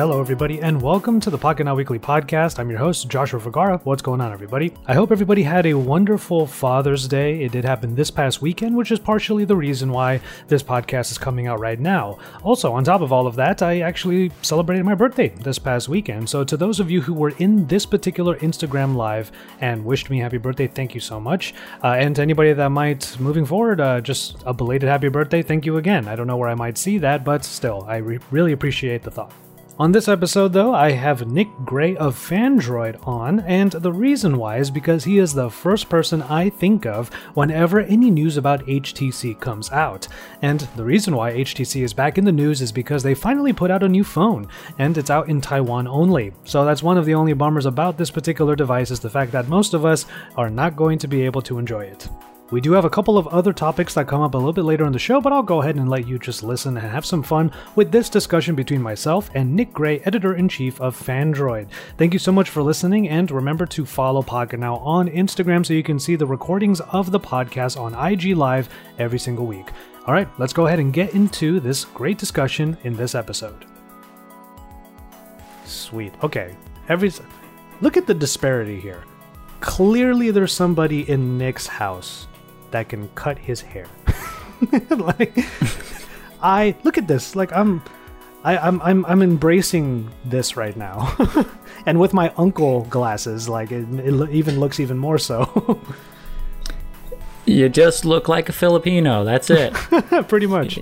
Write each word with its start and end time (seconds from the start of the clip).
Hello, 0.00 0.18
everybody, 0.18 0.62
and 0.62 0.80
welcome 0.80 1.20
to 1.20 1.28
the 1.28 1.36
Pocket 1.36 1.64
Now 1.64 1.74
Weekly 1.74 1.98
podcast. 1.98 2.58
I'm 2.58 2.70
your 2.70 2.78
host, 2.78 3.06
Joshua 3.10 3.38
Vergara. 3.38 3.82
What's 3.84 4.00
going 4.00 4.22
on, 4.22 4.32
everybody? 4.32 4.72
I 4.86 4.94
hope 4.94 5.12
everybody 5.12 5.42
had 5.42 5.66
a 5.66 5.74
wonderful 5.74 6.46
Father's 6.46 7.06
Day. 7.06 7.42
It 7.42 7.52
did 7.52 7.66
happen 7.66 7.94
this 7.94 8.10
past 8.10 8.40
weekend, 8.40 8.74
which 8.74 8.90
is 8.90 8.98
partially 8.98 9.44
the 9.44 9.56
reason 9.56 9.90
why 9.90 10.22
this 10.48 10.62
podcast 10.62 11.10
is 11.10 11.18
coming 11.18 11.48
out 11.48 11.60
right 11.60 11.78
now. 11.78 12.18
Also, 12.42 12.72
on 12.72 12.82
top 12.82 13.02
of 13.02 13.12
all 13.12 13.26
of 13.26 13.36
that, 13.36 13.60
I 13.60 13.80
actually 13.82 14.32
celebrated 14.40 14.86
my 14.86 14.94
birthday 14.94 15.28
this 15.28 15.58
past 15.58 15.86
weekend. 15.86 16.30
So, 16.30 16.44
to 16.44 16.56
those 16.56 16.80
of 16.80 16.90
you 16.90 17.02
who 17.02 17.12
were 17.12 17.34
in 17.36 17.66
this 17.66 17.84
particular 17.84 18.36
Instagram 18.36 18.96
live 18.96 19.30
and 19.60 19.84
wished 19.84 20.08
me 20.08 20.20
happy 20.20 20.38
birthday, 20.38 20.66
thank 20.66 20.94
you 20.94 21.02
so 21.02 21.20
much. 21.20 21.52
Uh, 21.84 21.88
and 21.88 22.16
to 22.16 22.22
anybody 22.22 22.54
that 22.54 22.70
might, 22.70 23.20
moving 23.20 23.44
forward, 23.44 23.82
uh, 23.82 24.00
just 24.00 24.38
a 24.46 24.54
belated 24.54 24.88
happy 24.88 25.08
birthday, 25.08 25.42
thank 25.42 25.66
you 25.66 25.76
again. 25.76 26.08
I 26.08 26.16
don't 26.16 26.26
know 26.26 26.38
where 26.38 26.48
I 26.48 26.54
might 26.54 26.78
see 26.78 26.96
that, 26.96 27.22
but 27.22 27.44
still, 27.44 27.84
I 27.86 27.98
re- 27.98 28.18
really 28.30 28.52
appreciate 28.52 29.02
the 29.02 29.10
thought. 29.10 29.34
On 29.80 29.92
this 29.92 30.08
episode, 30.08 30.52
though, 30.52 30.74
I 30.74 30.90
have 30.90 31.26
Nick 31.26 31.48
Gray 31.64 31.96
of 31.96 32.14
Phandroid 32.14 32.98
on, 33.08 33.40
and 33.40 33.72
the 33.72 33.94
reason 33.94 34.36
why 34.36 34.58
is 34.58 34.70
because 34.70 35.04
he 35.04 35.16
is 35.16 35.32
the 35.32 35.48
first 35.48 35.88
person 35.88 36.20
I 36.20 36.50
think 36.50 36.84
of 36.84 37.08
whenever 37.32 37.80
any 37.80 38.10
news 38.10 38.36
about 38.36 38.66
HTC 38.66 39.40
comes 39.40 39.72
out. 39.72 40.06
And 40.42 40.60
the 40.76 40.84
reason 40.84 41.16
why 41.16 41.32
HTC 41.32 41.82
is 41.82 41.94
back 41.94 42.18
in 42.18 42.26
the 42.26 42.30
news 42.30 42.60
is 42.60 42.72
because 42.72 43.02
they 43.02 43.14
finally 43.14 43.54
put 43.54 43.70
out 43.70 43.82
a 43.82 43.88
new 43.88 44.04
phone, 44.04 44.48
and 44.78 44.98
it's 44.98 45.08
out 45.08 45.30
in 45.30 45.40
Taiwan 45.40 45.88
only. 45.88 46.34
So 46.44 46.66
that's 46.66 46.82
one 46.82 46.98
of 46.98 47.06
the 47.06 47.14
only 47.14 47.32
bummers 47.32 47.64
about 47.64 47.96
this 47.96 48.10
particular 48.10 48.54
device 48.54 48.90
is 48.90 49.00
the 49.00 49.08
fact 49.08 49.32
that 49.32 49.48
most 49.48 49.72
of 49.72 49.86
us 49.86 50.04
are 50.36 50.50
not 50.50 50.76
going 50.76 50.98
to 50.98 51.08
be 51.08 51.22
able 51.22 51.40
to 51.40 51.58
enjoy 51.58 51.84
it. 51.84 52.06
We 52.50 52.60
do 52.60 52.72
have 52.72 52.84
a 52.84 52.90
couple 52.90 53.16
of 53.16 53.28
other 53.28 53.52
topics 53.52 53.94
that 53.94 54.08
come 54.08 54.22
up 54.22 54.34
a 54.34 54.36
little 54.36 54.52
bit 54.52 54.64
later 54.64 54.84
in 54.84 54.92
the 54.92 54.98
show, 54.98 55.20
but 55.20 55.32
I'll 55.32 55.40
go 55.40 55.62
ahead 55.62 55.76
and 55.76 55.88
let 55.88 56.08
you 56.08 56.18
just 56.18 56.42
listen 56.42 56.76
and 56.76 56.84
have 56.84 57.06
some 57.06 57.22
fun 57.22 57.52
with 57.76 57.92
this 57.92 58.08
discussion 58.08 58.56
between 58.56 58.82
myself 58.82 59.30
and 59.34 59.54
Nick 59.54 59.72
Gray, 59.72 60.00
editor 60.00 60.34
in 60.34 60.48
chief 60.48 60.80
of 60.80 60.98
Phandroid. 60.98 61.68
Thank 61.96 62.12
you 62.12 62.18
so 62.18 62.32
much 62.32 62.50
for 62.50 62.60
listening, 62.60 63.08
and 63.08 63.30
remember 63.30 63.66
to 63.66 63.86
follow 63.86 64.20
Pocket 64.20 64.58
Now 64.58 64.78
on 64.78 65.08
Instagram 65.08 65.64
so 65.64 65.74
you 65.74 65.84
can 65.84 66.00
see 66.00 66.16
the 66.16 66.26
recordings 66.26 66.80
of 66.80 67.12
the 67.12 67.20
podcast 67.20 67.80
on 67.80 67.94
IG 67.94 68.36
Live 68.36 68.68
every 68.98 69.20
single 69.20 69.46
week. 69.46 69.70
All 70.08 70.14
right, 70.14 70.28
let's 70.38 70.52
go 70.52 70.66
ahead 70.66 70.80
and 70.80 70.92
get 70.92 71.14
into 71.14 71.60
this 71.60 71.84
great 71.84 72.18
discussion 72.18 72.76
in 72.82 72.96
this 72.96 73.14
episode. 73.14 73.64
Sweet. 75.64 76.14
Okay. 76.24 76.56
Every 76.88 77.12
look 77.80 77.96
at 77.96 78.08
the 78.08 78.14
disparity 78.14 78.80
here. 78.80 79.04
Clearly, 79.60 80.32
there's 80.32 80.52
somebody 80.52 81.08
in 81.08 81.38
Nick's 81.38 81.68
house 81.68 82.26
that 82.70 82.88
can 82.88 83.08
cut 83.14 83.38
his 83.38 83.60
hair. 83.60 83.86
like 84.90 85.38
I 86.42 86.74
look 86.84 86.98
at 86.98 87.08
this. 87.08 87.36
Like 87.36 87.52
I'm 87.52 87.82
I, 88.44 88.56
I'm 88.58 88.80
I'm 88.82 89.04
I'm 89.06 89.22
embracing 89.22 90.10
this 90.24 90.56
right 90.56 90.76
now. 90.76 91.16
and 91.86 92.00
with 92.00 92.12
my 92.14 92.32
uncle 92.36 92.84
glasses, 92.84 93.48
like 93.48 93.70
it, 93.72 93.86
it 94.00 94.30
even 94.30 94.60
looks 94.60 94.80
even 94.80 94.98
more 94.98 95.18
so. 95.18 95.80
You 97.46 97.68
just 97.68 98.04
look 98.04 98.28
like 98.28 98.48
a 98.48 98.52
Filipino. 98.52 99.24
That's 99.24 99.50
it. 99.50 99.72
Pretty 100.28 100.46
much. 100.46 100.78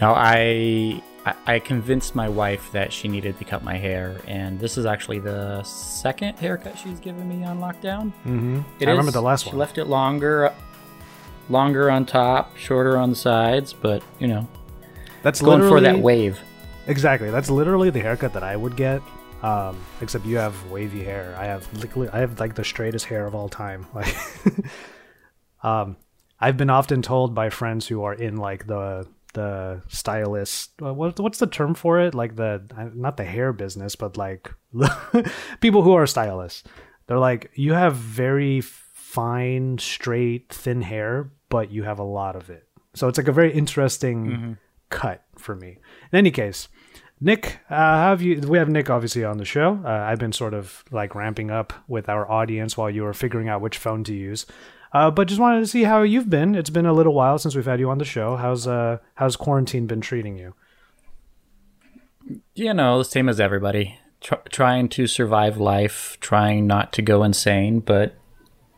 now 0.00 0.14
I, 0.14 1.02
I 1.24 1.34
I 1.46 1.58
convinced 1.58 2.14
my 2.14 2.28
wife 2.28 2.70
that 2.72 2.92
she 2.92 3.08
needed 3.08 3.38
to 3.38 3.44
cut 3.44 3.62
my 3.62 3.76
hair, 3.76 4.20
and 4.26 4.58
this 4.60 4.76
is 4.76 4.86
actually 4.86 5.18
the 5.20 5.62
second 5.62 6.38
haircut 6.38 6.78
she's 6.78 7.00
given 7.00 7.28
me 7.28 7.44
on 7.44 7.58
lockdown. 7.60 8.12
Mm-hmm. 8.26 8.60
It 8.80 8.88
I 8.88 8.90
remember 8.90 9.12
the 9.12 9.22
last 9.22 9.44
She 9.44 9.48
one. 9.48 9.54
She 9.54 9.58
left 9.58 9.78
it 9.78 9.84
longer, 9.86 10.52
longer 11.48 11.90
on 11.90 12.06
top, 12.06 12.56
shorter 12.56 12.98
on 12.98 13.10
the 13.10 13.16
sides, 13.16 13.72
but 13.72 14.02
you 14.18 14.28
know, 14.28 14.48
That's 15.22 15.40
going 15.40 15.60
for 15.68 15.80
that 15.80 15.98
wave. 15.98 16.38
Exactly. 16.86 17.30
That's 17.30 17.48
literally 17.50 17.90
the 17.90 18.00
haircut 18.00 18.34
that 18.34 18.42
I 18.42 18.56
would 18.56 18.76
get. 18.76 19.00
Um, 19.42 19.78
except 20.00 20.24
you 20.24 20.36
have 20.38 20.54
wavy 20.70 21.02
hair. 21.04 21.34
I 21.38 21.44
have 21.44 21.96
li- 21.96 22.08
I 22.12 22.18
have 22.20 22.40
like 22.40 22.54
the 22.54 22.64
straightest 22.64 23.06
hair 23.06 23.26
of 23.26 23.34
all 23.34 23.48
time. 23.48 23.86
Like, 23.94 24.14
um, 25.62 25.96
I've 26.40 26.56
been 26.56 26.70
often 26.70 27.00
told 27.02 27.34
by 27.34 27.48
friends 27.50 27.86
who 27.88 28.02
are 28.04 28.12
in 28.12 28.36
like 28.36 28.66
the 28.66 29.06
the 29.34 29.82
stylist. 29.88 30.70
uh, 30.82 30.92
What 30.94 31.20
what's 31.20 31.38
the 31.38 31.46
term 31.46 31.74
for 31.74 32.00
it? 32.00 32.14
Like 32.14 32.36
the 32.36 32.62
not 32.94 33.16
the 33.16 33.24
hair 33.24 33.52
business, 33.52 33.94
but 33.96 34.16
like 34.16 34.50
people 35.60 35.82
who 35.82 35.92
are 35.92 36.06
stylists. 36.06 36.64
They're 37.06 37.18
like 37.18 37.50
you 37.54 37.74
have 37.74 37.94
very 37.96 38.60
fine, 38.62 39.78
straight, 39.78 40.52
thin 40.52 40.82
hair, 40.82 41.30
but 41.48 41.70
you 41.70 41.82
have 41.84 41.98
a 41.98 42.04
lot 42.04 42.34
of 42.36 42.50
it. 42.50 42.66
So 42.94 43.08
it's 43.08 43.18
like 43.18 43.28
a 43.28 43.32
very 43.32 43.52
interesting 43.52 44.56
cut 44.90 45.22
for 45.38 45.54
me. 45.54 45.78
In 46.12 46.18
any 46.18 46.30
case, 46.30 46.68
Nick, 47.20 47.58
uh, 47.70 47.74
have 47.74 48.22
you? 48.22 48.40
We 48.40 48.58
have 48.58 48.68
Nick 48.68 48.90
obviously 48.90 49.24
on 49.24 49.38
the 49.38 49.44
show. 49.44 49.80
Uh, 49.84 49.88
I've 49.88 50.18
been 50.18 50.32
sort 50.32 50.54
of 50.54 50.84
like 50.90 51.14
ramping 51.14 51.50
up 51.50 51.72
with 51.88 52.08
our 52.08 52.30
audience 52.30 52.76
while 52.76 52.90
you 52.90 53.02
were 53.02 53.14
figuring 53.14 53.48
out 53.48 53.60
which 53.60 53.78
phone 53.78 54.04
to 54.04 54.14
use. 54.14 54.46
Uh, 54.94 55.10
but 55.10 55.26
just 55.26 55.40
wanted 55.40 55.58
to 55.58 55.66
see 55.66 55.82
how 55.82 56.02
you've 56.02 56.30
been. 56.30 56.54
It's 56.54 56.70
been 56.70 56.86
a 56.86 56.92
little 56.92 57.12
while 57.12 57.36
since 57.36 57.56
we've 57.56 57.66
had 57.66 57.80
you 57.80 57.90
on 57.90 57.98
the 57.98 58.04
show. 58.04 58.36
How's 58.36 58.66
uh 58.68 58.98
how's 59.16 59.34
quarantine 59.34 59.88
been 59.88 60.00
treating 60.00 60.38
you? 60.38 60.54
You 62.54 62.72
know, 62.72 62.98
the 62.98 63.04
same 63.04 63.28
as 63.28 63.40
everybody. 63.40 63.98
Tr- 64.20 64.36
trying 64.50 64.88
to 64.90 65.08
survive 65.08 65.58
life, 65.58 66.16
trying 66.20 66.68
not 66.68 66.92
to 66.92 67.02
go 67.02 67.24
insane. 67.24 67.80
But 67.80 68.14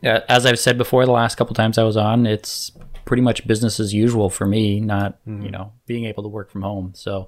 uh, 0.03 0.21
as 0.27 0.47
I've 0.47 0.59
said 0.59 0.77
before, 0.77 1.05
the 1.05 1.11
last 1.11 1.35
couple 1.35 1.53
times 1.53 1.77
I 1.77 1.83
was 1.83 1.95
on, 1.95 2.25
it's 2.25 2.71
pretty 3.05 3.21
much 3.21 3.45
business 3.45 3.79
as 3.79 3.93
usual 3.93 4.31
for 4.31 4.47
me. 4.47 4.79
Not 4.79 5.19
you 5.27 5.51
know 5.51 5.73
being 5.85 6.05
able 6.05 6.23
to 6.23 6.29
work 6.29 6.49
from 6.49 6.63
home. 6.63 6.93
So 6.95 7.27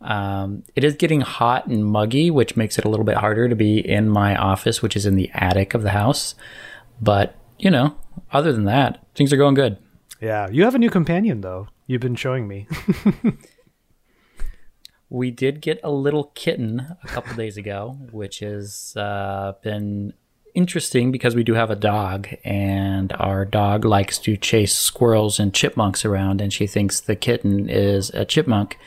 um, 0.00 0.64
it 0.74 0.82
is 0.82 0.96
getting 0.96 1.20
hot 1.20 1.68
and 1.68 1.84
muggy, 1.84 2.32
which 2.32 2.56
makes 2.56 2.78
it 2.78 2.84
a 2.84 2.88
little 2.88 3.06
bit 3.06 3.16
harder 3.16 3.48
to 3.48 3.54
be 3.54 3.78
in 3.78 4.08
my 4.08 4.34
office, 4.34 4.82
which 4.82 4.96
is 4.96 5.06
in 5.06 5.14
the 5.14 5.30
attic 5.32 5.72
of 5.74 5.82
the 5.82 5.90
house. 5.90 6.34
But 7.00 7.36
you 7.58 7.70
know, 7.70 7.96
other 8.32 8.52
than 8.52 8.64
that, 8.64 9.04
things 9.14 9.32
are 9.32 9.36
going 9.36 9.54
good. 9.54 9.78
Yeah, 10.20 10.48
you 10.50 10.64
have 10.64 10.74
a 10.74 10.78
new 10.78 10.90
companion 10.90 11.40
though. 11.40 11.68
You've 11.86 12.00
been 12.00 12.16
showing 12.16 12.48
me. 12.48 12.66
We 15.10 15.30
did 15.30 15.62
get 15.62 15.80
a 15.82 15.90
little 15.90 16.24
kitten 16.34 16.96
a 17.02 17.06
couple 17.06 17.34
days 17.34 17.56
ago, 17.56 17.96
which 18.10 18.40
has 18.40 18.94
uh, 18.94 19.54
been 19.62 20.12
interesting 20.54 21.10
because 21.10 21.34
we 21.34 21.44
do 21.44 21.54
have 21.54 21.70
a 21.70 21.76
dog, 21.76 22.28
and 22.44 23.12
our 23.14 23.46
dog 23.46 23.86
likes 23.86 24.18
to 24.18 24.36
chase 24.36 24.74
squirrels 24.74 25.40
and 25.40 25.54
chipmunks 25.54 26.04
around, 26.04 26.42
and 26.42 26.52
she 26.52 26.66
thinks 26.66 27.00
the 27.00 27.16
kitten 27.16 27.70
is 27.70 28.10
a 28.10 28.26
chipmunk. 28.26 28.78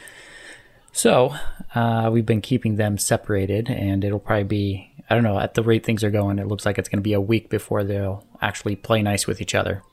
So 0.91 1.35
uh, 1.73 2.09
we've 2.11 2.25
been 2.25 2.41
keeping 2.41 2.75
them 2.75 2.97
separated, 2.97 3.69
and 3.69 4.03
it'll 4.03 4.19
probably 4.19 4.43
be, 4.43 4.91
I 5.09 5.15
don't 5.15 5.23
know, 5.23 5.39
at 5.39 5.53
the 5.53 5.63
rate 5.63 5.85
things 5.85 6.03
are 6.03 6.11
going, 6.11 6.39
it 6.39 6.47
looks 6.47 6.65
like 6.65 6.77
it's 6.77 6.89
going 6.89 6.99
to 6.99 7.03
be 7.03 7.13
a 7.13 7.21
week 7.21 7.49
before 7.49 7.83
they'll 7.83 8.25
actually 8.41 8.75
play 8.75 9.01
nice 9.01 9.25
with 9.27 9.41
each 9.41 9.55
other. 9.55 9.83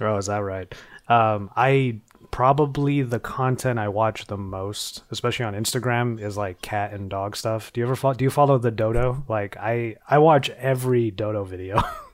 Oh, 0.00 0.16
is 0.16 0.26
that 0.26 0.38
right? 0.38 0.72
Um, 1.08 1.50
I 1.56 2.00
probably 2.30 3.02
the 3.02 3.20
content 3.20 3.78
I 3.78 3.88
watch 3.88 4.26
the 4.26 4.36
most, 4.36 5.04
especially 5.10 5.44
on 5.44 5.54
Instagram, 5.54 6.20
is 6.20 6.36
like 6.36 6.62
cat 6.62 6.92
and 6.92 7.08
dog 7.08 7.36
stuff. 7.36 7.72
Do 7.72 7.80
you 7.80 7.86
ever 7.86 7.94
follow, 7.94 8.14
do 8.14 8.24
you 8.24 8.30
follow 8.30 8.58
the 8.58 8.70
dodo? 8.70 9.24
Like 9.28 9.56
I 9.58 9.96
I 10.08 10.18
watch 10.18 10.50
every 10.50 11.10
dodo 11.10 11.44
video. 11.44 11.82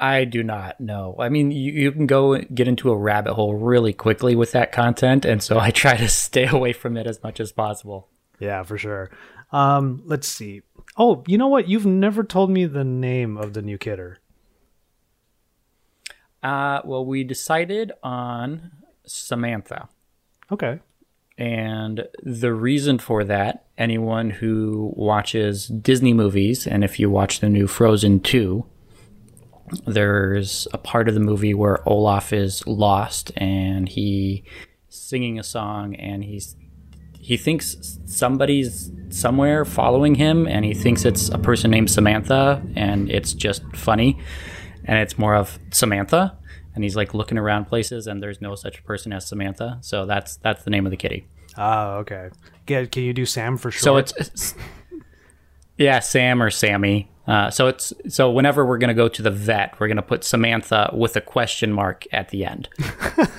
I 0.00 0.24
do 0.24 0.42
not 0.42 0.80
know. 0.80 1.14
I 1.18 1.28
mean, 1.28 1.50
you, 1.50 1.72
you 1.72 1.92
can 1.92 2.06
go 2.06 2.38
get 2.38 2.66
into 2.66 2.90
a 2.90 2.96
rabbit 2.96 3.34
hole 3.34 3.54
really 3.54 3.92
quickly 3.92 4.34
with 4.34 4.52
that 4.52 4.72
content, 4.72 5.26
and 5.26 5.42
so 5.42 5.58
I 5.58 5.70
try 5.70 5.96
to 5.96 6.08
stay 6.08 6.46
away 6.46 6.72
from 6.72 6.96
it 6.96 7.06
as 7.06 7.22
much 7.22 7.38
as 7.38 7.52
possible. 7.52 8.08
yeah, 8.38 8.62
for 8.62 8.78
sure. 8.78 9.10
Um, 9.52 10.02
let's 10.06 10.26
see. 10.26 10.62
Oh, 10.96 11.22
you 11.26 11.36
know 11.36 11.48
what? 11.48 11.68
You've 11.68 11.86
never 11.86 12.24
told 12.24 12.50
me 12.50 12.64
the 12.64 12.84
name 12.84 13.36
of 13.36 13.52
the 13.52 13.62
new 13.62 13.76
kidder. 13.76 14.18
Uh, 16.42 16.80
well, 16.84 17.04
we 17.04 17.22
decided 17.22 17.92
on 18.02 18.70
Samantha. 19.06 19.88
Okay. 20.50 20.80
And 21.36 22.08
the 22.22 22.52
reason 22.52 22.98
for 22.98 23.24
that, 23.24 23.66
anyone 23.76 24.30
who 24.30 24.92
watches 24.96 25.66
Disney 25.68 26.12
movies, 26.12 26.66
and 26.66 26.84
if 26.84 26.98
you 26.98 27.10
watch 27.10 27.40
the 27.40 27.48
new 27.48 27.66
Frozen 27.66 28.20
2, 28.20 28.64
there's 29.86 30.66
a 30.72 30.78
part 30.78 31.08
of 31.08 31.14
the 31.14 31.20
movie 31.20 31.54
where 31.54 31.86
Olaf 31.88 32.32
is 32.32 32.66
lost 32.66 33.32
and 33.36 33.88
he 33.88 34.44
singing 34.88 35.38
a 35.38 35.42
song 35.42 35.94
and 35.96 36.24
he's 36.24 36.56
he 37.18 37.36
thinks 37.36 37.98
somebody's 38.06 38.90
somewhere 39.10 39.64
following 39.64 40.14
him 40.16 40.48
and 40.48 40.64
he 40.64 40.74
thinks 40.74 41.04
it's 41.04 41.28
a 41.28 41.38
person 41.38 41.70
named 41.70 41.90
Samantha 41.90 42.62
and 42.74 43.10
it's 43.10 43.32
just 43.32 43.62
funny 43.76 44.18
and 44.84 44.98
it's 44.98 45.18
more 45.18 45.34
of 45.36 45.58
Samantha 45.70 46.36
and 46.74 46.82
he's 46.82 46.96
like 46.96 47.12
looking 47.14 47.38
around 47.38 47.66
places 47.66 48.06
and 48.06 48.22
there's 48.22 48.40
no 48.40 48.54
such 48.54 48.82
person 48.84 49.12
as 49.12 49.26
Samantha 49.28 49.78
so 49.82 50.06
that's 50.06 50.36
that's 50.36 50.64
the 50.64 50.70
name 50.70 50.86
of 50.86 50.90
the 50.90 50.96
kitty 50.96 51.26
Ah, 51.56 51.94
okay. 51.96 52.30
Get, 52.66 52.92
can 52.92 53.02
you 53.02 53.12
do 53.12 53.26
Sam 53.26 53.56
for 53.56 53.70
sure? 53.72 53.80
so 53.82 53.96
it's, 53.96 54.12
it's 54.16 54.54
yeah 55.76 55.98
Sam 56.00 56.42
or 56.42 56.50
Sammy 56.50 57.09
Uh, 57.30 57.50
so 57.50 57.68
it's 57.68 57.92
so 58.08 58.30
whenever 58.30 58.66
we're 58.66 58.78
going 58.78 58.88
to 58.88 58.94
go 58.94 59.08
to 59.08 59.22
the 59.22 59.30
vet, 59.30 59.78
we're 59.78 59.86
going 59.86 59.96
to 59.96 60.02
put 60.02 60.24
Samantha 60.24 60.90
with 60.92 61.16
a 61.16 61.20
question 61.20 61.72
mark 61.72 62.06
at 62.12 62.30
the 62.30 62.44
end. 62.44 62.68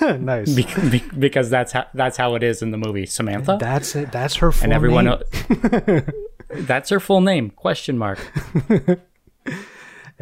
nice. 0.00 0.54
Be- 0.54 0.66
be- 0.90 1.04
because 1.18 1.50
that's 1.50 1.72
how 1.72 1.86
that's 1.92 2.16
how 2.16 2.34
it 2.34 2.42
is 2.42 2.62
in 2.62 2.70
the 2.70 2.78
movie. 2.78 3.06
Samantha. 3.06 3.58
That's 3.60 3.94
it. 3.94 4.10
That's 4.10 4.36
her 4.36 4.50
full 4.50 4.64
and 4.64 4.72
everyone 4.72 5.04
name. 5.04 6.02
that's 6.50 6.90
her 6.90 7.00
full 7.00 7.20
name 7.20 7.50
question 7.50 7.98
mark 7.98 8.18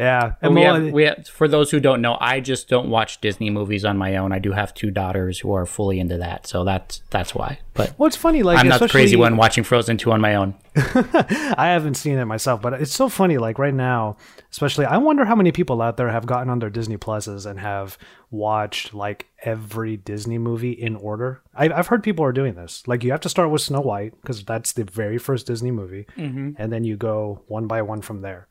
yeah. 0.00 0.32
And 0.42 0.54
we 0.54 0.62
have, 0.62 0.82
we 0.92 1.02
have, 1.04 1.28
for 1.28 1.46
those 1.46 1.70
who 1.70 1.78
don't 1.78 2.00
know 2.00 2.16
i 2.20 2.40
just 2.40 2.68
don't 2.68 2.88
watch 2.88 3.20
disney 3.20 3.50
movies 3.50 3.84
on 3.84 3.96
my 3.98 4.16
own 4.16 4.32
i 4.32 4.38
do 4.38 4.52
have 4.52 4.72
two 4.74 4.90
daughters 4.90 5.38
who 5.38 5.52
are 5.52 5.66
fully 5.66 6.00
into 6.00 6.16
that 6.18 6.46
so 6.46 6.64
that's 6.64 7.02
that's 7.10 7.34
why 7.34 7.58
but 7.74 7.90
what's 7.98 8.16
funny, 8.16 8.42
like 8.42 8.58
i'm 8.58 8.68
not 8.68 8.80
the 8.80 8.88
crazy 8.88 9.16
one 9.16 9.36
watching 9.36 9.62
frozen 9.64 9.96
2 9.96 10.10
on 10.10 10.20
my 10.20 10.34
own 10.34 10.54
I 10.76 11.66
haven't 11.72 11.94
seen 11.94 12.16
it 12.18 12.24
myself, 12.26 12.62
but 12.62 12.74
it's 12.74 12.92
so 12.94 13.08
funny. 13.08 13.38
Like 13.38 13.58
right 13.58 13.74
now, 13.74 14.16
especially, 14.52 14.84
I 14.86 14.98
wonder 14.98 15.24
how 15.24 15.34
many 15.34 15.50
people 15.50 15.82
out 15.82 15.96
there 15.96 16.08
have 16.10 16.26
gotten 16.26 16.48
on 16.48 16.60
their 16.60 16.70
Disney 16.70 16.96
Pluses 16.96 17.44
and 17.44 17.58
have 17.58 17.98
watched 18.30 18.94
like 18.94 19.26
every 19.42 19.96
Disney 19.96 20.38
movie 20.38 20.70
in 20.70 20.94
order. 20.94 21.42
I've, 21.54 21.72
I've 21.72 21.86
heard 21.88 22.04
people 22.04 22.24
are 22.24 22.32
doing 22.32 22.54
this. 22.54 22.86
Like 22.86 23.02
you 23.02 23.10
have 23.10 23.20
to 23.22 23.28
start 23.28 23.50
with 23.50 23.62
Snow 23.62 23.80
White 23.80 24.14
because 24.20 24.44
that's 24.44 24.72
the 24.72 24.84
very 24.84 25.18
first 25.18 25.46
Disney 25.48 25.72
movie, 25.72 26.06
Mm-hmm. 26.16 26.52
and 26.56 26.72
then 26.72 26.84
you 26.84 26.96
go 26.96 27.42
one 27.48 27.66
by 27.66 27.82
one 27.82 28.00
from 28.00 28.22
there. 28.22 28.46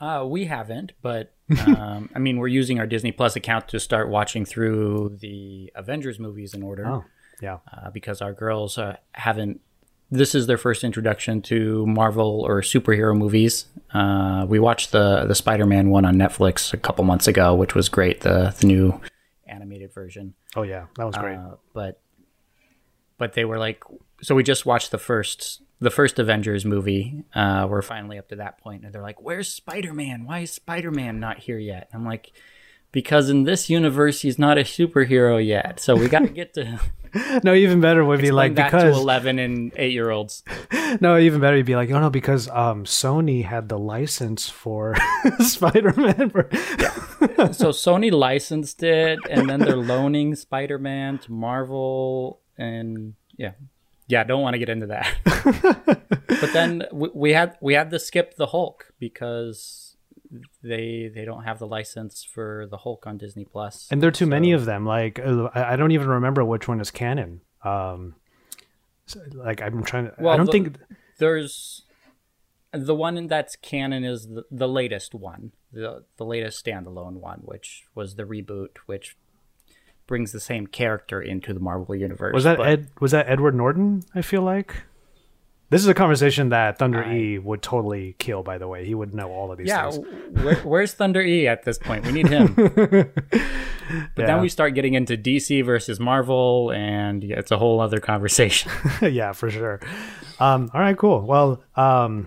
Uh, 0.00 0.24
we 0.26 0.44
haven't 0.46 0.92
but 1.02 1.32
um, 1.66 2.08
i 2.14 2.18
mean 2.18 2.38
we're 2.38 2.46
using 2.48 2.78
our 2.78 2.86
disney 2.86 3.12
plus 3.12 3.36
account 3.36 3.68
to 3.68 3.78
start 3.80 4.08
watching 4.08 4.44
through 4.44 5.16
the 5.20 5.70
avengers 5.74 6.18
movies 6.18 6.54
in 6.54 6.62
order 6.62 6.86
Oh, 6.86 7.04
yeah. 7.42 7.58
uh, 7.72 7.90
because 7.90 8.20
our 8.22 8.32
girls 8.34 8.76
uh, 8.78 8.96
haven't. 9.12 9.60
This 10.12 10.34
is 10.34 10.46
their 10.48 10.58
first 10.58 10.82
introduction 10.84 11.40
to 11.42 11.86
Marvel 11.86 12.44
or 12.46 12.62
superhero 12.62 13.16
movies. 13.16 13.66
Uh, 13.94 14.44
we 14.48 14.58
watched 14.58 14.90
the 14.92 15.24
the 15.24 15.34
Spider 15.36 15.64
Man 15.66 15.88
one 15.90 16.04
on 16.04 16.16
Netflix 16.16 16.72
a 16.74 16.76
couple 16.76 17.04
months 17.04 17.28
ago, 17.28 17.54
which 17.54 17.74
was 17.76 17.88
great. 17.88 18.20
The 18.22 18.54
the 18.60 18.66
new 18.66 19.00
animated 19.46 19.92
version, 19.94 20.34
Oh 20.56 20.62
yeah, 20.62 20.86
that 20.96 21.04
was 21.06 21.16
great. 21.16 21.36
uh, 21.36 21.54
but 21.72 22.00
but 23.20 23.34
they 23.34 23.44
were 23.44 23.58
like, 23.58 23.84
so 24.22 24.34
we 24.34 24.42
just 24.42 24.66
watched 24.66 24.90
the 24.90 24.98
first 24.98 25.62
the 25.78 25.90
first 25.90 26.18
Avengers 26.18 26.64
movie. 26.64 27.22
Uh, 27.34 27.66
we're 27.70 27.82
finally 27.82 28.18
up 28.18 28.28
to 28.28 28.36
that 28.36 28.58
point, 28.58 28.82
and 28.84 28.92
they're 28.92 29.02
like, 29.02 29.20
"Where's 29.22 29.48
Spider 29.48 29.94
Man? 29.94 30.24
Why 30.24 30.40
is 30.40 30.50
Spider 30.50 30.90
Man 30.90 31.20
not 31.20 31.38
here 31.38 31.58
yet?" 31.58 31.88
I'm 31.94 32.04
like. 32.04 32.32
Because 32.92 33.30
in 33.30 33.44
this 33.44 33.70
universe, 33.70 34.22
he's 34.22 34.36
not 34.36 34.58
a 34.58 34.62
superhero 34.62 35.38
yet, 35.38 35.78
so 35.78 35.94
we 35.94 36.08
got 36.08 36.22
to 36.22 36.28
get 36.28 36.54
to 36.54 36.64
him. 36.64 36.80
no, 37.42 37.54
even 37.54 37.80
better 37.80 38.04
would 38.04 38.20
be 38.20 38.30
like 38.30 38.54
because 38.54 38.94
to 38.94 39.00
11 39.00 39.38
and 39.38 39.72
8 39.76 39.92
year 39.92 40.10
olds 40.10 40.44
no, 41.00 41.18
even 41.18 41.40
better 41.40 41.56
would 41.56 41.66
be 41.66 41.74
like 41.74 41.90
oh 41.90 42.00
no 42.00 42.10
because 42.10 42.48
um 42.48 42.84
Sony 42.84 43.44
had 43.44 43.68
the 43.68 43.78
license 43.78 44.48
for 44.48 44.94
Spider 45.40 45.92
Man. 45.96 46.30
so 47.52 47.70
sony 47.70 48.12
licensed 48.12 48.82
it 48.82 49.18
and 49.28 49.48
then 49.48 49.60
they're 49.60 49.76
loaning 49.76 50.34
spider-man 50.34 51.18
to 51.18 51.32
marvel 51.32 52.40
and 52.60 53.14
yeah. 53.36 53.52
Yeah 54.06 54.24
don't 54.24 54.42
want 54.42 54.54
to 54.54 54.58
get 54.58 54.68
into 54.68 54.86
that. 54.86 56.06
But 56.40 56.52
then 56.52 56.84
we, 56.92 57.08
we 57.12 57.32
had 57.32 57.58
we 57.60 57.74
had 57.74 57.90
to 57.90 57.98
skip 57.98 58.36
the 58.36 58.46
hulk 58.46 58.92
because 58.98 59.96
they 60.62 61.10
they 61.12 61.24
don't 61.24 61.42
have 61.44 61.58
the 61.58 61.66
license 61.66 62.24
for 62.24 62.66
the 62.70 62.78
hulk 62.78 63.06
on 63.06 63.18
disney 63.18 63.44
plus. 63.44 63.88
And 63.90 64.00
there 64.00 64.08
are 64.08 64.12
too 64.12 64.26
many 64.26 64.52
of 64.52 64.64
them 64.64 64.86
like 64.86 65.18
uh, 65.18 65.48
i 65.54 65.76
don't 65.76 65.90
even 65.90 66.08
remember 66.08 66.44
which 66.44 66.68
one 66.68 66.80
is 66.80 66.90
canon. 66.90 67.40
Um 67.64 68.14
so, 69.06 69.20
like 69.34 69.60
i'm 69.60 69.82
trying 69.82 70.06
to 70.06 70.14
i 70.28 70.36
don't 70.36 70.46
the- 70.46 70.52
think 70.52 70.76
there's 71.18 71.82
the 72.72 72.94
one 72.94 73.26
that's 73.26 73.56
canon 73.56 74.04
is 74.04 74.28
the, 74.28 74.44
the 74.50 74.68
latest 74.68 75.14
one 75.14 75.52
the 75.72 76.04
the 76.16 76.24
latest 76.24 76.64
standalone 76.64 77.14
one 77.14 77.40
which 77.40 77.84
was 77.94 78.14
the 78.14 78.22
reboot 78.22 78.78
which 78.86 79.16
brings 80.10 80.32
the 80.32 80.40
same 80.40 80.66
character 80.66 81.22
into 81.22 81.54
the 81.54 81.60
marvel 81.60 81.94
universe 81.94 82.34
was 82.34 82.44
that 82.44 82.58
but- 82.58 82.66
ed 82.66 82.88
was 83.00 83.12
that 83.12 83.26
edward 83.28 83.54
norton 83.54 84.02
i 84.14 84.20
feel 84.20 84.42
like? 84.42 84.70
This 85.72 85.82
is 85.82 85.86
a 85.86 85.94
conversation 85.94 86.48
that 86.48 86.78
thunder 86.80 87.04
I- 87.04 87.14
e 87.16 87.38
would 87.38 87.62
totally 87.62 88.16
kill 88.18 88.42
by 88.42 88.58
the 88.58 88.66
way. 88.66 88.84
He 88.84 88.92
would 89.00 89.14
know 89.14 89.30
all 89.30 89.52
of 89.52 89.56
these 89.58 89.68
yeah 89.68 89.88
things. 89.88 90.04
where, 90.44 90.56
where's 90.70 90.92
thunder 90.94 91.22
e 91.22 91.46
at 91.46 91.62
this 91.62 91.78
point? 91.78 92.04
We 92.06 92.10
need 92.12 92.26
him. 92.26 92.46
But 94.14 94.22
Yeah. 94.22 94.26
then 94.26 94.40
we 94.40 94.48
start 94.48 94.74
getting 94.74 94.94
into 94.94 95.16
dc 95.16 95.64
versus 95.64 95.98
marvel 95.98 96.70
and 96.72 97.22
yeah, 97.24 97.38
it's 97.38 97.50
a 97.52 97.58
whole 97.58 97.80
other 97.80 98.00
conversation. 98.00 98.70
Yeah 99.02 99.30
for 99.32 99.48
sure. 99.50 99.78
Um 100.40 100.70
all 100.74 100.80
right 100.80 100.98
cool. 100.98 101.20
Well 101.22 101.62
um 101.76 102.26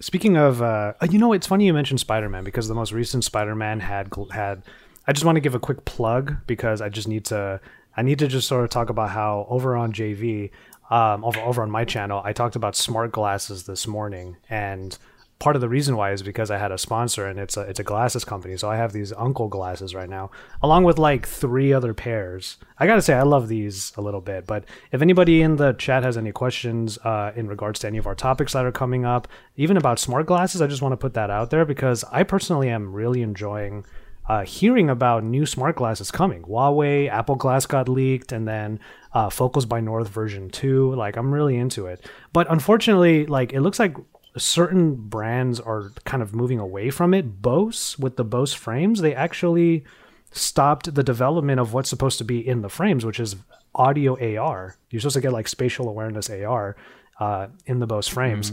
speaking 0.00 0.36
of 0.36 0.60
uh 0.60 0.94
you 1.08 1.18
know 1.20 1.32
it's 1.32 1.46
funny 1.46 1.66
you 1.66 1.74
mentioned 1.74 2.00
spider-man 2.00 2.42
because 2.44 2.66
the 2.66 2.74
most 2.74 2.90
recent 2.92 3.22
spider-man 3.24 3.78
had 3.78 4.08
had 4.32 4.62
i 5.06 5.12
just 5.12 5.24
want 5.24 5.36
to 5.36 5.40
give 5.40 5.54
a 5.54 5.60
quick 5.60 5.84
plug 5.84 6.36
because 6.46 6.80
i 6.80 6.88
just 6.88 7.08
need 7.08 7.24
to 7.24 7.60
i 7.96 8.02
need 8.02 8.18
to 8.18 8.26
just 8.28 8.48
sort 8.48 8.64
of 8.64 8.70
talk 8.70 8.90
about 8.90 9.10
how 9.10 9.46
over 9.48 9.76
on 9.76 9.92
jv 9.92 10.50
um 10.90 11.24
over, 11.24 11.40
over 11.40 11.62
on 11.62 11.70
my 11.70 11.84
channel 11.84 12.22
i 12.24 12.32
talked 12.32 12.56
about 12.56 12.76
smart 12.76 13.12
glasses 13.12 13.64
this 13.64 13.86
morning 13.86 14.36
and 14.48 14.98
part 15.42 15.56
of 15.56 15.60
the 15.60 15.68
reason 15.68 15.96
why 15.96 16.12
is 16.12 16.22
because 16.22 16.52
I 16.52 16.58
had 16.58 16.70
a 16.70 16.78
sponsor 16.78 17.26
and 17.26 17.38
it's 17.40 17.56
a 17.56 17.62
it's 17.62 17.80
a 17.80 17.82
glasses 17.82 18.24
company. 18.24 18.56
So 18.56 18.70
I 18.70 18.76
have 18.76 18.92
these 18.92 19.12
uncle 19.12 19.48
glasses 19.48 19.92
right 19.92 20.08
now, 20.08 20.30
along 20.62 20.84
with 20.84 20.98
like 20.98 21.26
three 21.26 21.72
other 21.72 21.92
pairs. 21.92 22.58
I 22.78 22.86
gotta 22.86 23.02
say 23.02 23.14
I 23.14 23.22
love 23.22 23.48
these 23.48 23.92
a 23.96 24.00
little 24.00 24.20
bit. 24.20 24.46
But 24.46 24.64
if 24.92 25.02
anybody 25.02 25.42
in 25.42 25.56
the 25.56 25.72
chat 25.72 26.04
has 26.04 26.16
any 26.16 26.30
questions 26.30 26.96
uh, 26.98 27.32
in 27.34 27.48
regards 27.48 27.80
to 27.80 27.88
any 27.88 27.98
of 27.98 28.06
our 28.06 28.14
topics 28.14 28.52
that 28.52 28.64
are 28.64 28.72
coming 28.72 29.04
up, 29.04 29.26
even 29.56 29.76
about 29.76 29.98
smart 29.98 30.26
glasses, 30.26 30.62
I 30.62 30.68
just 30.68 30.80
want 30.80 30.92
to 30.92 30.96
put 30.96 31.14
that 31.14 31.28
out 31.28 31.50
there 31.50 31.64
because 31.64 32.04
I 32.12 32.22
personally 32.22 32.68
am 32.68 32.92
really 32.92 33.20
enjoying 33.20 33.84
uh, 34.28 34.44
hearing 34.44 34.88
about 34.88 35.24
new 35.24 35.46
smart 35.46 35.76
glasses 35.76 36.10
coming. 36.10 36.42
Huawei, 36.42 37.08
Apple 37.08 37.34
Glass 37.34 37.66
got 37.66 37.88
leaked, 37.88 38.32
and 38.32 38.46
then 38.46 38.80
uh, 39.12 39.30
Focals 39.30 39.66
by 39.66 39.80
North 39.80 40.08
version 40.08 40.50
two. 40.50 40.94
Like 40.94 41.16
I'm 41.16 41.32
really 41.32 41.56
into 41.56 41.86
it, 41.86 42.04
but 42.32 42.50
unfortunately, 42.50 43.26
like 43.26 43.52
it 43.52 43.60
looks 43.60 43.78
like 43.78 43.96
certain 44.36 44.94
brands 44.94 45.60
are 45.60 45.92
kind 46.04 46.22
of 46.22 46.34
moving 46.34 46.58
away 46.58 46.90
from 46.90 47.12
it. 47.14 47.42
Bose 47.42 47.98
with 47.98 48.16
the 48.16 48.24
Bose 48.24 48.54
frames, 48.54 49.00
they 49.00 49.14
actually 49.14 49.84
stopped 50.30 50.94
the 50.94 51.02
development 51.02 51.60
of 51.60 51.74
what's 51.74 51.90
supposed 51.90 52.16
to 52.18 52.24
be 52.24 52.46
in 52.46 52.62
the 52.62 52.68
frames, 52.70 53.04
which 53.04 53.20
is 53.20 53.36
audio 53.74 54.14
AR. 54.38 54.76
You're 54.90 55.00
supposed 55.00 55.14
to 55.14 55.20
get 55.20 55.32
like 55.32 55.48
spatial 55.48 55.88
awareness 55.88 56.30
AR 56.30 56.76
uh, 57.20 57.48
in 57.66 57.80
the 57.80 57.86
Bose 57.86 58.08
frames. 58.08 58.52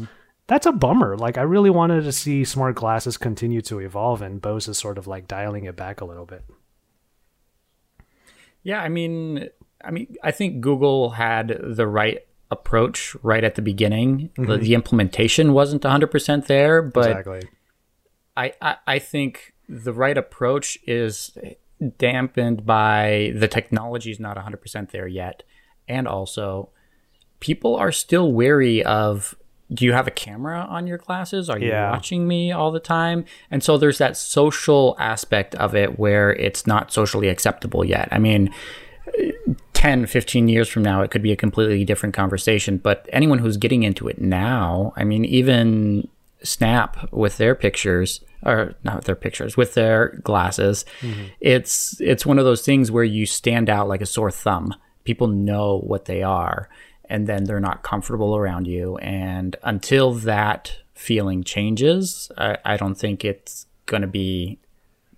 That's 0.49 0.65
a 0.65 0.71
bummer. 0.71 1.15
Like 1.15 1.37
I 1.37 1.43
really 1.43 1.69
wanted 1.69 2.05
to 2.05 2.11
see 2.11 2.43
smart 2.43 2.73
glasses 2.73 3.17
continue 3.17 3.61
to 3.61 3.77
evolve, 3.77 4.23
and 4.23 4.41
Bose 4.41 4.67
is 4.67 4.79
sort 4.79 4.97
of 4.97 5.05
like 5.05 5.27
dialing 5.27 5.65
it 5.65 5.75
back 5.75 6.01
a 6.01 6.05
little 6.05 6.25
bit. 6.25 6.43
Yeah, 8.63 8.81
I 8.81 8.89
mean, 8.89 9.49
I 9.83 9.91
mean, 9.91 10.15
I 10.23 10.31
think 10.31 10.59
Google 10.59 11.11
had 11.11 11.55
the 11.63 11.85
right 11.85 12.25
approach 12.49 13.15
right 13.21 13.43
at 13.43 13.53
the 13.53 13.61
beginning. 13.61 14.31
The, 14.35 14.41
mm-hmm. 14.41 14.63
the 14.63 14.73
implementation 14.73 15.53
wasn't 15.53 15.83
100% 15.83 16.47
there, 16.47 16.81
but 16.81 17.11
exactly. 17.11 17.41
I, 18.35 18.53
I, 18.59 18.75
I 18.87 18.99
think 18.99 19.53
the 19.67 19.93
right 19.93 20.17
approach 20.17 20.79
is 20.87 21.37
dampened 21.99 22.65
by 22.65 23.33
the 23.35 23.47
technology 23.47 24.09
is 24.09 24.19
not 24.19 24.35
100% 24.35 24.89
there 24.89 25.07
yet. 25.07 25.43
And 25.87 26.07
also, 26.07 26.69
people 27.39 27.75
are 27.75 27.91
still 27.91 28.31
wary 28.31 28.83
of 28.83 29.35
do 29.71 29.85
you 29.85 29.93
have 29.93 30.07
a 30.07 30.11
camera 30.11 30.65
on 30.69 30.87
your 30.87 30.97
glasses? 30.97 31.49
Are 31.49 31.59
you 31.59 31.69
Yeah. 31.69 31.91
watching 31.91 32.27
me 32.27 32.51
all 32.51 32.71
the 32.71 32.79
time? 32.79 33.25
And 33.51 33.63
so 33.63 33.77
there's 33.77 33.99
that 33.99 34.17
social 34.17 34.95
aspect 34.99 35.53
of 35.55 35.75
it 35.75 35.99
where 35.99 36.31
it's 36.33 36.65
not 36.65 36.91
socially 36.91 37.27
acceptable 37.27 37.85
yet. 37.85 38.07
I 38.11 38.17
mean, 38.17 38.49
10, 39.73 40.07
15 40.07 40.49
years 40.49 40.67
from 40.67 40.83
now, 40.83 41.01
it 41.01 41.11
could 41.11 41.21
be 41.21 41.31
a 41.31 41.35
completely 41.37 41.85
different 41.85 42.13
conversation. 42.15 42.77
But 42.77 43.07
anyone 43.13 43.39
who's 43.39 43.57
getting 43.57 43.83
into 43.83 44.07
it 44.07 44.19
now, 44.19 44.93
I 44.95 45.03
mean, 45.03 45.23
even 45.25 46.07
Snap 46.41 47.11
with 47.11 47.37
their 47.37 47.53
pictures, 47.53 48.21
or 48.45 48.73
not 48.85 48.95
with 48.95 49.05
their 49.05 49.15
pictures, 49.15 49.57
with 49.57 49.73
their 49.73 50.19
glasses, 50.23 50.85
mm-hmm. 51.01 51.23
it's 51.41 51.99
it's 51.99 52.25
one 52.25 52.39
of 52.39 52.45
those 52.45 52.61
things 52.61 52.89
where 52.89 53.03
you 53.03 53.25
stand 53.25 53.69
out 53.69 53.89
like 53.89 54.01
a 54.01 54.05
sore 54.05 54.31
thumb. 54.31 54.73
People 55.03 55.27
know 55.27 55.79
what 55.79 56.05
they 56.05 56.23
are, 56.23 56.69
and 57.09 57.27
then 57.27 57.45
they're 57.45 57.59
not 57.59 57.83
comfortable 57.83 58.35
around 58.35 58.67
you. 58.67 58.97
And 58.97 59.55
until 59.63 60.13
that 60.13 60.77
feeling 60.93 61.43
changes, 61.43 62.31
I, 62.37 62.57
I 62.65 62.77
don't 62.77 62.95
think 62.95 63.25
it's 63.25 63.65
going 63.85 64.01
to 64.01 64.07
be 64.07 64.59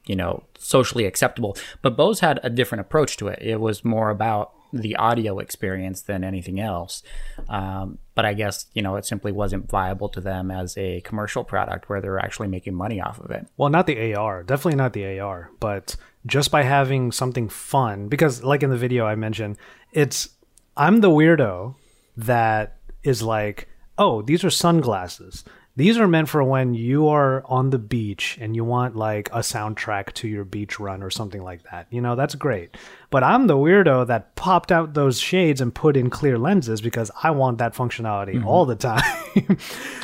you 0.05 0.15
know, 0.15 0.43
socially 0.57 1.05
acceptable. 1.05 1.55
But 1.81 1.95
Bose 1.95 2.19
had 2.19 2.39
a 2.43 2.49
different 2.49 2.81
approach 2.81 3.17
to 3.17 3.27
it. 3.27 3.39
It 3.41 3.59
was 3.59 3.85
more 3.85 4.09
about 4.09 4.51
the 4.73 4.95
audio 4.95 5.39
experience 5.39 6.01
than 6.01 6.23
anything 6.23 6.59
else. 6.59 7.03
Um, 7.49 7.97
but 8.15 8.25
I 8.25 8.33
guess, 8.33 8.67
you 8.73 8.81
know, 8.81 8.95
it 8.95 9.05
simply 9.05 9.31
wasn't 9.31 9.69
viable 9.69 10.07
to 10.09 10.21
them 10.21 10.49
as 10.49 10.77
a 10.77 11.01
commercial 11.01 11.43
product 11.43 11.89
where 11.89 11.99
they're 12.01 12.19
actually 12.19 12.47
making 12.47 12.73
money 12.73 13.01
off 13.01 13.19
of 13.19 13.31
it. 13.31 13.47
Well, 13.57 13.69
not 13.69 13.85
the 13.85 14.15
AR, 14.15 14.43
definitely 14.43 14.77
not 14.77 14.93
the 14.93 15.19
AR, 15.19 15.51
but 15.59 15.97
just 16.25 16.51
by 16.51 16.63
having 16.63 17.11
something 17.11 17.49
fun, 17.49 18.07
because 18.07 18.43
like 18.43 18.63
in 18.63 18.69
the 18.69 18.77
video 18.77 19.05
I 19.05 19.15
mentioned, 19.15 19.57
it's 19.91 20.29
I'm 20.77 21.01
the 21.01 21.09
weirdo 21.09 21.75
that 22.25 22.77
is 23.03 23.21
like, 23.21 23.67
oh, 23.97 24.21
these 24.21 24.43
are 24.43 24.49
sunglasses. 24.49 25.43
These 25.77 25.97
are 25.97 26.07
meant 26.07 26.27
for 26.27 26.43
when 26.43 26.73
you 26.73 27.07
are 27.07 27.45
on 27.45 27.69
the 27.69 27.79
beach 27.79 28.37
and 28.41 28.55
you 28.55 28.65
want 28.65 28.95
like 28.97 29.29
a 29.29 29.39
soundtrack 29.39 30.11
to 30.13 30.27
your 30.27 30.43
beach 30.43 30.79
run 30.81 31.01
or 31.01 31.09
something 31.09 31.41
like 31.41 31.63
that. 31.71 31.87
You 31.89 32.01
know, 32.01 32.15
that's 32.15 32.35
great. 32.35 32.75
But 33.09 33.23
I'm 33.23 33.47
the 33.47 33.55
weirdo 33.55 34.07
that 34.07 34.35
popped 34.35 34.71
out 34.71 34.95
those 34.95 35.17
shades 35.17 35.61
and 35.61 35.73
put 35.73 35.95
in 35.95 36.09
clear 36.09 36.37
lenses 36.37 36.81
because 36.81 37.09
I 37.23 37.31
want 37.31 37.59
that 37.59 37.73
functionality 37.73 38.35
mm-hmm. 38.35 38.47
all 38.47 38.65
the 38.65 38.75
time. 38.75 39.57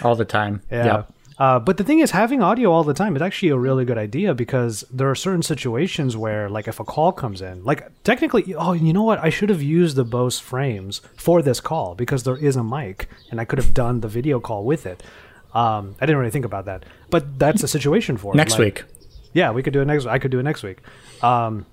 all 0.03 0.15
the 0.15 0.25
time. 0.25 0.62
Yeah. 0.71 0.86
Yep. 0.86 1.13
Uh, 1.39 1.60
but 1.60 1.77
the 1.77 1.84
thing 1.84 2.00
is, 2.00 2.12
having 2.12 2.41
audio 2.41 2.72
all 2.72 2.84
the 2.84 2.94
time 2.94 3.15
is 3.15 3.22
actually 3.22 3.50
a 3.50 3.58
really 3.58 3.86
good 3.86 3.98
idea 3.98 4.34
because 4.34 4.84
there 4.91 5.10
are 5.10 5.15
certain 5.15 5.44
situations 5.44 6.17
where, 6.17 6.50
like, 6.50 6.67
if 6.67 6.79
a 6.79 6.84
call 6.84 7.12
comes 7.12 7.41
in, 7.41 7.63
like, 7.63 7.91
technically, 8.03 8.56
oh, 8.56 8.74
you 8.74 8.91
know 8.91 9.03
what? 9.03 9.20
I 9.20 9.29
should 9.29 9.50
have 9.50 9.62
used 9.62 9.96
the 9.96 10.03
Bose 10.03 10.39
frames 10.39 11.01
for 11.15 11.44
this 11.44 11.60
call 11.60 11.94
because 11.94 12.24
there 12.24 12.38
is 12.38 12.56
a 12.56 12.63
mic 12.63 13.08
and 13.29 13.39
I 13.39 13.46
could 13.46 13.60
have 13.60 13.74
done 13.74 14.01
the 14.01 14.08
video 14.08 14.39
call 14.39 14.63
with 14.65 14.88
it. 14.88 15.03
Um, 15.53 15.96
I 16.01 16.06
didn't 16.06 16.17
really 16.17 16.32
think 16.32 16.46
about 16.46 16.65
that, 16.65 16.86
but 17.10 17.38
that's 17.38 17.63
a 17.63 17.67
situation 17.67 18.17
for 18.17 18.34
next 18.34 18.53
like, 18.53 18.60
week. 18.60 18.84
Yeah, 19.34 19.51
we 19.51 19.62
could 19.62 19.74
do 19.74 19.82
it 19.82 19.86
next. 19.86 20.08
I 20.08 20.17
could 20.17 20.32
do 20.32 20.39
it 20.39 20.44
next 20.44 20.63
week. 20.63 20.79
Um, 21.22 21.65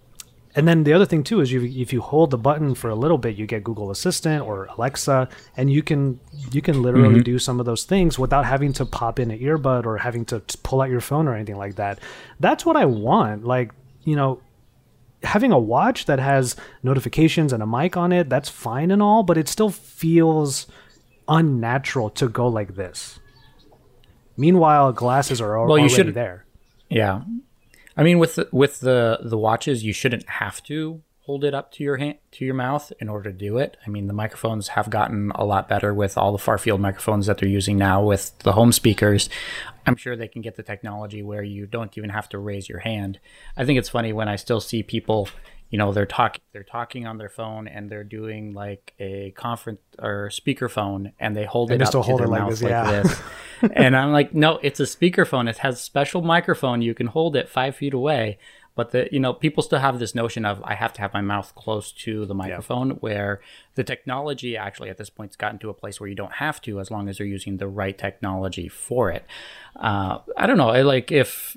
and 0.57 0.69
then 0.69 0.85
the 0.85 0.93
other 0.93 1.07
thing 1.07 1.25
too 1.25 1.41
is 1.41 1.51
you 1.51 1.63
if 1.65 1.93
you 1.93 2.01
hold 2.01 2.31
the 2.31 2.39
button 2.39 2.75
for 2.75 2.89
a 2.89 2.95
little 2.95 3.19
bit, 3.19 3.37
you 3.37 3.47
get 3.47 3.65
Google 3.65 3.91
Assistant 3.91 4.43
or 4.43 4.67
Alexa, 4.67 5.29
and 5.57 5.71
you 5.71 5.83
can 5.83 6.21
you 6.53 6.63
can 6.63 6.83
literally 6.83 7.17
mm-hmm. 7.17 7.23
do 7.23 7.39
some 7.39 7.59
of 7.59 7.67
those 7.67 7.85
things 7.85 8.19
without 8.19 8.45
having 8.45 8.73
to 8.75 8.87
pop 8.87 9.19
in 9.19 9.31
an 9.31 9.39
earbud 9.39 9.85
or 9.85 9.99
having 9.99 10.25
to 10.27 10.41
pull 10.63 10.81
out 10.81 10.91
your 10.91 11.01
phone 11.01 11.27
or 11.27 11.35
anything 11.35 11.57
like 11.57 11.75
that. 11.77 11.99
That's 12.39 12.65
what 12.65 12.77
I 12.77 12.85
want. 12.85 13.45
Like 13.45 13.73
you 14.05 14.15
know, 14.15 14.41
having 15.25 15.51
a 15.51 15.59
watch 15.59 16.07
that 16.07 16.21
has 16.21 16.55
notifications 16.83 17.53
and 17.53 17.63
a 17.63 17.67
mic 17.67 17.97
on 17.97 18.13
it, 18.13 18.29
that's 18.29 18.49
fine 18.49 18.91
and 18.93 19.03
all, 19.03 19.25
but 19.25 19.37
it 19.37 19.49
still 19.49 19.71
feels 19.71 20.67
unnatural 21.27 22.11
to 22.11 22.29
go 22.29 22.47
like 22.47 22.77
this. 22.77 23.19
Meanwhile, 24.37 24.93
glasses 24.93 25.41
are 25.41 25.59
well, 25.67 25.79
already 25.81 26.11
there. 26.11 26.45
Yeah, 26.89 27.23
I 27.97 28.03
mean, 28.03 28.19
with 28.19 28.37
the, 28.37 28.49
with 28.53 28.81
the 28.81 29.19
the 29.23 29.39
watches, 29.39 29.85
you 29.85 29.93
shouldn't 29.93 30.29
have 30.29 30.63
to 30.65 31.03
hold 31.25 31.43
it 31.43 31.55
up 31.55 31.73
to 31.73 31.83
your 31.83 31.97
hand 31.97 32.19
to 32.31 32.45
your 32.45 32.55
mouth 32.55 32.93
in 33.01 33.09
order 33.09 33.33
to 33.33 33.37
do 33.37 33.57
it. 33.57 33.79
I 33.87 33.89
mean, 33.89 34.09
the 34.09 34.13
microphones 34.13 34.69
have 34.69 34.91
gotten 34.91 35.31
a 35.35 35.45
lot 35.45 35.69
better 35.69 35.95
with 35.95 36.19
all 36.19 36.33
the 36.33 36.39
far 36.39 36.59
field 36.59 36.83
microphones 36.83 37.27
that 37.27 37.39
they're 37.39 37.49
using 37.49 37.79
now 37.79 38.03
with 38.03 38.39
the 38.41 38.53
home 38.53 38.73
speakers. 38.73 39.31
I'm 39.87 39.97
sure 39.97 40.17
they 40.17 40.29
can 40.29 40.43
get 40.43 40.57
the 40.57 40.63
technology 40.63 41.23
where 41.23 41.43
you 41.43 41.67
don't 41.67 41.97
even 41.97 42.11
have 42.11 42.29
to 42.31 42.39
raise 42.39 42.69
your 42.69 42.81
hand. 42.81 43.21
I 43.57 43.65
think 43.65 43.79
it's 43.79 43.89
funny 43.89 44.13
when 44.13 44.29
I 44.29 44.37
still 44.37 44.61
see 44.61 44.83
people 44.83 45.29
you 45.75 45.79
know 45.79 45.93
they're 45.93 46.07
talking 46.07 46.41
they're 46.53 46.63
talking 46.63 47.05
on 47.05 47.19
their 47.19 47.29
phone 47.29 47.67
and 47.67 47.91
they're 47.91 48.05
doing 48.05 48.53
like 48.55 48.95
a 49.01 49.33
conference 49.33 49.81
or 49.99 50.31
speakerphone 50.31 51.13
and 51.19 51.35
they 51.35 51.45
hold 51.45 51.73
and 51.73 51.83
it 51.83 51.87
up 51.87 51.91
to 51.91 52.01
hold 52.01 52.21
their 52.21 52.29
mouth 52.29 52.43
like 52.43 52.51
this, 52.51 52.63
like 52.63 52.71
yeah. 52.71 53.03
this. 53.03 53.21
and 53.75 53.97
I'm 53.97 54.13
like, 54.13 54.33
no, 54.33 54.61
it's 54.63 54.79
a 54.79 54.85
speakerphone. 54.85 55.51
It 55.51 55.59
has 55.59 55.75
a 55.75 55.83
special 55.83 56.23
microphone. 56.23 56.81
You 56.81 56.95
can 56.95 57.09
hold 57.09 57.35
it 57.35 57.49
five 57.49 57.75
feet 57.75 57.93
away. 57.93 58.39
But 58.77 58.93
the 58.93 59.09
you 59.11 59.19
know 59.19 59.33
people 59.33 59.65
still 59.65 59.81
have 59.81 59.99
this 59.99 60.15
notion 60.15 60.45
of 60.45 60.63
I 60.63 60.77
have 60.77 60.93
to 60.93 61.01
have 61.01 61.13
my 61.13 61.23
mouth 61.23 61.53
close 61.57 61.91
to 62.05 62.25
the 62.25 62.35
microphone, 62.35 62.91
yeah. 62.91 62.97
where 63.01 63.41
the 63.75 63.83
technology 63.83 64.57
actually 64.57 64.91
at 64.91 64.97
this 64.97 65.11
point 65.11 65.33
has 65.33 65.37
gotten 65.37 65.59
to 65.59 65.71
a 65.71 65.75
place 65.75 65.99
where 65.99 66.09
you 66.09 66.15
don't 66.15 66.35
have 66.35 66.61
to 66.63 66.79
as 66.79 66.89
long 66.89 67.09
as 67.09 67.19
you're 67.19 67.27
using 67.27 67.57
the 67.57 67.67
right 67.67 67.99
technology 67.99 68.69
for 68.69 69.11
it. 69.11 69.25
Uh, 69.75 70.19
I 70.37 70.47
don't 70.47 70.57
know. 70.57 70.71
I 70.71 70.83
like 70.83 71.11
if 71.11 71.57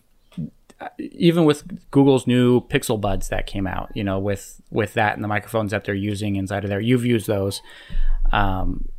even 0.99 1.45
with 1.45 1.89
Google's 1.91 2.27
new 2.27 2.61
Pixel 2.61 2.99
Buds 2.99 3.29
that 3.29 3.47
came 3.47 3.67
out, 3.67 3.89
you 3.95 4.03
know, 4.03 4.19
with 4.19 4.61
with 4.69 4.93
that 4.93 5.15
and 5.15 5.23
the 5.23 5.27
microphones 5.27 5.71
that 5.71 5.83
they're 5.85 5.95
using 5.95 6.35
inside 6.35 6.63
of 6.63 6.69
there, 6.69 6.79
you've 6.79 7.05
used 7.05 7.27
those. 7.27 7.61
Um, 8.31 8.89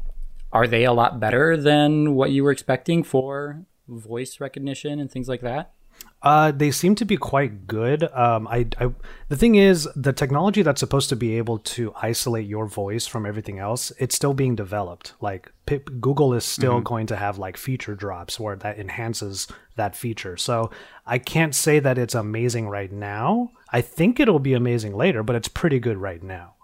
are 0.52 0.66
they 0.66 0.84
a 0.84 0.92
lot 0.92 1.20
better 1.20 1.56
than 1.56 2.14
what 2.14 2.30
you 2.30 2.42
were 2.42 2.50
expecting 2.50 3.02
for 3.02 3.64
voice 3.86 4.40
recognition 4.40 4.98
and 4.98 5.10
things 5.10 5.28
like 5.28 5.42
that? 5.42 5.72
Uh, 6.20 6.50
they 6.50 6.70
seem 6.72 6.96
to 6.96 7.04
be 7.04 7.16
quite 7.16 7.68
good. 7.68 8.02
Um, 8.12 8.48
I, 8.48 8.66
I, 8.80 8.90
the 9.28 9.36
thing 9.36 9.54
is, 9.54 9.88
the 9.94 10.12
technology 10.12 10.62
that's 10.62 10.80
supposed 10.80 11.08
to 11.10 11.16
be 11.16 11.38
able 11.38 11.58
to 11.58 11.94
isolate 12.02 12.46
your 12.46 12.66
voice 12.66 13.06
from 13.06 13.24
everything 13.24 13.60
else, 13.60 13.92
it's 13.98 14.16
still 14.16 14.34
being 14.34 14.56
developed. 14.56 15.14
Like 15.20 15.52
P- 15.66 15.78
Google 16.00 16.34
is 16.34 16.44
still 16.44 16.74
mm-hmm. 16.74 16.82
going 16.82 17.06
to 17.06 17.16
have 17.16 17.38
like 17.38 17.56
feature 17.56 17.94
drops 17.94 18.40
where 18.40 18.56
that 18.56 18.80
enhances 18.80 19.46
that 19.76 19.94
feature. 19.94 20.36
So 20.36 20.72
I 21.06 21.18
can't 21.18 21.54
say 21.54 21.78
that 21.78 21.98
it's 21.98 22.16
amazing 22.16 22.68
right 22.68 22.90
now. 22.90 23.52
I 23.72 23.80
think 23.80 24.18
it'll 24.18 24.40
be 24.40 24.54
amazing 24.54 24.96
later, 24.96 25.22
but 25.22 25.36
it's 25.36 25.48
pretty 25.48 25.78
good 25.78 25.98
right 25.98 26.22
now. 26.22 26.54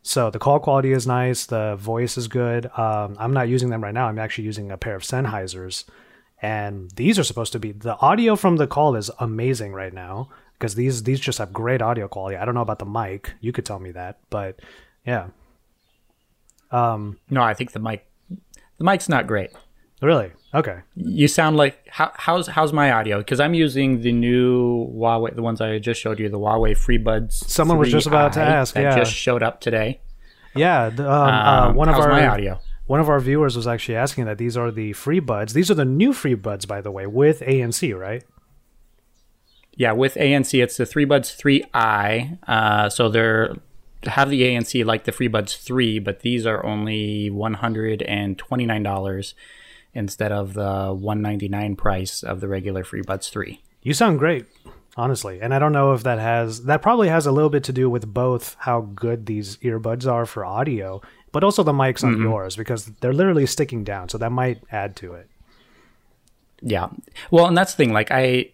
So 0.00 0.30
the 0.30 0.38
call 0.38 0.58
quality 0.58 0.92
is 0.92 1.06
nice. 1.06 1.44
The 1.44 1.76
voice 1.76 2.16
is 2.16 2.28
good. 2.28 2.66
Um, 2.78 3.16
I'm 3.18 3.34
not 3.34 3.48
using 3.48 3.68
them 3.68 3.82
right 3.82 3.94
now. 3.94 4.08
I'm 4.08 4.18
actually 4.18 4.44
using 4.44 4.70
a 4.70 4.78
pair 4.78 4.96
of 4.96 5.02
Sennheisers 5.02 5.84
and 6.42 6.90
these 6.96 7.20
are 7.20 7.24
supposed 7.24 7.52
to 7.52 7.60
be 7.60 7.70
the 7.70 7.96
audio 7.98 8.34
from 8.34 8.56
the 8.56 8.66
call 8.66 8.96
is 8.96 9.10
amazing 9.20 9.72
right 9.72 9.94
now 9.94 10.28
because 10.54 10.74
these 10.74 11.04
these 11.04 11.20
just 11.20 11.38
have 11.38 11.52
great 11.52 11.80
audio 11.80 12.08
quality. 12.08 12.36
I 12.36 12.44
don't 12.44 12.54
know 12.54 12.62
about 12.62 12.80
the 12.80 12.84
mic. 12.84 13.32
You 13.40 13.52
could 13.52 13.64
tell 13.64 13.78
me 13.78 13.92
that, 13.92 14.18
but 14.28 14.58
yeah. 15.06 15.28
Um, 16.72 17.18
no, 17.30 17.42
I 17.42 17.54
think 17.54 17.72
the 17.72 17.78
mic 17.78 18.04
the 18.28 18.84
mic's 18.84 19.08
not 19.08 19.28
great. 19.28 19.50
Really? 20.02 20.32
Okay. 20.52 20.80
You 20.96 21.28
sound 21.28 21.56
like 21.56 21.86
how, 21.88 22.10
how's 22.16 22.48
how's 22.48 22.72
my 22.72 22.90
audio? 22.90 23.18
Because 23.18 23.38
I'm 23.38 23.54
using 23.54 24.00
the 24.00 24.10
new 24.10 24.88
Huawei, 24.96 25.36
the 25.36 25.42
ones 25.42 25.60
I 25.60 25.78
just 25.78 26.00
showed 26.00 26.18
you, 26.18 26.28
the 26.28 26.40
Huawei 26.40 26.72
FreeBuds. 26.72 27.32
Someone 27.32 27.78
was 27.78 27.92
just 27.92 28.08
about 28.08 28.32
to 28.32 28.40
ask. 28.40 28.74
That 28.74 28.82
yeah. 28.82 28.98
just 28.98 29.12
showed 29.12 29.44
up 29.44 29.60
today. 29.60 30.00
Yeah. 30.56 30.90
The, 30.90 31.04
um, 31.04 31.28
uh, 31.28 31.68
um, 31.68 31.76
one 31.76 31.88
of 31.88 31.94
our 31.94 32.08
my 32.08 32.26
audio 32.26 32.58
one 32.92 33.00
of 33.00 33.08
our 33.08 33.20
viewers 33.20 33.56
was 33.56 33.66
actually 33.66 33.96
asking 33.96 34.26
that 34.26 34.36
these 34.36 34.54
are 34.54 34.70
the 34.70 34.92
FreeBuds. 34.92 35.54
These 35.54 35.70
are 35.70 35.74
the 35.74 35.86
new 35.86 36.12
FreeBuds, 36.12 36.68
by 36.68 36.82
the 36.82 36.90
way, 36.90 37.06
with 37.06 37.40
ANC, 37.40 37.98
right? 37.98 38.22
Yeah, 39.74 39.92
with 39.92 40.16
ANC, 40.16 40.62
it's 40.62 40.76
the 40.76 40.84
FreeBuds 40.84 41.34
3i. 41.40 42.38
Uh, 42.46 42.90
so 42.90 43.08
they're 43.08 43.56
have 44.04 44.28
the 44.28 44.42
ANC 44.42 44.84
like 44.84 45.04
the 45.04 45.12
FreeBuds 45.12 45.56
3, 45.56 46.00
but 46.00 46.20
these 46.20 46.44
are 46.44 46.62
only 46.66 47.30
$129 47.30 49.34
instead 49.94 50.32
of 50.32 50.52
the 50.52 50.92
199 50.92 51.76
price 51.76 52.22
of 52.22 52.40
the 52.40 52.48
regular 52.48 52.84
FreeBuds 52.84 53.30
3. 53.30 53.58
You 53.82 53.94
sound 53.94 54.18
great, 54.18 54.44
honestly. 54.98 55.40
And 55.40 55.54
I 55.54 55.58
don't 55.58 55.72
know 55.72 55.94
if 55.94 56.02
that 56.02 56.18
has 56.18 56.64
that 56.64 56.82
probably 56.82 57.08
has 57.08 57.24
a 57.24 57.32
little 57.32 57.48
bit 57.48 57.64
to 57.64 57.72
do 57.72 57.88
with 57.88 58.12
both 58.12 58.54
how 58.58 58.82
good 58.82 59.24
these 59.24 59.56
earbuds 59.58 60.06
are 60.06 60.26
for 60.26 60.44
audio 60.44 61.00
but 61.32 61.42
also 61.42 61.62
the 61.62 61.72
mics 61.72 62.04
on 62.04 62.14
mm-hmm. 62.14 62.24
yours 62.24 62.56
because 62.56 62.86
they're 63.00 63.12
literally 63.12 63.46
sticking 63.46 63.82
down, 63.84 64.08
so 64.08 64.18
that 64.18 64.30
might 64.30 64.62
add 64.70 64.94
to 64.96 65.14
it. 65.14 65.28
Yeah. 66.60 66.90
Well, 67.30 67.46
and 67.46 67.56
that's 67.56 67.72
the 67.72 67.78
thing. 67.78 67.92
Like 67.92 68.10
I, 68.10 68.50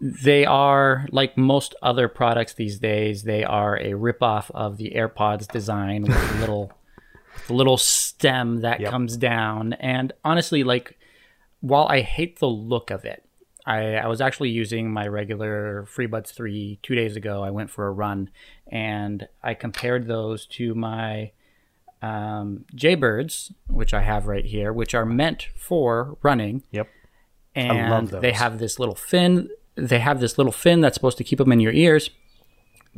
they 0.00 0.44
are 0.44 1.06
like 1.10 1.36
most 1.36 1.74
other 1.82 2.08
products 2.08 2.54
these 2.54 2.78
days. 2.78 3.24
They 3.24 3.42
are 3.42 3.76
a 3.76 3.92
ripoff 3.92 4.50
of 4.52 4.76
the 4.76 4.92
AirPods 4.94 5.48
design 5.48 6.02
with 6.02 6.36
a 6.36 6.38
little, 6.38 6.72
the 7.48 7.54
little 7.54 7.76
stem 7.76 8.60
that 8.60 8.80
yep. 8.80 8.90
comes 8.90 9.16
down. 9.16 9.72
And 9.74 10.12
honestly, 10.24 10.62
like 10.62 10.96
while 11.60 11.86
I 11.88 12.00
hate 12.00 12.38
the 12.38 12.48
look 12.48 12.90
of 12.90 13.04
it, 13.04 13.24
I, 13.66 13.96
I 13.96 14.06
was 14.06 14.20
actually 14.20 14.50
using 14.50 14.92
my 14.92 15.08
regular 15.08 15.88
FreeBuds 15.92 16.28
3 16.28 16.78
two 16.82 16.94
days 16.94 17.16
ago. 17.16 17.42
I 17.42 17.50
went 17.50 17.70
for 17.70 17.88
a 17.88 17.92
run 17.92 18.30
and 18.68 19.26
I 19.42 19.54
compared 19.54 20.06
those 20.06 20.46
to 20.46 20.74
my 20.76 21.32
um, 22.06 22.64
Jaybirds, 22.74 23.52
which 23.68 23.92
I 23.92 24.02
have 24.02 24.26
right 24.26 24.44
here, 24.44 24.72
which 24.72 24.94
are 24.94 25.04
meant 25.04 25.48
for 25.56 26.16
running. 26.22 26.62
Yep. 26.70 26.88
And 27.54 28.08
they 28.08 28.32
have 28.32 28.58
this 28.58 28.78
little 28.78 28.94
fin. 28.94 29.48
They 29.74 29.98
have 29.98 30.20
this 30.20 30.36
little 30.38 30.52
fin 30.52 30.80
that's 30.80 30.94
supposed 30.94 31.18
to 31.18 31.24
keep 31.24 31.38
them 31.38 31.52
in 31.52 31.60
your 31.60 31.72
ears. 31.72 32.10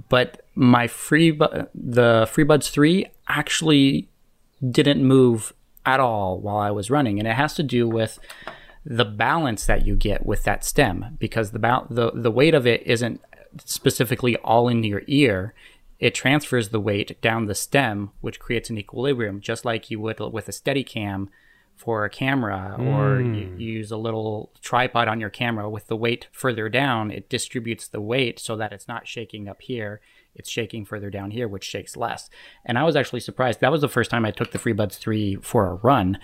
But 0.09 0.43
my 0.55 0.87
free 0.87 1.31
the 1.31 2.29
FreeBuds 2.33 2.71
3 2.71 3.07
actually 3.29 4.09
didn't 4.69 5.05
move 5.05 5.53
at 5.87 6.01
all 6.01 6.41
while 6.41 6.59
I 6.59 6.71
was 6.71 6.91
running, 6.91 7.19
and 7.19 7.27
it 7.27 7.35
has 7.35 7.55
to 7.55 7.63
do 7.63 7.89
with 7.89 8.19
the 8.85 9.05
balance 9.05 9.67
that 9.67 9.87
you 9.87 9.97
get 9.97 10.25
with 10.25 10.45
that 10.45 10.65
stem 10.65 11.17
because 11.19 11.51
the 11.51 11.59
ba- 11.59 11.87
the 11.91 12.11
the 12.15 12.31
weight 12.31 12.55
of 12.55 12.67
it 12.67 12.83
isn't 12.87 13.21
specifically 13.65 14.37
all 14.39 14.69
in 14.69 14.85
your 14.85 15.03
ear 15.07 15.55
it 15.99 16.15
transfers 16.15 16.69
the 16.69 16.81
weight 16.81 17.21
down 17.21 17.47
the 17.47 17.55
stem, 17.55 18.11
which 18.21 18.39
creates 18.39 18.71
an 18.71 18.79
equilibrium, 18.79 19.41
just 19.41 19.65
like 19.65 19.91
you 19.91 20.01
would 20.01 20.21
with 20.21 20.49
a 20.49 20.53
Steadicam 20.53 21.29
for 21.77 22.05
a 22.05 22.11
camera, 22.11 22.77
mm. 22.79 22.87
or 22.87 23.21
you, 23.21 23.55
you, 23.57 23.73
use 23.79 23.91
a 23.91 23.97
little 23.97 24.53
tripod 24.61 25.09
on 25.09 25.21
your 25.21 25.31
camera 25.31 25.71
with 25.71 25.87
the 25.87 25.97
weight 25.97 26.27
further 26.33 26.69
down. 26.69 27.11
It 27.11 27.29
distributes 27.29 27.87
the 27.87 28.01
weight 28.01 28.39
so 28.39 28.57
that 28.57 28.73
it's 28.73 28.89
not 28.89 29.07
shaking 29.07 29.49
up 29.49 29.63
here 29.63 30.01
it's 30.39 30.49
shaking 30.51 30.85
further 30.85 31.11
down 31.11 31.31
here, 31.31 31.49
which 31.49 31.65
shakes 31.65 31.97
less. 31.97 32.31
And 32.65 32.79
I 32.79 32.85
was 32.85 32.97
actually 32.97 33.21
surprised. 33.21 33.61
That 33.61 33.73
was 33.73 33.81
the 33.81 33.89
first 33.89 34.11
time 34.11 34.25
I 34.25 34.31
took 34.31 34.53
the 34.53 34.59
FreeBuds 34.59 34.97
3 34.99 35.37
for 35.37 35.67
a 35.67 35.75
run 35.75 36.19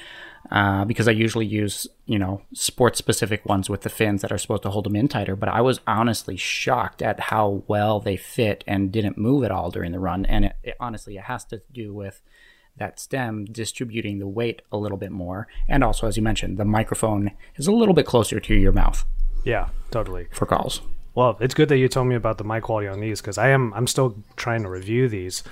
uh, 0.50 0.84
because 0.84 1.08
I 1.08 1.12
usually 1.12 1.46
use, 1.46 1.86
you 2.06 2.18
know, 2.18 2.42
sports 2.52 2.98
specific 2.98 3.44
ones 3.46 3.68
with 3.70 3.82
the 3.82 3.88
fins 3.88 4.22
that 4.22 4.32
are 4.32 4.38
supposed 4.38 4.62
to 4.64 4.70
hold 4.70 4.84
them 4.84 4.96
in 4.96 5.08
tighter. 5.08 5.36
But 5.36 5.48
I 5.48 5.60
was 5.60 5.80
honestly 5.86 6.36
shocked 6.36 7.02
at 7.02 7.18
how 7.20 7.64
well 7.66 8.00
they 8.00 8.16
fit 8.16 8.62
and 8.66 8.92
didn't 8.92 9.18
move 9.18 9.44
at 9.44 9.50
all 9.50 9.70
during 9.70 9.92
the 9.92 9.98
run. 10.00 10.24
And 10.26 10.44
it, 10.46 10.56
it, 10.62 10.76
honestly, 10.78 11.16
it 11.16 11.24
has 11.24 11.44
to 11.46 11.62
do 11.72 11.92
with 11.92 12.22
that 12.76 12.98
stem, 12.98 13.44
distributing 13.44 14.18
the 14.18 14.26
weight 14.26 14.60
a 14.72 14.76
little 14.76 14.98
bit 14.98 15.12
more. 15.12 15.46
And 15.68 15.84
also, 15.84 16.06
as 16.08 16.16
you 16.16 16.22
mentioned, 16.24 16.58
the 16.58 16.64
microphone 16.64 17.30
is 17.56 17.66
a 17.68 17.72
little 17.72 17.94
bit 17.94 18.04
closer 18.04 18.40
to 18.40 18.54
your 18.54 18.72
mouth 18.72 19.04
Yeah, 19.44 19.68
totally. 19.92 20.26
for 20.32 20.44
calls. 20.46 20.80
Well, 21.14 21.36
it's 21.40 21.54
good 21.54 21.68
that 21.68 21.78
you 21.78 21.88
told 21.88 22.08
me 22.08 22.16
about 22.16 22.38
the 22.38 22.44
mic 22.44 22.64
quality 22.64 22.88
on 22.88 23.00
these 23.00 23.20
because 23.20 23.38
I 23.38 23.50
am 23.50 23.72
I'm 23.74 23.86
still 23.86 24.16
trying 24.36 24.62
to 24.62 24.68
review 24.68 25.08
these. 25.08 25.42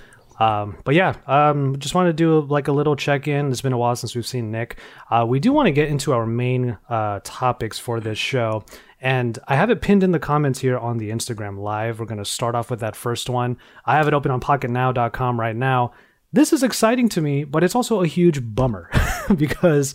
Um, 0.40 0.78
but 0.84 0.94
yeah, 0.94 1.14
um, 1.26 1.78
just 1.78 1.94
want 1.94 2.08
to 2.08 2.12
do 2.12 2.40
like 2.40 2.66
a 2.66 2.72
little 2.72 2.96
check 2.96 3.28
in. 3.28 3.50
It's 3.50 3.60
been 3.60 3.72
a 3.72 3.78
while 3.78 3.94
since 3.94 4.16
we've 4.16 4.26
seen 4.26 4.50
Nick. 4.50 4.78
Uh, 5.10 5.24
we 5.28 5.38
do 5.38 5.52
want 5.52 5.66
to 5.66 5.72
get 5.72 5.88
into 5.88 6.12
our 6.12 6.26
main 6.26 6.78
uh, 6.88 7.20
topics 7.22 7.78
for 7.78 8.00
this 8.00 8.18
show, 8.18 8.64
and 9.00 9.38
I 9.46 9.54
have 9.54 9.70
it 9.70 9.80
pinned 9.80 10.02
in 10.02 10.10
the 10.10 10.18
comments 10.18 10.58
here 10.58 10.78
on 10.78 10.98
the 10.98 11.10
Instagram 11.10 11.58
live. 11.58 12.00
We're 12.00 12.06
going 12.06 12.18
to 12.18 12.24
start 12.24 12.54
off 12.56 12.70
with 12.70 12.80
that 12.80 12.96
first 12.96 13.30
one. 13.30 13.56
I 13.84 13.96
have 13.96 14.08
it 14.08 14.14
open 14.14 14.32
on 14.32 14.40
PocketNow.com 14.40 15.38
right 15.38 15.54
now. 15.54 15.92
This 16.32 16.52
is 16.52 16.62
exciting 16.62 17.08
to 17.10 17.20
me, 17.20 17.44
but 17.44 17.62
it's 17.62 17.74
also 17.74 18.02
a 18.02 18.06
huge 18.06 18.40
bummer 18.42 18.90
because 19.36 19.94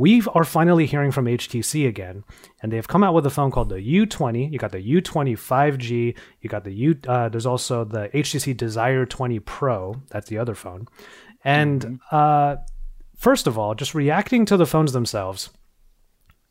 we 0.00 0.22
are 0.34 0.44
finally 0.44 0.86
hearing 0.86 1.10
from 1.10 1.26
HTC 1.26 1.86
again, 1.86 2.24
and 2.62 2.72
they've 2.72 2.88
come 2.88 3.04
out 3.04 3.12
with 3.12 3.26
a 3.26 3.30
phone 3.30 3.50
called 3.50 3.68
the 3.68 3.74
U20. 3.74 4.50
You 4.50 4.58
got 4.58 4.72
the 4.72 4.78
U20 4.78 5.34
5G. 5.34 6.16
You 6.40 6.48
got 6.48 6.64
the 6.64 6.72
U. 6.72 6.98
Uh, 7.06 7.28
there's 7.28 7.44
also 7.44 7.84
the 7.84 8.08
HTC 8.14 8.56
Desire 8.56 9.04
20 9.04 9.40
Pro. 9.40 10.00
That's 10.08 10.30
the 10.30 10.38
other 10.38 10.54
phone. 10.54 10.88
And 11.44 12.00
uh, 12.10 12.56
first 13.14 13.46
of 13.46 13.58
all, 13.58 13.74
just 13.74 13.94
reacting 13.94 14.46
to 14.46 14.56
the 14.56 14.64
phones 14.64 14.92
themselves, 14.92 15.50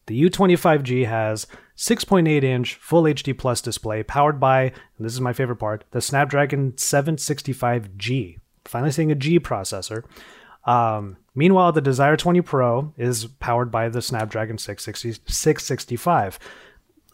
the 0.06 0.30
U20 0.30 0.54
5G 0.54 1.08
has 1.08 1.48
6.8 1.76 2.44
inch 2.44 2.76
Full 2.76 3.02
HD 3.02 3.36
Plus 3.36 3.62
display 3.62 4.04
powered 4.04 4.40
by, 4.40 4.62
and 4.62 4.74
this 5.00 5.14
is 5.14 5.22
my 5.22 5.34
favorite 5.34 5.58
part, 5.58 5.86
the 5.90 6.02
Snapdragon 6.02 6.74
765G. 6.74 8.38
Finally 8.66 8.92
seeing 8.92 9.12
a 9.12 9.16
G 9.16 9.40
processor. 9.40 10.04
Um, 10.66 11.18
meanwhile, 11.36 11.72
the 11.72 11.82
Desire 11.82 12.18
20 12.18 12.42
Pro 12.42 12.94
is 12.98 13.26
powered 13.26 13.72
by 13.72 13.90
the 13.90 14.02
Snapdragon 14.02 14.58
660, 14.58 15.22
665. 15.32 16.40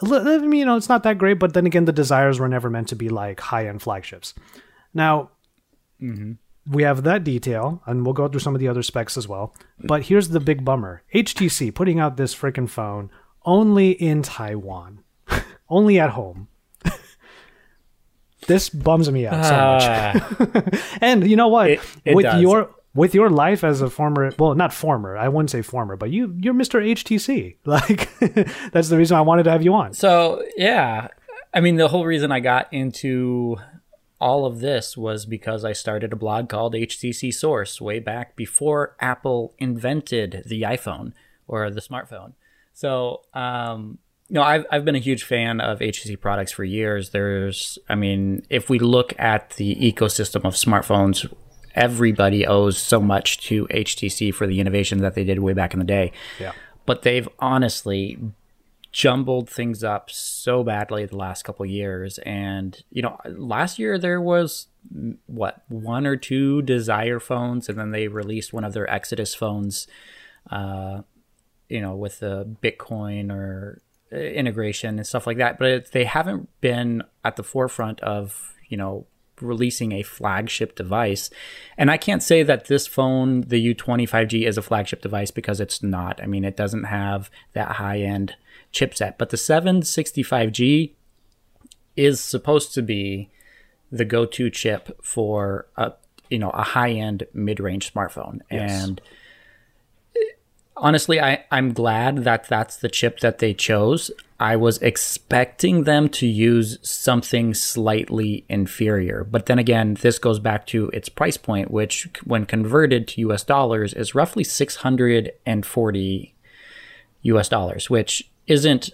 I 0.02 0.38
mean, 0.40 0.52
you 0.60 0.66
know, 0.66 0.76
it's 0.76 0.90
not 0.90 1.04
that 1.04 1.18
great, 1.18 1.40
but 1.40 1.54
then 1.54 1.66
again, 1.66 1.86
the 1.86 1.94
Desires 1.94 2.40
were 2.40 2.50
never 2.50 2.70
meant 2.70 2.90
to 2.90 2.96
be 2.96 3.08
like 3.10 3.40
high 3.40 3.68
end 3.68 3.82
flagships. 3.82 4.34
Now, 4.94 5.30
we 6.70 6.84
have 6.84 7.04
that 7.04 7.24
detail, 7.24 7.82
and 7.86 8.04
we'll 8.04 8.14
go 8.14 8.28
through 8.28 8.42
some 8.42 8.56
of 8.56 8.60
the 8.60 8.68
other 8.68 8.84
specs 8.84 9.16
as 9.18 9.28
well. 9.28 9.54
But 9.80 10.04
here's 10.04 10.30
the 10.30 10.40
big 10.42 10.66
bummer 10.66 11.04
HTC 11.14 11.74
putting 11.74 12.00
out 12.00 12.18
this 12.18 12.36
freaking 12.36 12.68
phone 12.70 13.10
only 13.46 13.92
in 13.92 14.22
Taiwan, 14.24 15.00
only 15.70 15.98
at 16.00 16.10
home. 16.12 16.50
this 18.48 18.70
bums 18.70 19.10
me 19.12 19.26
out 19.28 19.46
so 19.46 20.60
much. 20.60 20.84
and 21.02 21.28
you 21.30 21.36
know 21.36 21.48
what? 21.48 21.70
It- 21.72 21.80
it 22.04 22.16
with 22.16 22.24
does. 22.24 22.42
your 22.42 22.75
with 22.96 23.14
your 23.14 23.30
life 23.30 23.64
as 23.64 23.82
a 23.82 23.90
former, 23.90 24.32
well, 24.40 24.56
not 24.56 24.74
former, 24.74 25.18
I 25.18 25.28
wouldn't 25.28 25.52
say 25.52 25.62
former, 25.62 25.98
but 25.98 26.10
you 26.10 26.34
you're 26.40 26.54
Mr. 26.54 26.82
HTC. 26.82 27.58
Like 27.66 28.10
that's 28.72 28.90
the 28.90 28.98
reason 28.98 29.18
I 29.18 29.22
wanted 29.22 29.44
to 29.44 29.52
have 29.52 29.64
you 29.64 29.74
on. 29.74 29.94
So 29.94 30.44
yeah, 30.56 31.10
I 31.54 31.60
mean 31.60 31.76
the 31.76 31.90
whole 31.90 32.06
reason 32.06 32.32
I 32.32 32.40
got 32.40 32.72
into 32.72 33.58
all 34.20 34.46
of 34.46 34.62
this 34.62 34.96
was 34.96 35.26
because 35.26 35.66
I 35.66 35.74
started 35.74 36.14
a 36.14 36.16
blog 36.16 36.48
called 36.48 36.74
HTC 36.74 37.34
Source 37.34 37.82
way 37.82 38.00
back 38.00 38.36
before 38.36 38.96
Apple 39.02 39.54
invented 39.58 40.44
the 40.46 40.62
iPhone 40.62 41.12
or 41.48 41.70
the 41.70 41.82
smartphone. 41.82 42.34
So 42.74 43.22
um, 43.34 44.00
you 44.30 44.36
know, 44.36 44.44
I've 44.44 44.66
I've 44.72 44.86
been 44.86 44.96
a 44.96 45.00
huge 45.00 45.24
fan 45.24 45.60
of 45.60 45.80
HTC 45.80 46.20
products 46.20 46.52
for 46.52 46.64
years. 46.64 47.10
There's, 47.10 47.78
I 47.90 47.96
mean, 47.96 48.46
if 48.50 48.70
we 48.70 48.80
look 48.80 49.14
at 49.20 49.52
the 49.52 49.76
ecosystem 49.76 50.46
of 50.46 50.54
smartphones. 50.56 51.32
Everybody 51.76 52.48
owes 52.48 52.78
so 52.78 53.00
much 53.00 53.40
to 53.48 53.68
HTC 53.68 54.34
for 54.34 54.48
the 54.48 54.60
innovation 54.60 55.00
that 55.00 55.14
they 55.14 55.24
did 55.24 55.40
way 55.40 55.54
back 55.54 55.74
in 55.74 55.80
the 55.80 55.86
day. 55.86 56.12
Yeah. 56.40 56.54
but 56.86 57.02
they've 57.02 57.28
honestly 57.40 58.18
jumbled 58.92 59.50
things 59.50 59.84
up 59.84 60.10
so 60.10 60.64
badly 60.64 61.06
the 61.06 61.18
last 61.18 61.44
couple 61.44 61.66
years. 61.66 62.18
And 62.20 62.82
you 62.90 63.02
know 63.02 63.18
last 63.26 63.78
year 63.78 63.98
there 63.98 64.22
was 64.22 64.68
what 65.26 65.64
one 65.68 66.06
or 66.08 66.16
two 66.16 66.62
desire 66.62 67.20
phones 67.20 67.68
and 67.68 67.78
then 67.78 67.92
they 67.92 68.08
released 68.08 68.54
one 68.54 68.64
of 68.64 68.74
their 68.74 68.88
exodus 68.88 69.34
phones 69.34 69.88
uh 70.52 71.02
you 71.70 71.82
know 71.82 71.96
with 71.96 72.20
the 72.20 72.46
bitcoin 72.62 73.32
or 73.32 73.82
uh, 74.14 74.18
integration 74.18 74.98
and 74.98 75.08
stuff 75.08 75.26
like 75.26 75.38
that. 75.38 75.58
But 75.58 75.92
they 75.92 76.06
haven't 76.06 76.50
been 76.62 77.04
at 77.24 77.36
the 77.36 77.44
forefront 77.44 78.00
of 78.02 78.54
you 78.70 78.78
know 78.78 79.08
releasing 79.42 79.92
a 79.92 80.04
flagship 80.04 80.76
device. 80.76 81.30
And 81.78 81.92
I 81.92 81.98
can't 81.98 82.24
say 82.24 82.44
that 82.44 82.66
this 82.66 82.88
phone, 82.88 83.42
the 83.42 83.74
U20 83.74 84.10
5G, 84.10 84.48
is 84.48 84.58
a 84.58 84.62
flagship 84.62 85.02
device 85.02 85.32
because 85.32 85.60
it's 85.60 85.84
not. 85.84 86.22
I 86.22 86.26
mean, 86.26 86.44
it 86.44 86.58
doesn't 86.58 86.86
have 86.86 87.30
that 87.54 87.74
high 87.74 88.00
end 88.00 88.36
chipset. 88.74 89.18
But 89.18 89.30
the 89.30 89.38
765G 89.38 90.94
is 91.96 92.20
supposed 92.20 92.74
to 92.74 92.82
be 92.82 93.30
the 93.92 94.06
go 94.06 94.26
to 94.26 94.50
chip 94.50 94.98
for 95.04 95.68
a 95.78 95.94
you 96.30 96.40
know 96.40 96.50
a 96.50 96.64
high 96.64 96.92
end 96.92 97.24
mid 97.34 97.60
range 97.60 97.94
smartphone. 97.94 98.42
And 98.50 99.02
honestly, 100.78 101.20
I, 101.20 101.46
I'm 101.52 101.74
glad 101.74 102.24
that 102.24 102.48
that's 102.48 102.78
the 102.78 102.90
chip 102.90 103.20
that 103.20 103.40
they 103.40 103.54
chose. 103.54 104.12
I 104.40 104.56
was 104.56 104.78
expecting 104.80 105.84
them 105.84 106.10
to 106.10 106.28
use 106.28 106.78
something 106.82 107.54
slightly 107.54 108.46
inferior. 108.50 109.24
But 109.24 109.46
then 109.46 109.60
again, 109.60 109.94
this 109.96 110.20
goes 110.20 110.40
back 110.40 110.66
to 110.68 110.90
its 110.90 111.08
price 111.08 111.38
point, 111.38 111.72
which, 111.72 112.10
when 112.26 112.46
converted 112.46 113.08
to 113.10 113.22
US 113.30 113.44
dollars, 113.44 113.94
is 113.94 114.14
roughly 114.16 114.44
640 114.44 116.36
US 117.22 117.50
dollars, 117.50 117.90
which 117.90 118.30
isn't 118.48 118.92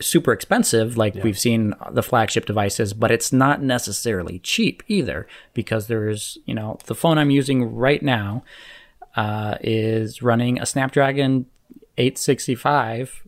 super 0.00 0.32
expensive 0.32 0.96
like 0.96 1.14
we've 1.22 1.38
seen 1.38 1.74
the 1.90 2.02
flagship 2.02 2.46
devices, 2.46 2.94
but 2.94 3.10
it's 3.10 3.32
not 3.32 3.62
necessarily 3.62 4.38
cheap 4.38 4.82
either 4.88 5.26
because 5.52 5.86
there's, 5.86 6.38
you 6.46 6.54
know, 6.54 6.78
the 6.86 6.94
phone 6.94 7.18
I'm 7.18 7.30
using 7.30 7.74
right 7.74 8.02
now 8.02 8.42
uh, 9.16 9.56
is 9.60 10.22
running 10.22 10.60
a 10.60 10.66
Snapdragon 10.66 11.46
865 11.98 13.26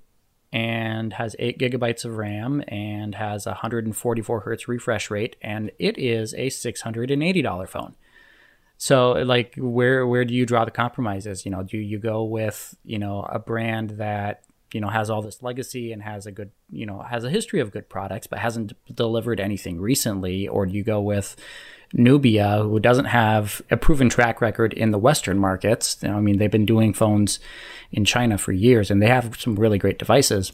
and 0.53 1.15
has 1.15 1.35
8 1.39 1.59
gigabytes 1.59 2.05
of 2.05 2.17
RAM 2.17 2.63
and 2.69 3.15
has 3.15 3.47
a 3.47 3.51
144 3.51 4.41
hertz 4.41 4.69
refresh 4.69 5.11
rate, 5.11 5.37
and 5.41 5.71
it 5.79 5.99
is 5.99 6.35
a 6.35 6.49
$680 6.49 7.69
phone. 7.69 7.97
So, 8.77 9.13
like, 9.13 9.55
where 9.57 10.07
where 10.07 10.25
do 10.25 10.35
you 10.35 10.45
draw 10.45 10.65
the 10.65 10.73
compromises? 10.73 11.45
You 11.45 11.53
know, 11.53 11.63
do 11.63 11.79
you 11.79 11.99
go 11.99 12.25
with 12.25 12.75
you 12.85 12.99
know 12.99 13.25
a 13.31 13.39
brand 13.39 13.91
that 13.91 14.43
you 14.75 14.81
know 14.81 14.89
has 14.89 15.09
all 15.09 15.23
this 15.23 15.41
legacy 15.41 15.93
and 15.93 16.03
has 16.03 16.27
a 16.27 16.33
good 16.33 16.51
you 16.69 16.85
know 16.85 17.01
has 17.01 17.23
a 17.23 17.31
history 17.31 17.61
of 17.61 17.71
good 17.71 17.89
products 17.89 18.27
but 18.27 18.41
hasn't 18.41 18.73
delivered 18.93 19.39
anything 19.39 19.81
recently, 19.81 20.49
or 20.49 20.67
do 20.67 20.75
you 20.75 20.83
go 20.83 21.01
with 21.01 21.37
Nubia, 21.93 22.63
who 22.63 22.81
doesn't 22.81 23.07
have 23.07 23.61
a 23.71 23.77
proven 23.77 24.09
track 24.09 24.41
record 24.41 24.73
in 24.73 24.91
the 24.91 24.99
Western 24.99 25.39
markets? 25.39 26.03
I 26.03 26.21
mean, 26.21 26.39
they've 26.39 26.51
been 26.51 26.67
doing 26.67 26.93
phones 26.93 27.39
in 27.91 28.05
China 28.05 28.39
for 28.39 28.53
years, 28.53 28.91
and 28.91 29.03
they 29.03 29.09
have 29.09 29.39
some 29.41 29.57
really 29.57 29.79
great 29.79 29.99
devices. 29.99 30.53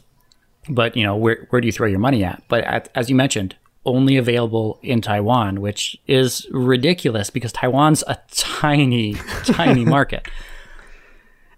But 0.67 0.97
you 0.97 1.03
know, 1.03 1.15
where 1.15 1.47
where 1.49 1.61
do 1.61 1.67
you 1.67 1.71
throw 1.71 1.87
your 1.87 1.99
money 1.99 2.23
at? 2.23 2.43
But 2.47 2.63
at, 2.65 2.89
as 2.95 3.09
you 3.09 3.15
mentioned, 3.15 3.55
only 3.85 4.17
available 4.17 4.79
in 4.83 5.01
Taiwan, 5.01 5.61
which 5.61 5.97
is 6.07 6.45
ridiculous 6.51 7.29
because 7.29 7.51
Taiwan's 7.51 8.03
a 8.07 8.17
tiny, 8.31 9.13
tiny 9.43 9.85
market. 9.85 10.27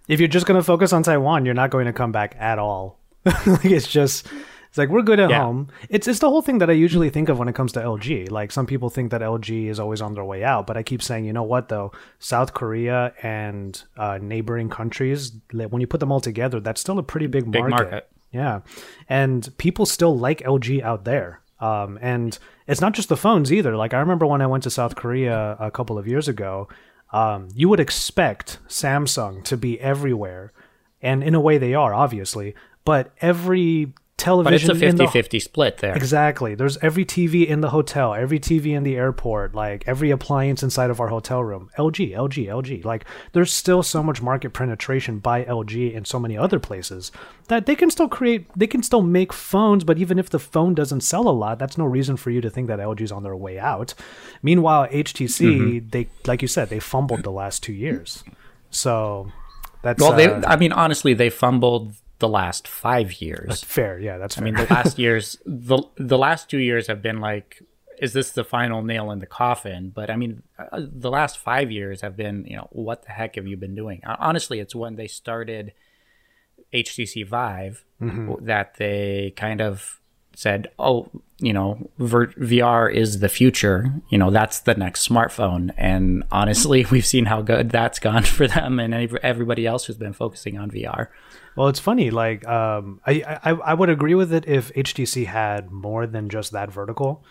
If 0.08 0.20
you're 0.20 0.30
just 0.30 0.46
going 0.46 0.60
to 0.60 0.63
focus 0.63 0.94
on 0.94 1.04
Taiwan, 1.04 1.46
you're 1.46 1.54
not 1.54 1.72
going 1.72 1.86
to 1.86 1.94
come 1.94 2.12
back 2.12 2.36
at 2.39 2.60
all. 2.60 3.00
like 3.26 3.65
it's 3.65 3.88
just 3.88 4.28
it's 4.72 4.78
like 4.78 4.90
we're 4.90 5.02
good 5.04 5.20
at 5.20 5.30
Yeah. 5.30 5.44
home. 5.44 5.68
It's 5.90 6.08
it's 6.08 6.20
the 6.20 6.30
whole 6.30 6.42
thing 6.42 6.58
that 6.60 6.70
I 6.70 6.74
usually 6.74 7.10
think 7.10 7.28
of 7.30 7.38
when 7.38 7.48
it 7.48 7.56
comes 7.56 7.72
to 7.74 7.82
LG. 7.82 8.32
Like 8.32 8.52
some 8.52 8.66
people 8.66 8.90
think 8.90 9.12
that 9.12 9.22
LG 9.22 9.68
is 9.68 9.80
always 9.80 10.02
on 10.02 10.14
their 10.16 10.24
way 10.24 10.44
out, 10.44 10.66
but 10.66 10.78
I 10.78 10.84
keep 10.84 11.04
saying, 11.04 11.26
you 11.26 11.34
know 11.34 11.44
what 11.44 11.68
though, 11.68 11.92
South 12.20 12.54
Korea 12.54 13.14
and 13.22 13.82
uh, 13.98 14.18
neighboring 14.22 14.70
countries, 14.70 15.34
when 15.52 15.82
you 15.82 15.88
put 15.88 16.00
them 16.00 16.12
all 16.12 16.22
together, 16.22 16.60
that's 16.62 16.80
still 16.80 16.98
a 16.98 17.04
pretty 17.04 17.28
big 17.28 17.46
market. 17.48 17.70
market. 17.70 18.10
Yeah, 18.32 18.62
and 19.10 19.50
people 19.58 19.86
still 19.86 20.18
like 20.18 20.40
LG 20.40 20.82
out 20.82 21.04
there. 21.04 21.42
Um, 21.60 22.00
and 22.02 22.40
it's 22.66 22.82
not 22.82 22.94
just 22.94 23.10
the 23.10 23.18
phones 23.18 23.52
either. 23.54 23.76
Like 23.76 23.94
I 23.94 24.00
remember 24.00 24.26
when 24.26 24.42
I 24.42 24.48
went 24.48 24.64
to 24.64 24.70
South 24.72 24.96
Korea 24.96 25.58
a 25.60 25.70
couple 25.70 25.98
of 26.00 26.08
years 26.08 26.28
ago, 26.28 26.68
um, 27.12 27.50
you 27.54 27.68
would 27.70 27.80
expect 27.82 28.58
Samsung 28.70 29.44
to 29.44 29.58
be 29.58 29.80
everywhere, 29.82 30.54
and 31.02 31.22
in 31.24 31.36
a 31.36 31.42
way 31.42 31.58
they 31.58 31.74
are, 31.76 31.94
obviously. 31.94 32.56
But 32.86 33.12
every 33.22 33.94
television. 34.22 34.68
But 34.68 34.76
it's 34.78 34.82
a 34.84 34.88
in 34.88 34.96
the- 34.96 35.06
50-50 35.06 35.42
split 35.42 35.78
there. 35.80 35.96
Exactly. 35.96 36.56
There's 36.56 36.78
every 36.78 37.04
TV 37.06 37.46
in 37.48 37.62
the 37.62 37.70
hotel, 37.72 38.14
every 38.14 38.40
TV 38.40 38.68
in 38.76 38.84
the 38.84 38.96
airport, 38.96 39.54
like 39.56 39.84
every 39.88 40.12
appliance 40.12 40.64
inside 40.64 40.90
of 40.90 41.00
our 41.02 41.08
hotel 41.10 41.44
room. 41.44 41.70
LG, 41.78 42.14
LG, 42.16 42.48
LG. 42.48 42.86
Like 42.86 43.06
there's 43.34 43.52
still 43.54 43.84
so 43.84 44.02
much 44.04 44.22
market 44.22 44.52
penetration 44.54 45.20
by 45.20 45.44
LG 45.44 45.94
in 45.94 46.06
so 46.06 46.20
many 46.20 46.38
other 46.38 46.60
places 46.60 47.12
that 47.48 47.66
they 47.66 47.76
can 47.76 47.90
still 47.90 48.08
create, 48.08 48.46
they 48.56 48.68
can 48.68 48.82
still 48.84 49.02
make 49.02 49.34
phones, 49.34 49.84
but 49.84 49.98
even 49.98 50.18
if 50.18 50.30
the 50.30 50.40
phone 50.40 50.74
doesn't 50.74 51.02
sell 51.02 51.28
a 51.28 51.36
lot, 51.44 51.60
that's 51.60 51.78
no 51.78 51.86
reason 51.86 52.16
for 52.16 52.30
you 52.30 52.40
to 52.42 52.50
think 52.50 52.68
that 52.68 52.80
LG's 52.80 53.12
on 53.12 53.24
their 53.24 53.36
way 53.36 53.60
out. 53.60 53.94
Meanwhile, 54.42 54.88
HTC, 54.88 55.42
Mm-hmm. 55.42 55.90
they 55.90 56.08
like 56.28 56.42
you 56.42 56.48
said, 56.48 56.70
they 56.70 56.80
fumbled 56.80 57.24
the 57.24 57.32
last 57.32 57.64
2 57.64 57.74
years. 57.74 58.24
So 58.70 59.32
that's 59.82 60.02
Well, 60.02 60.14
they 60.14 60.28
uh, 60.28 60.42
I 60.48 60.56
mean 60.56 60.72
honestly, 60.72 61.14
they 61.14 61.30
fumbled 61.30 61.94
the 62.22 62.30
last 62.30 62.68
5 62.68 63.22
years. 63.22 63.62
fair. 63.64 64.00
Yeah, 64.00 64.18
that's 64.18 64.36
fair. 64.36 64.44
I 64.44 64.46
mean, 64.46 64.56
the 64.56 64.74
last 64.74 64.98
years, 65.06 65.38
the 65.46 65.84
the 65.98 66.18
last 66.18 66.50
two 66.50 66.60
years 66.60 66.88
have 66.88 67.02
been 67.02 67.20
like, 67.20 67.62
is 68.00 68.14
this 68.14 68.32
the 68.32 68.44
final 68.46 68.82
nail 68.82 69.12
in 69.12 69.20
the 69.20 69.26
coffin? 69.28 69.92
But 69.94 70.10
I 70.10 70.16
mean, 70.16 70.44
uh, 70.58 70.82
the 71.06 71.12
last 71.12 71.38
five 71.38 71.70
years 71.70 72.02
have 72.02 72.16
been, 72.16 72.46
you 72.48 72.56
know, 72.56 72.68
what 72.72 73.04
the 73.04 73.12
heck 73.12 73.36
have 73.36 73.46
you 73.46 73.58
been 73.58 73.76
doing? 73.76 74.02
Uh, 74.06 74.16
Honestly, 74.20 74.60
it's 74.60 74.74
when 74.74 74.96
they 74.96 75.08
started 75.08 75.74
HTC 76.74 77.28
Vive 77.28 77.84
that 78.46 78.76
they 78.78 79.34
kind 79.36 79.62
of 79.62 80.00
said, 80.36 80.70
oh, 80.80 81.10
you 81.41 81.51
know, 81.54 81.89
VR 81.99 82.93
is 82.93 83.19
the 83.19 83.30
future. 83.30 83.91
You 84.10 84.17
know, 84.17 84.30
that's 84.32 84.60
the 84.60 84.75
next 84.75 85.08
smartphone. 85.08 85.73
And 85.77 86.23
honestly, 86.32 86.86
we've 86.91 87.06
seen 87.06 87.25
how 87.25 87.41
good 87.41 87.69
that's 87.71 87.99
gone 87.99 88.23
for 88.38 88.47
them 88.47 88.80
and 88.80 88.93
ev- 88.93 89.15
everybody 89.23 89.65
else 89.65 89.86
who's 89.86 89.97
been 89.97 90.13
focusing 90.13 90.58
on 90.58 90.71
VR. 90.71 91.08
Well, 91.56 91.67
it's 91.67 91.80
funny. 91.80 92.12
Like, 92.12 92.47
um, 92.47 93.01
I, 93.06 93.39
I 93.43 93.51
I 93.51 93.73
would 93.73 93.89
agree 93.89 94.15
with 94.15 94.32
it 94.32 94.47
if 94.47 94.71
HTC 94.73 95.25
had 95.25 95.69
more 95.71 96.08
than 96.08 96.30
just 96.30 96.54
that 96.54 96.71
vertical, 96.71 97.25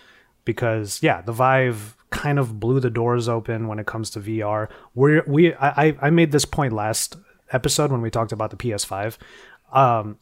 because 0.44 1.02
yeah, 1.02 1.22
the 1.22 1.32
Vive 1.32 1.96
kind 2.10 2.38
of 2.38 2.60
blew 2.60 2.80
the 2.80 2.90
doors 2.90 3.28
open 3.28 3.66
when 3.68 3.78
it 3.78 3.86
comes 3.86 4.10
to 4.10 4.20
VR. 4.20 4.68
We're, 4.94 5.22
we 5.26 5.54
I- 5.54 5.96
I 6.02 6.10
made 6.10 6.32
this 6.32 6.44
point 6.44 6.72
last 6.74 7.16
episode 7.52 7.90
when 7.90 8.02
we 8.02 8.10
talked 8.10 8.32
about 8.32 8.50
the 8.50 8.56
PS5. 8.56 9.16
Um, 9.72 10.18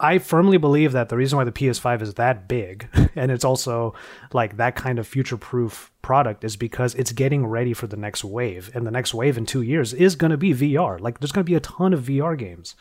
I 0.00 0.18
firmly 0.18 0.58
believe 0.58 0.92
that 0.92 1.08
the 1.08 1.16
reason 1.16 1.36
why 1.36 1.44
the 1.44 1.52
PS5 1.52 2.02
is 2.02 2.14
that 2.14 2.46
big 2.46 2.88
and 3.16 3.32
it's 3.32 3.44
also 3.44 3.94
like 4.32 4.56
that 4.56 4.76
kind 4.76 4.98
of 4.98 5.06
future 5.06 5.36
proof 5.36 5.90
product 6.02 6.44
is 6.44 6.56
because 6.56 6.94
it's 6.94 7.12
getting 7.12 7.46
ready 7.46 7.74
for 7.74 7.86
the 7.86 7.96
next 7.96 8.24
wave. 8.24 8.70
And 8.74 8.86
the 8.86 8.90
next 8.90 9.12
wave 9.12 9.36
in 9.36 9.44
two 9.44 9.62
years 9.62 9.92
is 9.92 10.16
going 10.16 10.30
to 10.30 10.36
be 10.36 10.54
VR. 10.54 11.00
Like, 11.00 11.18
there's 11.18 11.32
going 11.32 11.44
to 11.44 11.50
be 11.50 11.56
a 11.56 11.60
ton 11.60 11.92
of 11.92 12.02
VR 12.02 12.38
games. 12.38 12.76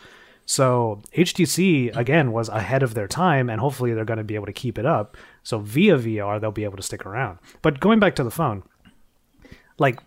So 0.45 1.01
HTC 1.13 1.93
again 1.97 2.31
was 2.31 2.47
ahead 2.47 2.81
of 2.81 2.93
their 2.93 3.07
time, 3.07 3.49
and 3.49 3.59
hopefully 3.59 3.93
they're 3.93 4.05
going 4.05 4.17
to 4.17 4.23
be 4.23 4.35
able 4.35 4.45
to 4.45 4.53
keep 4.53 4.77
it 4.77 4.85
up. 4.85 5.17
So 5.43 5.59
via 5.59 5.97
VR, 5.97 6.39
they'll 6.39 6.51
be 6.51 6.63
able 6.63 6.77
to 6.77 6.83
stick 6.83 7.05
around. 7.05 7.39
But 7.61 7.81
going 7.81 7.99
back 7.99 8.15
to 8.15 8.23
the 8.23 8.31
phone, 8.31 8.63
like 9.77 9.99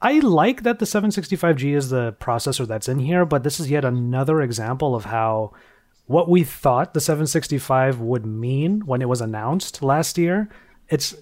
I 0.00 0.20
like 0.20 0.62
that 0.62 0.78
the 0.78 0.86
765G 0.86 1.74
is 1.74 1.90
the 1.90 2.14
processor 2.18 2.66
that's 2.66 2.88
in 2.88 2.98
here, 2.98 3.26
but 3.26 3.42
this 3.42 3.60
is 3.60 3.70
yet 3.70 3.84
another 3.84 4.40
example 4.40 4.94
of 4.94 5.04
how 5.04 5.52
what 6.06 6.28
we 6.28 6.44
thought 6.44 6.94
the 6.94 7.00
765 7.00 8.00
would 8.00 8.26
mean 8.26 8.84
when 8.86 9.00
it 9.00 9.08
was 9.08 9.20
announced 9.20 9.82
last 9.82 10.18
year. 10.18 10.48
It's 10.88 11.14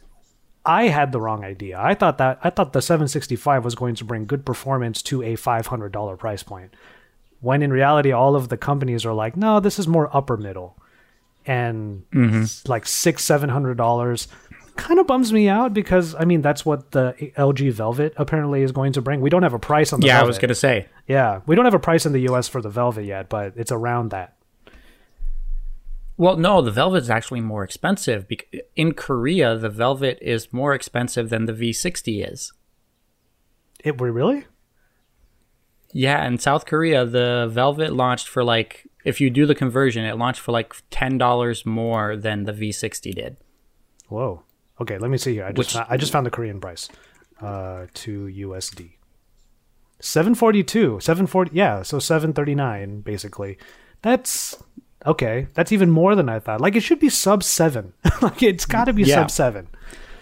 I 0.64 0.88
had 0.88 1.12
the 1.12 1.20
wrong 1.20 1.44
idea. 1.44 1.78
I 1.80 1.94
thought 1.94 2.18
that 2.18 2.38
I 2.42 2.50
thought 2.50 2.72
the 2.72 2.82
765 2.82 3.64
was 3.64 3.74
going 3.74 3.94
to 3.96 4.04
bring 4.04 4.26
good 4.26 4.44
performance 4.44 5.02
to 5.02 5.22
a 5.22 5.36
$500 5.36 6.18
price 6.18 6.42
point. 6.42 6.74
When 7.40 7.62
in 7.62 7.72
reality 7.72 8.12
all 8.12 8.36
of 8.36 8.48
the 8.48 8.56
companies 8.56 9.04
are 9.04 9.12
like, 9.12 9.36
"No, 9.36 9.58
this 9.60 9.78
is 9.78 9.88
more 9.88 10.14
upper 10.16 10.36
middle." 10.36 10.76
And 11.44 12.04
it's 12.12 12.68
like 12.68 12.86
6 12.86 13.24
700 13.24 13.76
dollars 13.76 14.28
kind 14.76 14.98
of 14.98 15.06
bums 15.06 15.32
me 15.32 15.48
out 15.48 15.74
because 15.74 16.14
I 16.14 16.24
mean 16.24 16.40
that's 16.40 16.64
what 16.64 16.92
the 16.92 17.14
LG 17.36 17.72
Velvet 17.72 18.14
apparently 18.16 18.62
is 18.62 18.72
going 18.72 18.92
to 18.94 19.02
bring. 19.02 19.20
We 19.20 19.30
don't 19.30 19.42
have 19.42 19.54
a 19.54 19.58
price 19.58 19.92
on 19.92 20.00
the 20.00 20.06
Yeah, 20.06 20.20
I 20.20 20.24
was 20.24 20.38
going 20.38 20.48
to 20.48 20.54
say. 20.54 20.86
Yeah, 21.06 21.40
we 21.46 21.56
don't 21.56 21.64
have 21.64 21.74
a 21.74 21.78
price 21.80 22.06
in 22.06 22.12
the 22.12 22.20
US 22.30 22.48
for 22.48 22.62
the 22.62 22.70
Velvet 22.70 23.04
yet, 23.04 23.28
but 23.28 23.54
it's 23.56 23.72
around 23.72 24.10
that. 24.10 24.36
Well, 26.16 26.36
no, 26.36 26.60
the 26.60 26.70
Velvet 26.70 27.02
is 27.02 27.10
actually 27.10 27.40
more 27.40 27.64
expensive. 27.64 28.26
In 28.76 28.92
Korea, 28.92 29.56
the 29.56 29.68
Velvet 29.70 30.18
is 30.20 30.52
more 30.52 30.74
expensive 30.74 31.30
than 31.30 31.46
the 31.46 31.52
V60 31.52 32.30
is. 32.30 32.52
It 33.82 34.00
really? 34.00 34.46
Yeah, 35.92 36.24
in 36.26 36.38
South 36.38 36.64
Korea, 36.66 37.04
the 37.04 37.48
Velvet 37.50 37.92
launched 37.92 38.28
for 38.28 38.44
like, 38.44 38.86
if 39.04 39.20
you 39.20 39.30
do 39.30 39.46
the 39.46 39.54
conversion, 39.54 40.04
it 40.04 40.16
launched 40.16 40.40
for 40.40 40.52
like 40.52 40.74
$10 40.90 41.66
more 41.66 42.16
than 42.16 42.44
the 42.44 42.52
V60 42.52 43.14
did. 43.14 43.36
Whoa. 44.08 44.42
Okay, 44.80 44.98
let 44.98 45.10
me 45.10 45.18
see 45.18 45.34
here. 45.34 45.44
I 45.44 45.48
just 45.52 45.58
Which- 45.58 45.72
found, 45.74 45.86
I 45.90 45.96
just 45.96 46.12
found 46.12 46.26
the 46.26 46.30
Korean 46.30 46.60
price. 46.60 46.88
Uh 47.40 47.86
to 47.94 48.26
USD. 48.26 48.92
742. 50.00 51.00
740 51.00 51.50
yeah, 51.52 51.82
so 51.82 51.98
739 51.98 53.00
basically. 53.00 53.58
That's 54.02 54.62
okay. 55.06 55.48
That's 55.54 55.72
even 55.72 55.90
more 55.90 56.14
than 56.14 56.28
I 56.28 56.38
thought. 56.38 56.60
Like 56.60 56.76
it 56.76 56.80
should 56.82 57.00
be 57.00 57.08
sub 57.08 57.42
7. 57.42 57.92
like 58.22 58.42
it's 58.42 58.66
got 58.66 58.84
to 58.84 58.92
be 58.92 59.02
Yeah. 59.02 59.16
sub 59.16 59.30
7. 59.30 59.68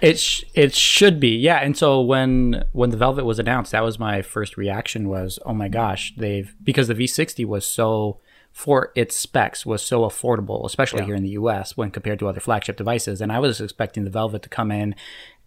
It 0.01 0.19
sh- 0.19 0.45
it 0.55 0.75
should 0.75 1.21
be 1.21 1.37
yeah, 1.37 1.59
and 1.59 1.77
so 1.77 2.01
when 2.01 2.65
when 2.73 2.89
the 2.89 2.97
Velvet 2.97 3.25
was 3.27 3.39
announced, 3.39 3.73
that 3.73 3.85
was 3.85 3.99
my 3.99 4.23
first 4.23 4.57
reaction 4.57 5.09
was 5.11 5.39
oh 5.45 5.53
my 5.53 5.69
gosh 5.69 6.15
they've 6.17 6.55
because 6.65 6.89
the 6.89 6.95
V60 6.95 7.45
was 7.45 7.67
so 7.67 8.19
for 8.51 8.93
its 8.97 9.15
specs 9.15 9.67
was 9.67 9.83
so 9.83 10.01
affordable, 10.03 10.65
especially 10.65 11.01
Yeah. 11.01 11.07
here 11.07 11.15
in 11.17 11.23
the 11.23 11.29
U.S. 11.31 11.77
when 11.77 11.91
compared 11.91 12.19
to 12.21 12.29
other 12.29 12.41
flagship 12.41 12.77
devices, 12.79 13.21
and 13.21 13.31
I 13.31 13.39
was 13.41 13.61
expecting 13.61 14.05
the 14.05 14.11
Velvet 14.11 14.41
to 14.43 14.49
come 14.49 14.73
in 14.73 14.95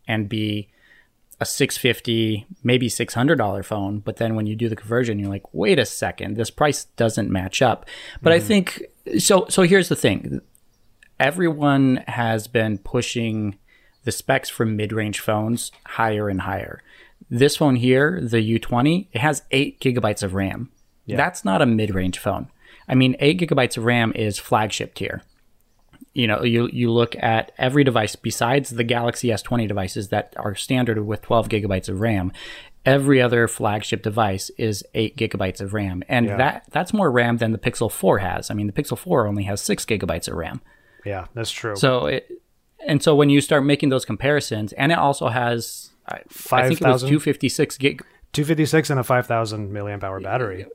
and 0.08 0.30
be 0.30 0.70
a 1.44 1.46
650 1.46 2.48
maybe 2.64 2.90
$600 2.90 3.66
phone 3.66 4.00
but 4.00 4.16
then 4.16 4.36
when 4.36 4.48
you 4.48 4.56
do 4.56 4.70
the 4.70 4.76
conversion 4.76 5.20
you're 5.20 5.30
like 5.30 5.54
wait 5.54 5.78
a 5.78 5.86
second 5.86 6.36
this 6.38 6.50
price 6.50 6.86
doesn't 6.96 7.30
match 7.30 7.62
up. 7.62 7.86
But 8.22 8.34
i 8.34 8.38
mm-hmm. 8.38 8.48
think 8.48 8.84
so 9.20 9.46
so 9.50 9.62
here's 9.64 9.90
the 9.90 9.96
thing. 9.96 10.42
Everyone 11.20 12.04
has 12.08 12.48
been 12.48 12.78
pushing 12.80 13.58
the 14.06 14.12
specs 14.12 14.50
for 14.50 14.66
mid-range 14.66 15.20
phones 15.20 15.72
higher 15.86 16.28
and 16.30 16.42
higher. 16.42 16.82
This 17.30 17.58
phone 17.58 17.76
here 17.76 18.20
the 18.22 18.60
u20 18.60 19.08
it 19.12 19.22
has 19.22 19.44
8 19.52 19.80
gigabytes 19.80 20.24
of 20.24 20.34
ram. 20.34 20.72
That's 21.08 21.44
not 21.44 21.62
a 21.62 21.66
mid-range 21.66 22.20
phone. 22.20 22.48
I 22.88 22.96
mean 22.96 23.18
8 23.20 23.40
gigabytes 23.40 23.78
of 23.78 23.84
ram 23.84 24.14
is 24.16 24.40
flagship 24.40 24.96
tier 24.96 25.22
you 26.14 26.28
know 26.28 26.44
you 26.44 26.70
you 26.72 26.92
look 26.92 27.16
at 27.18 27.52
every 27.58 27.84
device 27.84 28.16
besides 28.16 28.70
the 28.72 28.84
Galaxy 28.84 29.30
S20 29.30 29.68
devices 29.68 30.10
that 30.10 30.34
are 30.38 30.56
standard 30.56 31.00
with 31.06 31.22
12 31.22 31.50
gigabytes 31.50 31.90
of 31.90 32.00
RAM 32.02 32.32
every 32.86 33.22
other 33.22 33.48
flagship 33.48 34.04
device 34.04 34.52
is 34.58 34.84
8 34.94 35.16
gigabytes 35.18 35.62
of 35.62 35.74
RAM 35.74 36.04
and 36.10 36.26
Yeah. 36.28 36.38
that 36.38 36.66
that's 36.72 36.94
more 36.94 37.10
RAM 37.10 37.38
than 37.38 37.52
the 37.52 37.58
Pixel 37.58 37.90
4 37.92 38.20
has 38.20 38.52
i 38.52 38.54
mean 38.54 38.68
the 38.68 38.74
Pixel 38.74 38.98
4 38.98 39.26
only 39.28 39.44
has 39.44 39.62
6 39.62 39.86
gigabytes 39.86 40.28
of 40.28 40.36
RAM 40.36 40.62
Yeah, 41.06 41.26
that's 41.34 41.52
true. 41.52 41.76
so 41.76 42.08
it 42.08 42.30
and 42.86 43.02
so 43.02 43.16
when 43.16 43.30
you 43.30 43.40
start 43.42 43.64
making 43.64 43.90
those 43.90 44.04
comparisons 44.06 44.74
and 44.74 44.92
it 44.92 44.98
also 44.98 45.30
has 45.30 45.90
I 46.06 46.68
think 46.68 46.82
it 46.82 46.86
was 46.88 47.02
256 47.02 47.78
gig 47.78 48.04
256 48.34 48.90
and 48.90 49.00
a 49.00 49.04
5000 49.04 49.72
milliamp 49.72 50.04
hour 50.04 50.20
battery. 50.20 50.66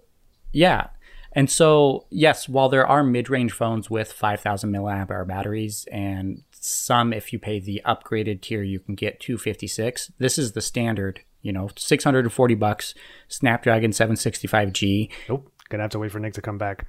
Yeah. 0.52 0.86
And 1.32 1.50
so, 1.50 2.06
yes, 2.10 2.48
while 2.48 2.68
there 2.68 2.86
are 2.86 3.02
mid 3.02 3.28
range 3.28 3.52
phones 3.52 3.90
with 3.90 4.12
5,000 4.12 4.72
milliamp 4.72 5.10
hour 5.10 5.24
batteries, 5.24 5.86
and 5.92 6.42
some, 6.50 7.12
if 7.12 7.32
you 7.32 7.38
pay 7.38 7.60
the 7.60 7.82
upgraded 7.84 8.40
tier, 8.40 8.62
you 8.62 8.80
can 8.80 8.94
get 8.94 9.20
256, 9.20 10.12
this 10.18 10.38
is 10.38 10.52
the 10.52 10.60
standard, 10.60 11.20
you 11.42 11.52
know, 11.52 11.68
640 11.76 12.54
bucks, 12.54 12.94
Snapdragon 13.28 13.90
765G. 13.90 15.10
Nope, 15.28 15.52
gonna 15.68 15.84
have 15.84 15.90
to 15.90 15.98
wait 15.98 16.12
for 16.12 16.18
Nick 16.18 16.34
to 16.34 16.42
come 16.42 16.58
back. 16.58 16.86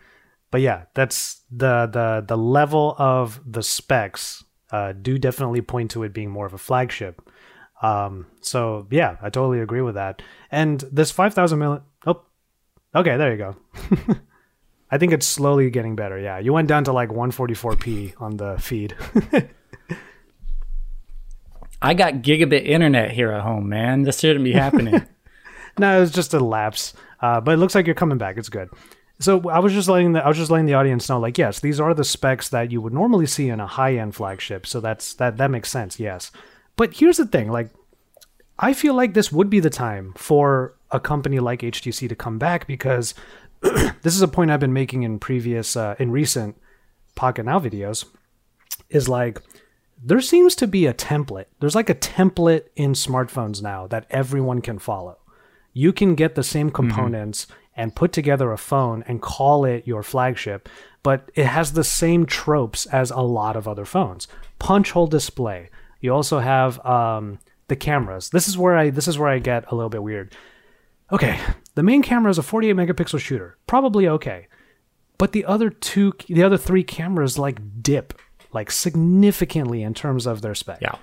But 0.51 0.61
yeah, 0.61 0.85
that's 0.95 1.41
the 1.51 1.85
the 1.85 2.23
the 2.27 2.37
level 2.37 2.95
of 2.97 3.39
the 3.45 3.61
specs 3.61 4.43
uh, 4.71 4.93
do 4.93 5.17
definitely 5.17 5.61
point 5.61 5.91
to 5.91 6.03
it 6.03 6.13
being 6.13 6.31
more 6.31 6.45
of 6.45 6.53
a 6.53 6.57
flagship. 6.57 7.21
Um, 7.81 8.25
so 8.41 8.87
yeah, 8.89 9.17
I 9.21 9.29
totally 9.29 9.59
agree 9.59 9.81
with 9.81 9.95
that. 9.95 10.21
And 10.51 10.79
this 10.91 11.11
five 11.11 11.33
thousand 11.33 11.59
million. 11.59 11.83
Oh, 12.07 12.23
okay, 12.95 13.17
there 13.17 13.31
you 13.31 13.37
go. 13.37 13.55
I 14.91 14.97
think 14.97 15.13
it's 15.13 15.25
slowly 15.25 15.69
getting 15.69 15.95
better. 15.95 16.17
Yeah, 16.19 16.39
you 16.39 16.51
went 16.53 16.67
down 16.67 16.83
to 16.85 16.91
like 16.91 17.09
144p 17.09 18.19
on 18.19 18.37
the 18.37 18.57
feed. 18.59 18.95
I 21.81 21.93
got 21.93 22.15
gigabit 22.15 22.65
internet 22.65 23.11
here 23.11 23.31
at 23.31 23.41
home, 23.41 23.69
man. 23.69 24.03
This 24.03 24.19
shouldn't 24.19 24.43
be 24.43 24.51
happening. 24.51 25.05
no, 25.79 25.97
it 25.97 25.99
was 26.01 26.11
just 26.11 26.33
a 26.33 26.39
lapse. 26.39 26.93
Uh, 27.21 27.39
but 27.39 27.53
it 27.53 27.57
looks 27.57 27.75
like 27.75 27.85
you're 27.85 27.95
coming 27.95 28.17
back. 28.17 28.37
It's 28.37 28.49
good. 28.49 28.69
So 29.19 29.49
I 29.49 29.59
was 29.59 29.73
just 29.73 29.89
letting 29.89 30.13
the 30.13 30.23
I 30.23 30.27
was 30.27 30.37
just 30.37 30.49
letting 30.49 30.65
the 30.65 30.73
audience 30.75 31.09
know, 31.09 31.19
like, 31.19 31.37
yes, 31.37 31.59
these 31.59 31.79
are 31.79 31.93
the 31.93 32.05
specs 32.05 32.49
that 32.49 32.71
you 32.71 32.81
would 32.81 32.93
normally 32.93 33.25
see 33.25 33.49
in 33.49 33.59
a 33.59 33.67
high 33.67 33.95
end 33.95 34.15
flagship. 34.15 34.65
So 34.65 34.79
that's 34.79 35.13
that 35.15 35.37
that 35.37 35.51
makes 35.51 35.69
sense. 35.69 35.99
Yes, 35.99 36.31
but 36.77 36.93
here's 36.95 37.17
the 37.17 37.25
thing, 37.25 37.51
like, 37.51 37.69
I 38.57 38.73
feel 38.73 38.93
like 38.93 39.13
this 39.13 39.31
would 39.31 39.49
be 39.49 39.59
the 39.59 39.69
time 39.69 40.13
for 40.15 40.75
a 40.91 40.99
company 40.99 41.39
like 41.39 41.61
HTC 41.61 42.07
to 42.07 42.15
come 42.15 42.39
back 42.39 42.65
because 42.65 43.13
this 44.01 44.15
is 44.15 44.21
a 44.21 44.27
point 44.27 44.51
I've 44.51 44.59
been 44.59 44.73
making 44.73 45.03
in 45.03 45.19
previous 45.19 45.75
uh, 45.75 45.95
in 45.99 46.11
recent 46.11 46.57
Pocket 47.15 47.43
Now 47.43 47.59
videos 47.59 48.05
is 48.89 49.09
like 49.09 49.41
there 50.01 50.21
seems 50.21 50.55
to 50.55 50.67
be 50.67 50.85
a 50.85 50.93
template. 50.93 51.45
There's 51.59 51.75
like 51.75 51.89
a 51.89 51.95
template 51.95 52.65
in 52.75 52.93
smartphones 52.93 53.61
now 53.61 53.87
that 53.87 54.05
everyone 54.09 54.61
can 54.61 54.79
follow. 54.79 55.17
You 55.73 55.91
can 55.91 56.15
get 56.15 56.35
the 56.35 56.43
same 56.43 56.71
components 56.71 57.47
and 57.75 57.95
put 57.95 58.11
together 58.11 58.51
a 58.51 58.57
phone 58.57 59.03
and 59.07 59.21
call 59.21 59.65
it 59.65 59.87
your 59.87 60.03
flagship, 60.03 60.67
but 61.03 61.29
it 61.35 61.45
has 61.45 61.73
the 61.73 61.83
same 61.83 62.25
tropes 62.25 62.85
as 62.87 63.11
a 63.11 63.21
lot 63.21 63.55
of 63.55 63.67
other 63.67 63.85
phones. 63.85 64.27
Punch 64.57 64.91
hole 64.91 65.07
display. 65.07 65.69
You 66.01 66.13
also 66.13 66.39
have 66.39 66.83
um, 66.85 67.39
the 67.67 67.75
cameras. 67.75 68.29
This 68.29 68.47
is 68.47 68.57
where 68.57 68.77
I 68.77 68.89
this 68.89 69.07
is 69.07 69.17
where 69.17 69.29
I 69.29 69.39
get 69.39 69.71
a 69.71 69.75
little 69.75 69.89
bit 69.89 70.03
weird. 70.03 70.35
Okay, 71.11 71.39
the 71.75 71.83
main 71.83 72.01
camera 72.01 72.29
is 72.29 72.37
a 72.37 72.43
48 72.43 72.75
megapixel 72.75 73.19
shooter. 73.19 73.57
Probably 73.67 74.07
okay. 74.07 74.47
But 75.17 75.31
the 75.31 75.45
other 75.45 75.69
two 75.69 76.13
the 76.27 76.43
other 76.43 76.57
three 76.57 76.83
cameras 76.83 77.37
like 77.37 77.59
dip 77.81 78.19
like 78.51 78.71
significantly 78.71 79.83
in 79.83 79.93
terms 79.93 80.25
of 80.25 80.41
their 80.41 80.55
spec. 80.55 80.79
Yeah. 80.81 80.95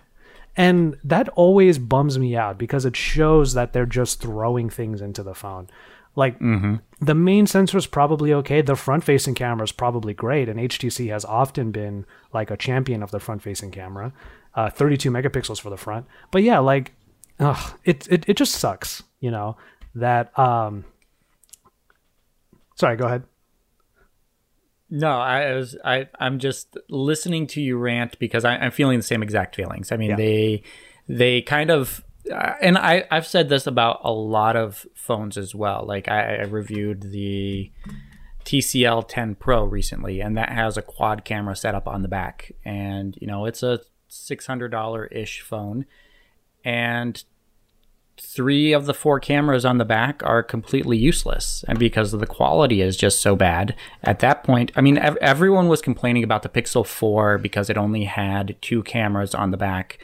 And 0.56 0.96
that 1.04 1.28
always 1.30 1.78
bums 1.78 2.18
me 2.18 2.34
out 2.34 2.56
because 2.56 2.84
it 2.84 2.96
shows 2.96 3.52
that 3.54 3.72
they're 3.72 3.84
just 3.84 4.20
throwing 4.20 4.70
things 4.70 5.02
into 5.02 5.22
the 5.22 5.34
phone. 5.34 5.68
Like 6.14 6.38
the 6.38 7.14
main 7.14 7.46
sensor 7.46 7.76
is 7.76 7.86
probably 7.86 8.32
okay. 8.32 8.62
The 8.62 8.74
front 8.74 9.04
facing 9.04 9.34
camera 9.34 9.64
is 9.64 9.72
probably 9.72 10.14
great. 10.14 10.48
And 10.48 10.58
HTC 10.58 11.10
has 11.10 11.26
often 11.26 11.72
been 11.72 12.06
like 12.32 12.50
a 12.50 12.56
champion 12.56 13.02
of 13.02 13.10
the 13.10 13.20
front 13.20 13.42
facing 13.42 13.70
camera. 13.70 14.14
Uh, 14.54 14.70
32 14.70 15.10
megapixels 15.10 15.60
for 15.60 15.68
the 15.68 15.76
front. 15.76 16.06
But 16.30 16.42
yeah, 16.42 16.58
like, 16.58 16.94
ugh, 17.38 17.78
it, 17.84 18.10
it, 18.10 18.24
it 18.26 18.38
just 18.38 18.54
sucks, 18.54 19.02
you 19.20 19.30
know, 19.30 19.58
that, 19.96 20.36
um, 20.38 20.84
sorry, 22.76 22.96
go 22.96 23.06
ahead. 23.06 23.24
No, 24.88 25.08
I 25.10 25.52
was 25.54 25.76
I 25.84 26.08
I'm 26.20 26.38
just 26.38 26.76
listening 26.88 27.48
to 27.48 27.60
you 27.60 27.76
rant 27.76 28.18
because 28.20 28.44
I, 28.44 28.54
I'm 28.56 28.70
feeling 28.70 28.98
the 28.98 29.02
same 29.02 29.22
exact 29.22 29.56
feelings. 29.56 29.90
I 29.90 29.96
mean, 29.96 30.10
Yeah. 30.10 30.16
they 30.16 30.62
they 31.08 31.42
kind 31.42 31.70
of 31.70 32.04
uh, 32.32 32.54
and 32.62 32.78
I 32.78 33.04
I've 33.10 33.26
said 33.26 33.48
this 33.48 33.66
about 33.66 34.00
a 34.04 34.12
lot 34.12 34.54
of 34.54 34.86
phones 34.94 35.36
as 35.36 35.54
well. 35.56 35.84
Like 35.86 36.08
I, 36.08 36.36
I 36.36 36.42
reviewed 36.44 37.02
the 37.10 37.72
TCL 38.44 39.06
10 39.08 39.34
Pro 39.34 39.64
recently, 39.64 40.20
and 40.20 40.36
that 40.36 40.50
has 40.50 40.76
a 40.76 40.82
quad 40.82 41.24
camera 41.24 41.56
setup 41.56 41.88
on 41.88 42.02
the 42.02 42.08
back, 42.08 42.52
and 42.64 43.16
you 43.20 43.26
know 43.26 43.44
it's 43.46 43.64
a 43.64 43.80
six 44.06 44.46
hundred 44.46 44.68
dollar 44.68 45.06
ish 45.06 45.40
phone, 45.40 45.84
and 46.64 47.24
three 48.20 48.72
of 48.72 48.86
the 48.86 48.94
four 48.94 49.20
cameras 49.20 49.64
on 49.64 49.78
the 49.78 49.84
back 49.84 50.22
are 50.24 50.42
completely 50.42 50.96
useless 50.96 51.64
and 51.68 51.78
because 51.78 52.12
of 52.12 52.20
the 52.20 52.26
quality 52.26 52.80
is 52.80 52.96
just 52.96 53.20
so 53.20 53.36
bad. 53.36 53.74
At 54.02 54.20
that 54.20 54.44
point 54.44 54.72
i 54.76 54.80
mean 54.80 54.98
ev- 54.98 55.18
everyone 55.20 55.68
was 55.68 55.80
complaining 55.82 56.24
about 56.24 56.42
the 56.42 56.48
pixel 56.48 56.86
4 56.86 57.38
because 57.38 57.70
it 57.70 57.76
only 57.76 58.04
had 58.04 58.56
two 58.60 58.82
cameras 58.82 59.34
on 59.34 59.50
the 59.50 59.56
back 59.56 59.98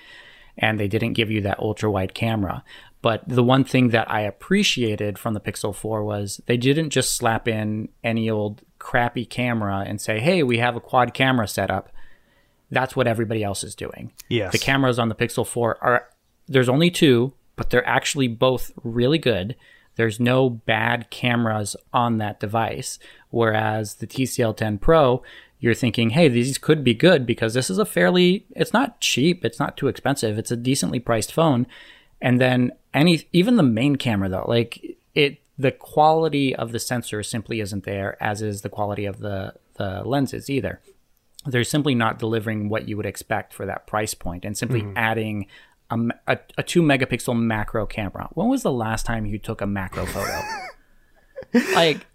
and 0.57 0.79
they 0.79 0.89
didn't 0.89 1.15
give 1.15 1.31
you 1.31 1.41
that 1.43 1.59
ultra 1.59 1.91
wide 1.91 2.15
camera. 2.15 2.63
But 3.01 3.29
the 3.29 3.43
one 3.43 3.65
thing 3.65 3.89
that 3.89 4.11
i 4.11 4.21
appreciated 4.21 5.19
from 5.19 5.35
the 5.35 5.41
pixel 5.41 5.75
4 5.75 6.05
was 6.05 6.41
they 6.47 6.57
didn't 6.57 6.91
just 6.91 7.17
slap 7.17 7.49
in 7.49 7.89
any 8.05 8.29
old 8.29 8.63
crappy 8.79 9.25
camera 9.25 9.85
and 9.87 10.01
say 10.01 10.21
hey 10.21 10.43
we 10.43 10.59
have 10.59 10.77
a 10.77 10.81
quad 10.81 11.15
camera 11.15 11.49
setup 11.49 11.91
that's 12.73 12.97
what 12.97 13.07
everybody 13.07 13.45
else 13.45 13.63
is 13.63 13.75
doing. 13.75 14.13
Yes. 14.29 14.51
the 14.51 14.59
cameras 14.59 14.99
on 14.99 15.11
the 15.11 15.15
Pixel 15.15 15.47
4 15.47 15.79
are 15.83 16.09
there's 16.49 16.69
only 16.69 16.91
two, 16.91 17.35
but 17.57 17.71
they're 17.71 17.87
actually 17.87 18.29
both 18.29 18.73
really 18.83 19.19
good. 19.19 19.57
There's 19.97 20.19
no 20.19 20.49
bad 20.49 21.11
cameras 21.11 21.77
on 21.93 22.19
that 22.19 22.41
device. 22.41 22.99
Whereas 23.31 23.97
the 23.97 24.07
TCL 24.07 24.57
10 24.57 24.79
Pro, 24.79 25.23
you're 25.61 25.75
thinking, 25.75 26.11
hey, 26.11 26.29
these 26.29 26.59
could 26.59 26.83
be 26.83 26.95
good 26.95 27.27
because 27.27 27.55
this 27.55 27.71
is 27.71 27.79
a 27.79 27.85
fairly, 27.85 28.47
it's 28.57 28.73
not 28.73 29.01
cheap, 29.01 29.45
it's 29.45 29.59
not 29.59 29.77
too 29.77 29.89
expensive, 29.89 30.39
it's 30.39 30.51
a 30.51 30.57
decently 30.57 30.99
priced 30.99 31.33
phone. 31.33 31.67
And 32.21 32.41
then 32.41 32.73
any, 32.95 33.29
even 33.33 33.57
the 33.57 33.63
main 33.63 33.97
camera 33.97 34.29
though, 34.29 34.45
like 34.49 34.97
it, 35.15 35.39
the 35.59 35.73
quality 35.73 36.55
of 36.55 36.73
the 36.73 36.81
sensor 36.81 37.23
simply 37.23 37.61
isn't 37.61 37.85
there, 37.85 38.21
as 38.23 38.43
is 38.43 38.63
the 38.63 38.69
quality 38.69 39.05
of 39.05 39.19
the, 39.21 39.55
the 39.77 40.03
lenses 40.05 40.49
either 40.49 40.81
they're 41.47 41.65
simply 41.65 41.95
not 41.95 42.19
delivering 42.19 42.69
what 42.69 42.89
you 42.89 42.97
would 42.97 43.07
expect 43.07 43.53
for 43.53 43.67
that 43.67 43.87
price 43.87 44.15
point 44.15 44.45
and 44.45 44.57
simply 44.57 44.83
mm-hmm. 44.83 44.97
adding 44.97 45.47
a, 46.27 46.33
a- 46.33 46.39
a 46.59 46.63
two 46.63 46.83
megapixel 46.83 47.39
macro 47.39 47.87
camera. 47.87 48.29
When 48.33 48.49
was 48.49 48.63
the 48.63 48.73
last 48.73 49.07
time 49.07 49.27
you 49.27 49.39
took 49.39 49.61
a 49.61 49.67
macro 49.67 50.07
photo? 50.07 50.41
like, 51.75 52.07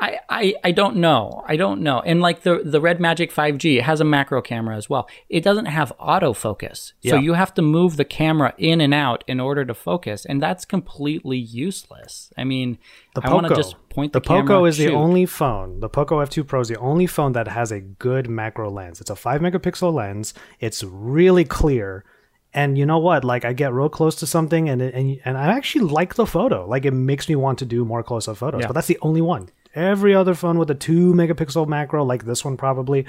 I, 0.00 0.18
I, 0.28 0.54
I 0.64 0.72
don't 0.72 0.96
know. 0.96 1.44
I 1.46 1.56
don't 1.56 1.80
know. 1.80 2.00
And 2.00 2.20
like 2.20 2.42
the, 2.42 2.62
the 2.64 2.80
Red 2.80 2.98
Magic 3.00 3.32
5G, 3.32 3.76
it 3.78 3.82
has 3.84 4.00
a 4.00 4.04
macro 4.04 4.42
camera 4.42 4.76
as 4.76 4.90
well. 4.90 5.08
It 5.28 5.44
doesn't 5.44 5.66
have 5.66 5.92
autofocus. 6.00 6.92
So 7.04 7.16
you 7.16 7.34
have 7.34 7.54
to 7.54 7.62
move 7.62 7.96
the 7.96 8.04
camera 8.04 8.54
in 8.58 8.80
and 8.80 8.92
out 8.92 9.22
in 9.28 9.38
order 9.38 9.64
to 9.64 9.72
focus. 9.72 10.26
And 10.26 10.42
that's 10.42 10.64
completely 10.64 11.38
useless. 11.38 12.32
I 12.36 12.42
mean, 12.42 12.78
The 13.14 13.22
I 13.24 13.32
want 13.32 13.46
to 13.46 13.54
just 13.54 13.76
point 13.88 14.12
the, 14.12 14.18
the 14.18 14.26
Poco 14.26 14.46
camera, 14.48 14.62
is 14.64 14.78
the 14.78 14.90
only 14.92 15.26
phone. 15.26 15.78
The 15.78 15.88
Poco 15.88 16.18
F2 16.18 16.44
Pro 16.44 16.60
is 16.60 16.68
the 16.68 16.78
only 16.78 17.06
phone 17.06 17.30
that 17.32 17.46
has 17.46 17.70
a 17.70 17.80
good 17.80 18.28
macro 18.28 18.70
lens. 18.70 19.00
It's 19.00 19.10
a 19.10 19.16
five 19.16 19.40
megapixel 19.40 19.94
lens. 19.94 20.34
It's 20.58 20.82
really 20.82 21.44
clear. 21.44 22.04
And 22.54 22.78
you 22.78 22.86
know 22.86 22.98
what? 22.98 23.24
Like 23.24 23.44
I 23.44 23.52
get 23.52 23.72
real 23.72 23.88
close 23.88 24.14
to 24.16 24.26
something, 24.26 24.68
and 24.68 24.80
and 24.80 25.20
and 25.24 25.36
I 25.36 25.56
actually 25.56 25.86
like 25.90 26.14
the 26.14 26.24
photo. 26.26 26.66
Like 26.68 26.84
it 26.84 26.92
makes 26.92 27.28
me 27.28 27.34
want 27.34 27.58
to 27.58 27.64
do 27.66 27.84
more 27.84 28.02
close 28.04 28.28
up 28.28 28.36
photos. 28.36 28.60
Yeah. 28.60 28.68
But 28.68 28.74
that's 28.74 28.86
the 28.86 28.98
only 29.02 29.20
one. 29.20 29.48
Every 29.74 30.14
other 30.14 30.34
phone 30.34 30.58
with 30.58 30.70
a 30.70 30.74
two 30.76 31.12
megapixel 31.14 31.66
macro, 31.66 32.04
like 32.04 32.24
this 32.26 32.44
one, 32.44 32.56
probably 32.56 33.06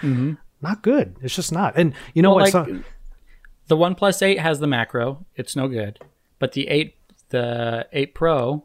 not 0.62 0.81
good. 0.81 1.15
It's 1.21 1.36
just 1.36 1.51
not. 1.51 1.77
And 1.77 1.93
you 2.15 2.23
know 2.23 2.36
Mm-hmm. 2.36 2.58
Well, 2.58 2.65
what? 2.65 2.69
like, 2.71 2.84
So- 2.84 2.89
the 3.67 3.77
One 3.77 3.93
Plus 3.95 4.21
Eight 4.23 4.39
has 4.39 4.60
the 4.60 4.67
macro. 4.67 5.25
It's 5.36 5.55
no 5.55 5.67
good. 5.67 5.99
But 6.39 6.53
the 6.53 6.67
eight, 6.67 6.95
the 7.29 7.88
eight 7.93 8.13
Pro, 8.15 8.63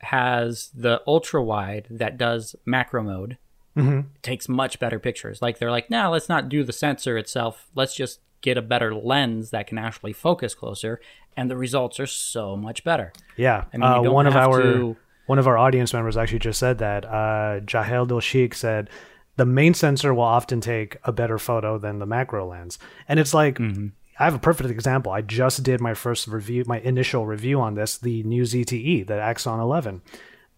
has 0.00 0.70
the 0.74 1.02
ultra 1.06 1.42
wide 1.42 1.86
that 1.90 2.18
does 2.18 2.54
macro 2.64 3.02
mode. 3.02 3.38
Mm-hmm. 3.76 4.08
Takes 4.22 4.48
much 4.48 4.78
better 4.78 4.98
pictures. 4.98 5.42
Like 5.42 5.58
they're 5.58 5.70
like, 5.70 5.90
now 5.90 6.12
let's 6.12 6.28
not 6.28 6.48
do 6.48 6.64
the 6.64 6.72
sensor 6.72 7.18
itself. 7.18 7.66
Let's 7.74 7.94
just 7.94 8.20
get 8.46 8.56
a 8.56 8.62
better 8.62 8.94
lens 8.94 9.50
that 9.50 9.66
can 9.66 9.76
actually 9.76 10.12
focus 10.12 10.54
closer, 10.54 11.00
and 11.36 11.50
the 11.50 11.56
results 11.56 11.98
are 11.98 12.06
so 12.06 12.56
much 12.56 12.84
better. 12.84 13.12
Yeah, 13.36 13.64
I 13.74 13.76
mean, 13.76 13.82
uh, 13.82 14.10
one 14.10 14.26
of 14.28 14.36
our 14.36 14.62
to- 14.62 14.96
one 15.26 15.40
of 15.40 15.46
our 15.48 15.58
audience 15.58 15.92
members 15.92 16.16
actually 16.16 16.38
just 16.38 16.60
said 16.60 16.78
that. 16.78 17.04
Uh, 17.04 17.60
Jahel 17.66 18.06
Dolshik 18.06 18.54
said 18.54 18.88
the 19.36 19.44
main 19.44 19.74
sensor 19.74 20.14
will 20.14 20.22
often 20.38 20.60
take 20.60 20.96
a 21.02 21.12
better 21.12 21.38
photo 21.38 21.76
than 21.76 21.98
the 21.98 22.06
macro 22.06 22.46
lens, 22.48 22.78
and 23.08 23.18
it's 23.20 23.34
like 23.34 23.58
Mm-hmm. 23.58 23.88
I 24.18 24.24
have 24.24 24.34
a 24.34 24.38
perfect 24.38 24.70
example. 24.70 25.12
I 25.12 25.20
just 25.20 25.62
did 25.62 25.78
my 25.78 25.92
first 25.92 26.26
review, 26.26 26.64
my 26.66 26.78
initial 26.80 27.26
review 27.26 27.60
on 27.60 27.74
this, 27.74 27.98
the 27.98 28.22
new 28.22 28.44
ZTE, 28.44 29.06
the 29.06 29.20
Axon 29.20 29.60
11. 29.60 30.00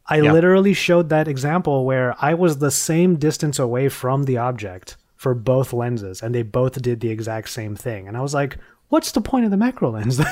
I 0.07 0.21
literally 0.21 0.75
showed 0.75 1.09
that 1.09 1.27
example 1.27 1.85
where 1.85 2.15
I 2.21 2.35
was 2.35 2.59
the 2.59 2.71
same 2.71 3.17
distance 3.17 3.59
away 3.59 3.89
from 3.89 4.25
the 4.25 4.37
object 4.39 4.97
for 5.19 5.35
both 5.35 5.73
lenses, 5.75 6.23
and 6.23 6.35
they 6.35 6.43
both 6.43 6.81
did 6.81 7.01
the 7.01 7.11
exact 7.11 7.51
same 7.51 7.77
thing. 7.77 8.09
And 8.09 8.17
I 8.17 8.23
was 8.23 8.33
like, 8.33 8.57
"What's 8.89 9.13
the 9.13 9.21
point 9.21 9.45
of 9.45 9.51
the 9.51 9.59
macro 9.59 9.91
lens?" 9.91 10.19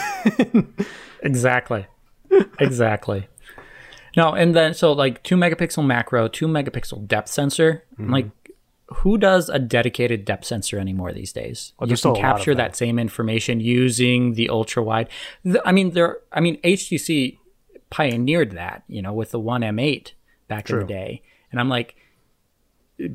Exactly. 1.22 1.86
exactly. 2.60 3.28
No, 4.16 4.32
and 4.32 4.54
then 4.54 4.74
so 4.74 4.92
like 4.92 5.22
two 5.24 5.36
megapixel 5.36 5.84
macro, 5.84 6.28
two 6.28 6.46
megapixel 6.46 7.06
depth 7.08 7.28
sensor. 7.28 7.84
Mm-hmm. 7.98 8.12
Like, 8.12 8.26
who 8.88 9.18
does 9.18 9.48
a 9.48 9.58
dedicated 9.58 10.24
depth 10.24 10.44
sensor 10.44 10.78
anymore 10.78 11.12
these 11.12 11.32
days? 11.32 11.72
you 11.80 11.96
can 11.96 12.10
a 12.10 12.12
lot 12.12 12.18
of 12.18 12.22
capture 12.22 12.54
them. 12.54 12.58
that 12.58 12.76
same 12.76 12.98
information 12.98 13.58
using 13.58 14.34
the 14.34 14.48
ultra 14.48 14.82
wide. 14.84 15.08
I 15.64 15.72
mean, 15.72 15.90
there. 15.90 16.18
I 16.32 16.40
mean, 16.40 16.60
HTC 16.62 17.38
pioneered 17.90 18.52
that, 18.52 18.84
you 18.86 19.02
know, 19.02 19.12
with 19.12 19.32
the 19.32 19.40
One 19.40 19.62
M8 19.62 20.12
back 20.48 20.70
in 20.70 20.78
the 20.78 20.84
day, 20.84 21.22
and 21.50 21.60
I'm 21.60 21.68
like, 21.68 21.96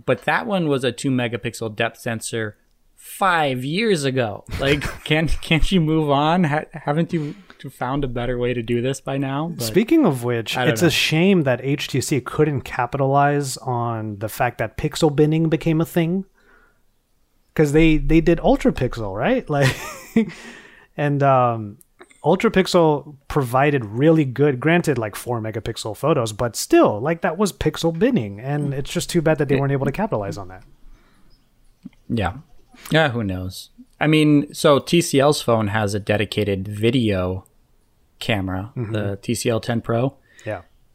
but 0.05 0.23
that 0.23 0.45
one 0.45 0.67
was 0.67 0.83
a 0.83 0.91
two 0.91 1.09
megapixel 1.09 1.75
depth 1.75 1.99
sensor 1.99 2.57
five 2.95 3.65
years 3.65 4.03
ago. 4.03 4.43
Like, 4.59 4.81
can't 5.03 5.29
can't 5.41 5.71
you 5.71 5.81
move 5.81 6.09
on? 6.09 6.43
Ha- 6.45 6.65
haven't 6.73 7.13
you 7.13 7.35
found 7.69 8.03
a 8.03 8.07
better 8.07 8.37
way 8.37 8.53
to 8.53 8.61
do 8.61 8.81
this 8.81 9.01
by 9.01 9.17
now? 9.17 9.49
But, 9.55 9.63
Speaking 9.63 10.05
of 10.05 10.23
which, 10.23 10.57
it's 10.57 10.81
know. 10.81 10.87
a 10.87 10.91
shame 10.91 11.43
that 11.43 11.61
HTC 11.61 12.23
couldn't 12.25 12.61
capitalize 12.61 13.57
on 13.57 14.17
the 14.17 14.29
fact 14.29 14.57
that 14.57 14.77
pixel 14.77 15.15
binning 15.15 15.49
became 15.49 15.81
a 15.81 15.85
thing. 15.85 16.25
Because 17.53 17.73
they 17.73 17.97
they 17.97 18.21
did 18.21 18.39
ultra 18.39 18.71
pixel, 18.71 19.15
right? 19.15 19.47
Like, 19.49 19.75
and 20.97 21.23
um, 21.23 21.77
ultra 22.23 22.51
pixel 22.51 23.15
provided 23.27 23.83
really 23.85 24.25
good, 24.25 24.59
granted, 24.59 24.97
like 24.97 25.15
four 25.15 25.41
megapixel 25.41 25.95
photos, 25.97 26.33
but 26.33 26.55
still, 26.55 26.99
like 26.99 27.21
that 27.21 27.37
was 27.37 27.51
pixel 27.51 27.97
binning, 27.97 28.39
and 28.39 28.73
it's 28.73 28.91
just 28.91 29.09
too 29.09 29.21
bad 29.21 29.37
that 29.39 29.47
they 29.49 29.55
weren't 29.59 29.71
able 29.71 29.85
to 29.85 29.91
capitalize 29.91 30.37
on 30.37 30.47
that. 30.49 30.63
yeah, 32.09 32.33
yeah. 32.91 33.09
Who 33.09 33.23
knows? 33.23 33.69
I 33.99 34.07
mean, 34.07 34.53
so 34.53 34.79
TCL's 34.79 35.41
phone 35.41 35.67
has 35.67 35.93
a 35.93 35.99
dedicated 35.99 36.67
video 36.67 37.45
camera, 38.19 38.71
Mm-hmm. 38.75 38.91
the 38.93 39.17
TCL 39.21 39.61
10 39.61 39.81
Pro. 39.81 40.15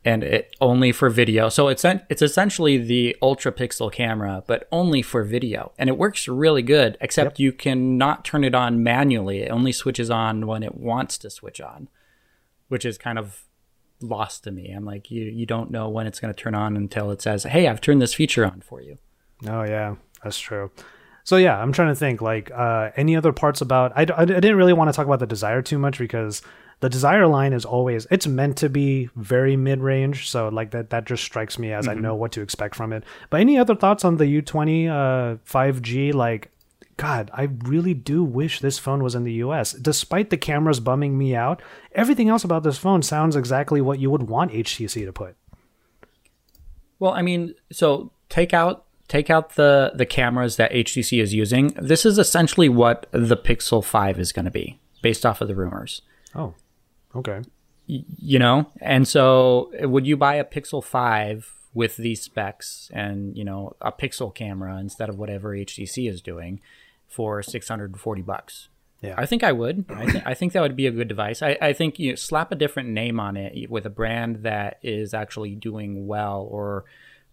And 0.07 0.23
it 0.23 0.55
only 0.61 0.93
for 0.93 1.11
video. 1.11 1.49
So 1.49 1.67
it's 1.67 1.85
it's 1.85 2.23
essentially 2.23 2.79
the 2.79 3.17
ultra 3.21 3.51
pixel 3.51 3.93
camera, 3.93 4.45
but 4.47 4.69
only 4.71 5.03
for 5.03 5.25
video, 5.25 5.73
and 5.79 5.91
it 5.91 5.99
works 5.99 6.29
really 6.29 6.63
good. 6.63 6.97
Except 7.01 7.33
yep. 7.33 7.39
you 7.41 7.53
cannot 7.53 8.25
turn 8.25 8.45
it 8.45 8.55
on 8.55 8.85
manually; 8.85 9.41
it 9.41 9.51
only 9.51 9.73
switches 9.73 10.09
on 10.09 10.47
when 10.47 10.63
it 10.63 10.77
wants 10.77 11.19
to 11.19 11.29
switch 11.29 11.61
on, 11.61 11.89
which 12.69 12.85
is 12.85 12.99
kind 12.99 13.19
of 13.19 13.43
lost 14.01 14.45
to 14.45 14.53
me. 14.53 14.71
I'm 14.71 14.85
like, 14.85 15.11
you 15.11 15.25
you 15.25 15.45
don't 15.45 15.73
know 15.73 15.89
when 15.89 16.07
it's 16.07 16.21
going 16.21 16.33
to 16.33 16.41
turn 16.41 16.55
on 16.55 16.77
until 16.77 17.11
it 17.11 17.21
says, 17.21 17.43
"Hey, 17.43 17.67
I've 17.67 17.81
turned 17.81 18.01
this 18.01 18.15
feature 18.15 18.47
on 18.47 18.61
for 18.61 18.81
you." 18.81 18.99
Oh 19.45 19.65
yeah, 19.65 19.97
that's 20.23 20.39
true. 20.39 20.71
So 21.25 21.37
yeah, 21.37 21.61
I'm 21.61 21.73
trying 21.73 21.89
to 21.89 21.97
think 21.97 22.23
like 22.23 22.53
uh, 22.53 22.91
any 22.97 23.17
other 23.17 23.33
parts 23.33 23.61
about. 23.61 23.93
I, 23.97 24.03
I, 24.03 24.23
I 24.23 24.25
didn't 24.25 24.57
really 24.57 24.73
want 24.73 24.89
to 24.89 24.97
talk 24.97 25.07
about 25.07 25.19
the 25.19 25.27
Desire 25.27 25.63
too 25.63 25.79
much 25.79 25.99
because 25.99 26.43
the 26.87 26.91
Desire 26.91 27.27
line 27.27 27.53
is 27.53 27.65
always 27.65 28.07
it's 28.13 28.29
meant 28.29 28.57
to 28.59 28.69
be 28.69 29.11
very 29.17 29.57
mid 29.57 29.81
range. 29.81 30.31
So 30.31 30.49
like 30.51 30.71
that 30.71 30.91
that 30.91 31.05
just 31.05 31.25
strikes 31.25 31.59
me 31.59 31.73
as 31.73 31.89
mm-hmm. 31.89 31.99
I 31.99 32.01
know 32.01 32.15
what 32.15 32.31
to 32.33 32.43
expect 32.43 32.77
from 32.77 32.93
it. 32.93 33.03
But 33.29 33.41
any 33.41 33.59
other 33.59 33.75
thoughts 33.75 34.05
on 34.05 34.19
the 34.19 34.41
U20 34.41 34.89
uh, 34.89 35.37
5G? 35.45 36.15
Like 36.15 36.53
God, 36.97 37.29
I 37.35 37.49
really 37.65 37.93
do 37.93 38.23
wish 38.23 38.61
this 38.61 38.79
phone 38.79 39.03
was 39.03 39.17
in 39.17 39.25
the 39.25 39.33
US. 39.33 39.73
Despite 39.73 40.31
the 40.31 40.37
cameras 40.37 40.79
bumming 40.79 41.19
me 41.19 41.35
out, 41.35 41.61
everything 41.91 42.29
else 42.29 42.45
about 42.45 42.63
this 42.63 42.79
phone 42.79 43.03
sounds 43.03 43.35
exactly 43.35 43.81
what 43.81 43.99
you 43.99 44.09
would 44.09 44.29
want 44.29 44.53
HTC 44.53 45.05
to 45.07 45.13
put. 45.13 45.35
Well, 47.01 47.15
I 47.15 47.23
mean, 47.23 47.57
so 47.73 48.13
take 48.29 48.55
out 48.55 48.85
take 49.09 49.29
out 49.29 49.57
the 49.57 49.91
the 49.93 50.07
cameras 50.07 50.55
that 50.55 50.71
HTC 50.71 51.21
is 51.21 51.35
using. 51.35 51.77
This 51.83 52.07
is 52.07 52.17
essentially 52.17 52.69
what 52.69 53.07
the 53.11 53.37
Pixel 53.37 53.85
5 53.85 54.21
is 54.21 54.31
going 54.31 54.45
to 54.45 54.53
be 54.53 54.79
based 55.03 55.27
off 55.27 55.41
of 55.41 55.49
the 55.49 55.57
rumors. 55.57 56.03
Oh. 56.33 56.55
Okay. 57.17 57.43
Y- 57.89 58.05
you 58.19 58.39
know, 58.39 58.71
and 58.81 59.07
so 59.09 59.71
would 59.81 60.07
you 60.07 60.17
buy 60.17 60.35
a 60.37 60.45
Pixel 60.45 60.83
5 60.83 61.53
with 61.75 61.97
these 61.97 62.23
specs 62.23 62.91
and, 62.93 63.37
you 63.37 63.45
know, 63.45 63.75
a 63.81 63.93
Pixel 63.93 64.35
camera 64.35 64.79
instead 64.79 65.09
of 65.09 65.19
whatever 65.19 65.51
HTC 65.51 66.09
is 66.09 66.21
doing? 66.23 66.61
for 67.09 67.43
640 67.43 68.23
bucks. 68.23 68.69
Yeah. 69.01 69.15
I 69.17 69.27
think 69.27 69.45
I 69.45 69.53
would. 69.53 69.85
I, 69.89 70.07
th- 70.07 70.25
I 70.27 70.35
think 70.35 70.53
that 70.53 70.61
would 70.61 70.77
be 70.77 70.87
a 70.87 70.91
good 70.91 71.09
device. 71.09 71.43
I, 71.43 71.57
I 71.61 71.73
think 71.73 71.99
you 71.99 72.11
know, 72.11 72.17
slap 72.17 72.51
a 72.51 72.57
different 72.57 72.89
name 72.89 73.21
on 73.21 73.37
it 73.37 73.71
with 73.71 73.87
a 73.87 73.91
brand 73.91 74.43
that 74.43 74.79
is 74.83 75.15
actually 75.15 75.55
doing 75.55 76.07
well 76.07 76.47
or 76.51 76.85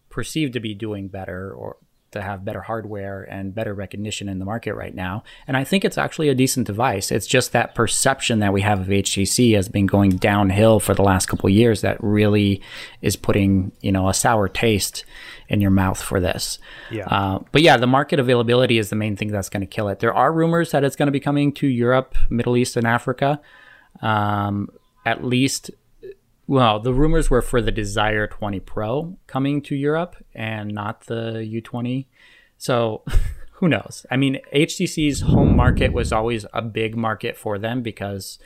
perceived 0.09 0.53
to 0.53 0.59
be 0.59 0.73
doing 0.75 1.07
better 1.07 1.51
or 1.51 1.77
to 2.13 2.21
have 2.21 2.45
better 2.45 2.61
hardware 2.61 3.23
and 3.23 3.53
better 3.53 3.73
recognition 3.73 4.29
in 4.29 4.39
the 4.39 4.45
market 4.45 4.73
right 4.75 4.95
now. 4.95 5.23
And 5.47 5.55
I 5.57 5.63
think 5.63 5.85
it's 5.85 5.97
actually 5.97 6.29
a 6.29 6.35
decent 6.35 6.67
device. 6.67 7.11
It's 7.11 7.27
just 7.27 7.51
that 7.51 7.75
perception 7.75 8.39
that 8.39 8.53
we 8.53 8.61
have 8.61 8.79
of 8.79 8.87
HTC 8.87 9.55
has 9.55 9.69
been 9.69 9.85
going 9.85 10.11
downhill 10.11 10.79
for 10.79 10.93
the 10.93 11.03
last 11.03 11.27
couple 11.27 11.49
years 11.49 11.81
that 11.81 12.01
really 12.03 12.61
is 13.01 13.15
putting, 13.15 13.71
you 13.81 13.91
know, 13.91 14.09
a 14.09 14.13
sour 14.13 14.47
taste 14.47 15.05
in 15.49 15.61
your 15.61 15.71
mouth 15.71 16.01
for 16.01 16.19
this. 16.19 16.59
Yeah. 16.89 17.07
Uh, 17.07 17.39
but 17.51 17.61
yeah, 17.61 17.77
the 17.77 17.87
market 17.87 18.19
availability 18.19 18.77
is 18.77 18.89
the 18.89 18.95
main 18.95 19.15
thing 19.15 19.27
that's 19.27 19.49
going 19.49 19.61
to 19.61 19.67
kill 19.67 19.89
it. 19.89 19.99
There 19.99 20.13
are 20.13 20.31
rumors 20.31 20.71
that 20.71 20.83
it's 20.83 20.95
going 20.95 21.07
to 21.07 21.11
be 21.11 21.19
coming 21.19 21.51
to 21.53 21.67
Europe, 21.67 22.15
Middle 22.29 22.57
East, 22.57 22.77
and 22.77 22.87
Africa. 22.87 23.41
Um, 24.01 24.69
at 25.05 25.23
least 25.23 25.71
well, 26.47 26.79
the 26.79 26.93
rumors 26.93 27.29
were 27.29 27.41
for 27.41 27.61
the 27.61 27.71
Desire 27.71 28.27
20 28.27 28.59
Pro 28.61 29.17
coming 29.27 29.61
to 29.63 29.75
Europe 29.75 30.15
and 30.33 30.73
not 30.73 31.05
the 31.05 31.47
U20. 31.63 32.05
So 32.57 33.03
who 33.53 33.69
knows? 33.69 34.05
I 34.11 34.17
mean, 34.17 34.39
HTC's 34.53 35.21
home 35.21 35.55
market 35.55 35.93
was 35.93 36.11
always 36.11 36.45
a 36.53 36.61
big 36.61 36.97
market 36.97 37.37
for 37.37 37.57
them 37.57 37.81
because 37.81 38.39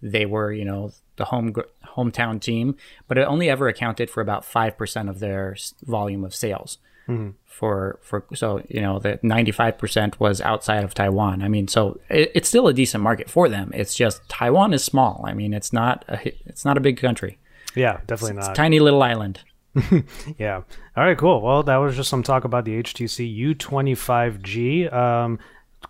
they 0.00 0.26
were, 0.26 0.52
you 0.52 0.64
know, 0.64 0.92
the 1.16 1.26
home 1.26 1.54
hometown 1.96 2.40
team, 2.40 2.76
but 3.06 3.18
it 3.18 3.22
only 3.22 3.50
ever 3.50 3.68
accounted 3.68 4.08
for 4.08 4.20
about 4.20 4.44
5% 4.44 5.10
of 5.10 5.20
their 5.20 5.56
volume 5.82 6.24
of 6.24 6.34
sales. 6.34 6.78
Mm-hmm. 7.08 7.30
For 7.46 7.98
for 8.00 8.24
so 8.34 8.62
you 8.68 8.80
know 8.80 8.98
the 8.98 9.18
95% 9.18 10.18
was 10.18 10.40
outside 10.40 10.84
of 10.84 10.94
Taiwan. 10.94 11.42
I 11.42 11.48
mean, 11.48 11.68
so 11.68 12.00
it, 12.08 12.32
it's 12.34 12.48
still 12.48 12.68
a 12.68 12.72
decent 12.72 13.02
market 13.02 13.28
for 13.28 13.48
them. 13.48 13.70
It's 13.74 13.94
just 13.94 14.26
Taiwan 14.28 14.72
is 14.72 14.82
small. 14.84 15.24
I 15.26 15.34
mean, 15.34 15.52
it's 15.52 15.72
not 15.72 16.04
a 16.08 16.32
it's 16.46 16.64
not 16.64 16.76
a 16.76 16.80
big 16.80 16.98
country. 16.98 17.38
Yeah, 17.74 18.00
definitely 18.06 18.38
it's, 18.38 18.46
not. 18.46 18.50
It's 18.50 18.56
tiny 18.56 18.80
little 18.80 19.02
island. 19.02 19.40
yeah. 20.38 20.62
All 20.96 21.04
right, 21.04 21.16
cool. 21.16 21.40
Well, 21.40 21.62
that 21.62 21.76
was 21.76 21.96
just 21.96 22.10
some 22.10 22.22
talk 22.22 22.44
about 22.44 22.64
the 22.64 22.82
HTC 22.82 23.56
U25G. 23.56 24.92
Um, 24.92 25.38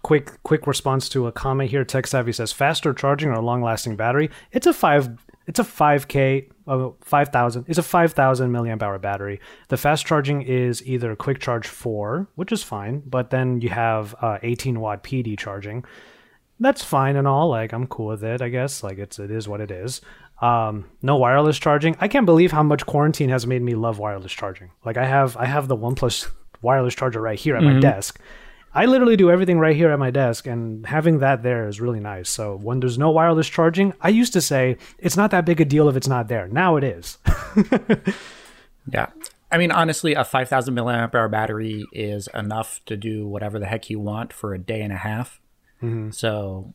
quick 0.02 0.42
quick 0.42 0.66
response 0.66 1.08
to 1.10 1.26
a 1.26 1.32
comment 1.32 1.70
here. 1.70 1.84
Tech 1.84 2.06
Savvy 2.06 2.32
says 2.32 2.52
faster 2.52 2.94
charging 2.94 3.30
or 3.30 3.42
long 3.42 3.62
lasting 3.62 3.96
battery. 3.96 4.30
It's 4.52 4.66
a 4.66 4.72
five 4.72 5.10
it's 5.46 5.58
a 5.58 5.64
5k 5.64 6.50
uh, 6.66 6.90
5000 7.00 7.64
it's 7.68 7.78
a 7.78 7.82
5000 7.82 8.50
milliamp 8.52 8.82
hour 8.82 8.98
battery. 8.98 9.40
The 9.68 9.76
fast 9.76 10.06
charging 10.06 10.42
is 10.42 10.84
either 10.86 11.14
quick 11.16 11.40
charge 11.40 11.66
4 11.66 12.28
which 12.34 12.52
is 12.52 12.62
fine 12.62 13.02
but 13.06 13.30
then 13.30 13.60
you 13.60 13.68
have 13.68 14.14
uh, 14.20 14.38
18 14.42 14.80
watt 14.80 15.02
pd 15.02 15.38
charging. 15.38 15.84
That's 16.60 16.84
fine 16.84 17.16
and 17.16 17.26
all 17.26 17.48
like 17.48 17.72
i'm 17.72 17.86
cool 17.86 18.06
with 18.06 18.22
it 18.22 18.40
i 18.40 18.48
guess 18.48 18.82
like 18.82 18.98
it's 18.98 19.18
it 19.18 19.30
is 19.30 19.48
what 19.48 19.60
it 19.60 19.70
is. 19.70 20.00
Um, 20.40 20.90
no 21.02 21.18
wireless 21.18 21.56
charging. 21.56 21.94
I 22.00 22.08
can't 22.08 22.26
believe 22.26 22.50
how 22.50 22.64
much 22.64 22.84
quarantine 22.84 23.28
has 23.28 23.46
made 23.46 23.62
me 23.62 23.76
love 23.76 24.00
wireless 24.00 24.32
charging. 24.32 24.70
Like 24.84 24.96
i 24.96 25.04
have 25.04 25.36
i 25.36 25.46
have 25.46 25.68
the 25.68 25.76
oneplus 25.76 26.28
wireless 26.62 26.94
charger 26.94 27.20
right 27.20 27.38
here 27.38 27.56
at 27.56 27.62
mm-hmm. 27.62 27.74
my 27.74 27.80
desk 27.80 28.20
I 28.74 28.86
literally 28.86 29.16
do 29.16 29.30
everything 29.30 29.58
right 29.58 29.76
here 29.76 29.90
at 29.90 29.98
my 29.98 30.10
desk, 30.10 30.46
and 30.46 30.86
having 30.86 31.18
that 31.18 31.42
there 31.42 31.68
is 31.68 31.80
really 31.80 32.00
nice. 32.00 32.30
So 32.30 32.56
when 32.56 32.80
there's 32.80 32.98
no 32.98 33.10
wireless 33.10 33.48
charging, 33.48 33.92
I 34.00 34.08
used 34.08 34.32
to 34.32 34.40
say 34.40 34.78
it's 34.98 35.16
not 35.16 35.30
that 35.32 35.44
big 35.44 35.60
a 35.60 35.64
deal 35.64 35.88
if 35.88 35.96
it's 35.96 36.08
not 36.08 36.28
there. 36.28 36.48
Now 36.48 36.76
it 36.76 36.84
is. 36.84 37.18
yeah. 38.90 39.08
I 39.50 39.58
mean, 39.58 39.70
honestly, 39.70 40.14
a 40.14 40.24
5,000 40.24 40.74
milliamp 40.74 41.14
hour 41.14 41.28
battery 41.28 41.84
is 41.92 42.26
enough 42.32 42.80
to 42.86 42.96
do 42.96 43.28
whatever 43.28 43.58
the 43.58 43.66
heck 43.66 43.90
you 43.90 44.00
want 44.00 44.32
for 44.32 44.54
a 44.54 44.58
day 44.58 44.80
and 44.80 44.92
a 44.92 44.96
half. 44.96 45.42
Mm-hmm. 45.82 46.10
So 46.12 46.72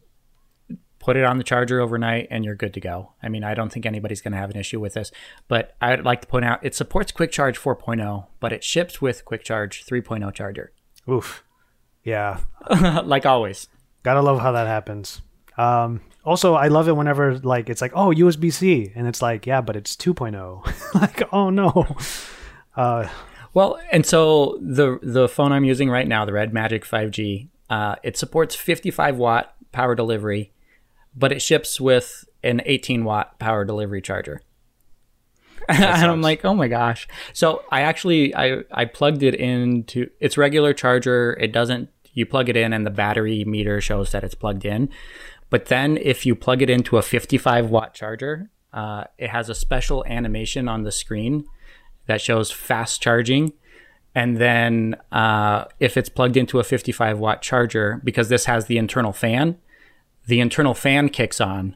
put 1.00 1.18
it 1.18 1.24
on 1.24 1.38
the 1.40 1.44
charger 1.44 1.80
overnight 1.80 2.28
and 2.30 2.46
you're 2.46 2.54
good 2.54 2.76
to 2.76 2.80
go. 2.80 3.14
I 3.24 3.30
mean, 3.30 3.44
I 3.44 3.56
don't 3.56 3.72
think 3.72 3.88
anybody's 3.88 4.22
going 4.22 4.34
to 4.34 4.38
have 4.38 4.52
an 4.52 4.58
issue 4.58 4.80
with 4.80 4.94
this. 4.94 5.12
But 5.48 5.76
I'd 5.82 6.06
like 6.06 6.22
to 6.22 6.28
point 6.28 6.46
out 6.46 6.64
it 6.64 6.76
supports 6.76 7.12
Quick 7.12 7.32
Charge 7.32 7.58
4.0, 7.58 8.28
but 8.40 8.54
it 8.54 8.64
ships 8.64 9.02
with 9.02 9.26
Quick 9.26 9.44
Charge 9.44 9.84
3.0 9.84 10.32
charger. 10.34 10.72
Oof. 11.10 11.44
Yeah. 12.08 12.40
like 13.04 13.26
always. 13.26 13.68
Gotta 14.04 14.22
love 14.22 14.40
how 14.40 14.54
that 14.54 14.66
happens. 14.66 15.22
Um, 15.58 16.00
also, 16.24 16.54
I 16.54 16.70
love 16.70 16.88
it 16.88 16.96
whenever 16.96 17.38
like 17.40 17.70
it's 17.70 17.82
like, 17.82 17.92
oh, 17.94 18.14
USB 18.14 18.52
C, 18.52 18.94
and 18.96 19.08
it's 19.08 19.22
like, 19.22 19.46
yeah, 19.46 19.60
but 19.60 19.76
it's 19.76 19.94
2.0. 19.98 20.94
like, 21.02 21.22
oh 21.34 21.50
no. 21.50 21.86
Uh, 22.76 23.10
well, 23.56 23.80
and 23.92 24.06
so 24.06 24.60
the 24.62 25.00
the 25.02 25.28
phone 25.28 25.52
I'm 25.52 25.64
using 25.64 25.90
right 25.90 26.08
now, 26.08 26.26
the 26.26 26.34
Red 26.34 26.54
Magic 26.54 26.86
5G, 26.86 27.48
uh, 27.72 27.96
it 28.04 28.16
supports 28.16 28.54
55 28.54 29.18
watt 29.18 29.56
power 29.72 29.96
delivery, 29.96 30.54
but 31.16 31.32
it 31.32 31.42
ships 31.42 31.82
with 31.82 32.24
an 32.44 32.62
18 32.68 33.04
watt 33.04 33.40
power 33.40 33.66
delivery 33.66 34.00
charger. 34.00 34.44
and 35.70 36.12
I'm 36.12 36.22
like, 36.22 36.46
oh 36.46 36.54
my 36.54 36.68
gosh. 36.68 37.08
So 37.34 37.64
I 37.72 37.82
actually 37.82 38.34
I 38.34 38.64
I 38.72 38.86
plugged 38.86 39.22
it 39.22 39.36
into 39.36 40.10
its 40.20 40.38
regular 40.38 40.74
charger. 40.74 41.38
It 41.42 41.52
doesn't 41.52 41.90
you 42.18 42.26
plug 42.26 42.50
it 42.50 42.58
in 42.58 42.74
and 42.74 42.84
the 42.84 42.90
battery 42.90 43.46
meter 43.46 43.80
shows 43.80 44.12
that 44.12 44.24
it's 44.24 44.34
plugged 44.34 44.66
in. 44.66 44.90
But 45.52 45.68
then 45.68 45.98
if 45.98 46.26
you 46.26 46.36
plug 46.36 46.64
it 46.64 46.70
into 46.70 46.98
a 46.98 47.04
55 47.04 47.70
watt 47.70 47.94
charger, 47.94 48.50
uh, 48.74 49.04
it 49.20 49.30
has 49.30 49.50
a 49.50 49.56
special 49.56 50.04
animation 50.08 50.68
on 50.68 50.82
the 50.82 50.92
screen 50.92 51.46
that 52.08 52.20
shows 52.20 52.52
fast 52.52 53.04
charging. 53.04 53.54
And 54.16 54.38
then 54.38 54.96
uh, 55.12 55.66
if 55.80 55.96
it's 55.96 56.10
plugged 56.10 56.38
into 56.38 56.60
a 56.60 56.64
55 56.64 57.20
watt 57.20 57.44
charger, 57.44 58.02
because 58.04 58.30
this 58.30 58.46
has 58.46 58.66
the 58.66 58.80
internal 58.80 59.14
fan, 59.14 59.60
the 60.26 60.40
internal 60.40 60.74
fan 60.74 61.10
kicks 61.10 61.40
on 61.40 61.76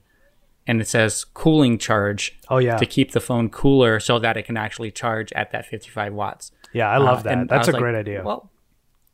and 0.66 0.82
it 0.82 0.88
says 0.88 1.24
cooling 1.24 1.78
charge. 1.78 2.36
Oh 2.50 2.58
yeah, 2.58 2.78
to 2.78 2.86
keep 2.88 3.12
the 3.12 3.22
phone 3.22 3.50
cooler 3.50 4.00
so 4.00 4.18
that 4.18 4.38
it 4.38 4.44
can 4.44 4.58
actually 4.58 4.90
charge 4.90 5.32
at 5.34 5.52
that 5.52 5.68
55 5.68 6.14
watts. 6.14 6.52
Yeah, 6.74 6.90
I 6.90 6.98
love 6.98 7.20
uh, 7.20 7.36
that. 7.36 7.48
That's 7.48 7.68
a 7.68 7.72
like, 7.72 7.80
great 7.82 7.96
idea. 7.96 8.24
Well, 8.24 8.50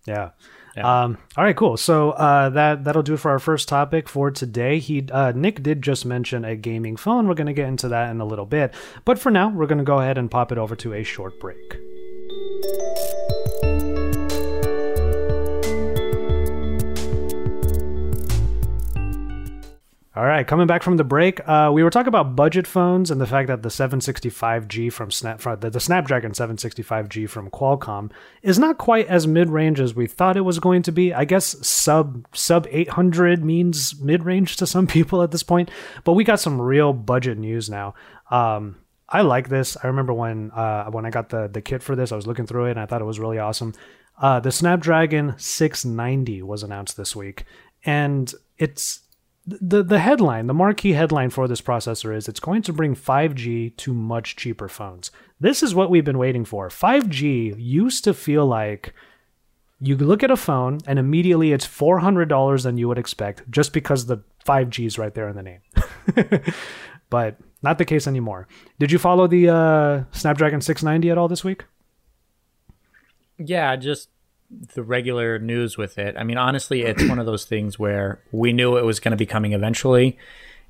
yeah. 0.05 0.31
Yeah. 0.77 1.03
Um, 1.03 1.17
all 1.35 1.43
right, 1.43 1.55
cool. 1.55 1.75
So 1.75 2.11
uh, 2.11 2.49
that 2.49 2.83
that'll 2.83 3.01
do 3.01 3.15
it 3.15 3.19
for 3.19 3.31
our 3.31 3.39
first 3.39 3.67
topic 3.67 4.07
for 4.07 4.29
today. 4.29 4.77
He 4.77 5.07
uh, 5.11 5.33
Nick 5.35 5.63
did 5.63 5.81
just 5.81 6.05
mention 6.05 6.45
a 6.45 6.55
gaming 6.55 6.97
phone. 6.97 7.27
We're 7.27 7.33
going 7.33 7.47
to 7.47 7.53
get 7.53 7.67
into 7.67 7.87
that 7.89 8.11
in 8.11 8.21
a 8.21 8.25
little 8.25 8.45
bit, 8.45 8.73
but 9.03 9.17
for 9.17 9.31
now, 9.31 9.49
we're 9.49 9.65
going 9.65 9.79
to 9.79 9.83
go 9.83 9.99
ahead 9.99 10.19
and 10.19 10.29
pop 10.29 10.51
it 10.51 10.59
over 10.59 10.75
to 10.75 10.93
a 10.93 11.03
short 11.03 11.39
break. 11.39 11.77
All 20.17 20.25
right, 20.25 20.47
coming 20.47 20.65
back 20.65 20.81
from 20.81 20.97
the 20.97 21.03
break, 21.03 21.47
uh, 21.47 21.69
we 21.71 21.83
were 21.83 21.91
talking 21.91 22.07
about 22.07 22.35
budget 22.35 22.65
phones 22.65 23.11
and 23.11 23.21
the 23.21 23.27
fact 23.27 23.49
that 23.49 23.61
the 23.61 23.69
765G 23.69 24.91
from 24.91 25.11
Snap, 25.11 25.39
the, 25.59 25.69
the 25.69 25.79
Snapdragon 25.79 26.31
765G 26.31 27.29
from 27.29 27.51
Qualcomm 27.51 28.09
is 28.41 28.57
not 28.57 28.79
quite 28.79 29.05
as 29.05 29.27
mid 29.27 29.47
range 29.51 29.79
as 29.79 29.93
we 29.93 30.07
thought 30.07 30.35
it 30.35 30.41
was 30.41 30.57
going 30.57 30.81
to 30.81 30.91
be. 30.91 31.13
I 31.13 31.23
guess 31.23 31.55
sub 31.67 32.25
sub 32.35 32.65
800 32.71 33.45
means 33.45 34.01
mid 34.01 34.23
range 34.23 34.55
to 34.55 34.65
some 34.65 34.87
people 34.97 35.21
at 35.21 35.29
this 35.29 35.43
point, 35.43 35.69
but 36.03 36.13
we 36.13 36.23
got 36.23 36.39
some 36.39 36.59
real 36.59 36.93
budget 36.93 37.37
news 37.37 37.69
now. 37.69 37.93
Um, 38.31 38.77
I 39.07 39.21
like 39.21 39.49
this. 39.49 39.77
I 39.83 39.85
remember 39.85 40.13
when 40.13 40.49
uh, 40.49 40.85
when 40.85 41.05
I 41.05 41.11
got 41.11 41.29
the 41.29 41.47
the 41.47 41.61
kit 41.61 41.83
for 41.83 41.95
this, 41.95 42.11
I 42.11 42.15
was 42.15 42.25
looking 42.25 42.47
through 42.47 42.65
it 42.65 42.71
and 42.71 42.79
I 42.79 42.87
thought 42.87 43.01
it 43.01 43.05
was 43.05 43.19
really 43.19 43.37
awesome. 43.37 43.75
Uh, 44.19 44.39
the 44.39 44.51
Snapdragon 44.51 45.35
690 45.37 46.41
was 46.41 46.63
announced 46.63 46.97
this 46.97 47.15
week, 47.15 47.45
and 47.85 48.33
it's 48.57 49.01
the 49.47 49.81
the 49.81 49.99
headline, 49.99 50.47
the 50.47 50.53
marquee 50.53 50.91
headline 50.91 51.29
for 51.29 51.47
this 51.47 51.61
processor 51.61 52.15
is 52.15 52.27
it's 52.27 52.39
going 52.39 52.61
to 52.63 52.73
bring 52.73 52.95
5G 52.95 53.77
to 53.77 53.93
much 53.93 54.35
cheaper 54.35 54.67
phones. 54.67 55.09
This 55.39 55.63
is 55.63 55.73
what 55.73 55.89
we've 55.89 56.03
been 56.03 56.17
waiting 56.17 56.43
for. 56.43 56.67
5G 56.67 57.55
used 57.57 58.03
to 58.03 58.13
feel 58.13 58.45
like 58.45 58.93
you 59.79 59.95
look 59.95 60.21
at 60.23 60.31
a 60.31 60.35
phone 60.35 60.79
and 60.85 60.99
immediately 60.99 61.53
it's 61.53 61.65
$400 61.65 62.63
than 62.63 62.77
you 62.77 62.87
would 62.87 62.97
expect 62.97 63.49
just 63.49 63.71
because 63.73 64.07
the 64.07 64.17
5G 64.45 64.85
is 64.85 64.97
right 64.97 65.13
there 65.13 65.29
in 65.29 65.35
the 65.35 65.43
name. 65.43 65.61
but 67.09 67.37
not 67.61 67.77
the 67.77 67.85
case 67.85 68.07
anymore. 68.07 68.47
Did 68.79 68.91
you 68.91 68.99
follow 68.99 69.27
the 69.27 69.49
uh, 69.49 70.03
Snapdragon 70.11 70.61
690 70.61 71.11
at 71.11 71.17
all 71.17 71.27
this 71.27 71.43
week? 71.43 71.63
Yeah, 73.37 73.75
just 73.75 74.09
the 74.49 74.83
regular 74.83 75.39
news 75.39 75.77
with 75.77 75.97
it. 75.97 76.15
I 76.17 76.23
mean, 76.23 76.37
honestly, 76.37 76.83
it's 76.83 77.07
one 77.07 77.19
of 77.19 77.25
those 77.25 77.45
things 77.45 77.77
where 77.77 78.21
we 78.31 78.53
knew 78.53 78.77
it 78.77 78.85
was 78.85 78.99
going 78.99 79.11
to 79.11 79.17
be 79.17 79.25
coming 79.25 79.53
eventually. 79.53 80.17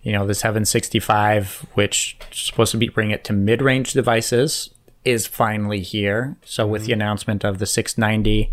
You 0.01 0.13
know, 0.13 0.25
the 0.25 0.35
765, 0.35 1.67
which 1.73 2.17
is 2.31 2.39
supposed 2.39 2.71
to 2.71 2.77
be 2.77 2.89
bring 2.89 3.11
it 3.11 3.23
to 3.25 3.33
mid-range 3.33 3.93
devices, 3.93 4.71
is 5.05 5.27
finally 5.27 5.81
here. 5.81 6.37
So 6.43 6.63
mm-hmm. 6.63 6.71
with 6.71 6.85
the 6.85 6.93
announcement 6.93 7.43
of 7.43 7.59
the 7.59 7.65
690, 7.65 8.51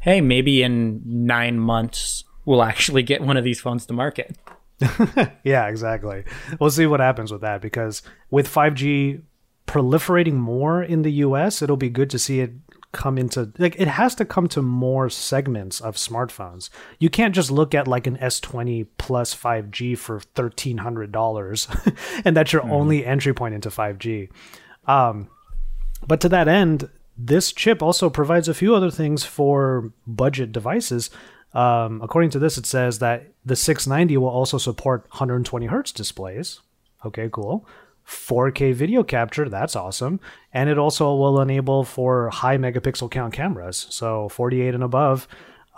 hey, 0.00 0.20
maybe 0.20 0.62
in 0.62 1.02
nine 1.04 1.58
months 1.58 2.24
we'll 2.44 2.62
actually 2.62 3.02
get 3.02 3.22
one 3.22 3.36
of 3.36 3.44
these 3.44 3.60
phones 3.60 3.86
to 3.86 3.92
market. 3.92 4.36
yeah, 5.44 5.68
exactly. 5.68 6.24
We'll 6.58 6.70
see 6.70 6.86
what 6.86 7.00
happens 7.00 7.30
with 7.30 7.40
that 7.42 7.60
because 7.60 8.02
with 8.30 8.48
5G 8.48 9.22
proliferating 9.66 10.34
more 10.34 10.82
in 10.82 11.02
the 11.02 11.12
US, 11.12 11.62
it'll 11.62 11.76
be 11.76 11.88
good 11.88 12.10
to 12.10 12.18
see 12.18 12.40
it 12.40 12.52
come 12.92 13.16
into 13.16 13.50
like 13.58 13.74
it 13.78 13.88
has 13.88 14.14
to 14.14 14.24
come 14.24 14.48
to 14.48 14.62
more 14.62 15.08
segments 15.08 15.80
of 15.80 15.96
smartphones. 15.96 16.68
You 16.98 17.10
can't 17.10 17.34
just 17.34 17.50
look 17.50 17.74
at 17.74 17.88
like 17.88 18.06
an 18.06 18.18
S20 18.18 18.86
plus 18.98 19.34
5G 19.34 19.96
for 19.96 20.20
$1300 20.20 21.96
and 22.24 22.36
that's 22.36 22.52
your 22.52 22.62
mm. 22.62 22.70
only 22.70 23.04
entry 23.04 23.34
point 23.34 23.54
into 23.54 23.70
5G. 23.70 24.28
Um, 24.86 25.28
but 26.06 26.20
to 26.20 26.28
that 26.28 26.48
end, 26.48 26.88
this 27.16 27.52
chip 27.52 27.82
also 27.82 28.10
provides 28.10 28.48
a 28.48 28.54
few 28.54 28.74
other 28.74 28.90
things 28.90 29.24
for 29.24 29.92
budget 30.06 30.52
devices. 30.52 31.10
Um, 31.54 32.00
according 32.02 32.30
to 32.30 32.38
this, 32.38 32.58
it 32.58 32.66
says 32.66 32.98
that 32.98 33.28
the 33.44 33.56
690 33.56 34.16
will 34.16 34.28
also 34.28 34.58
support 34.58 35.02
120 35.10 35.66
hertz 35.66 35.92
displays. 35.92 36.60
Okay, 37.04 37.28
cool. 37.30 37.66
4K 38.06 38.74
video 38.74 39.02
capture, 39.02 39.48
that's 39.48 39.76
awesome. 39.76 40.20
And 40.52 40.68
it 40.68 40.78
also 40.78 41.14
will 41.14 41.40
enable 41.40 41.84
for 41.84 42.30
high 42.30 42.58
megapixel 42.58 43.10
count 43.10 43.32
cameras, 43.32 43.86
so 43.90 44.28
48 44.28 44.74
and 44.74 44.82
above. 44.82 45.28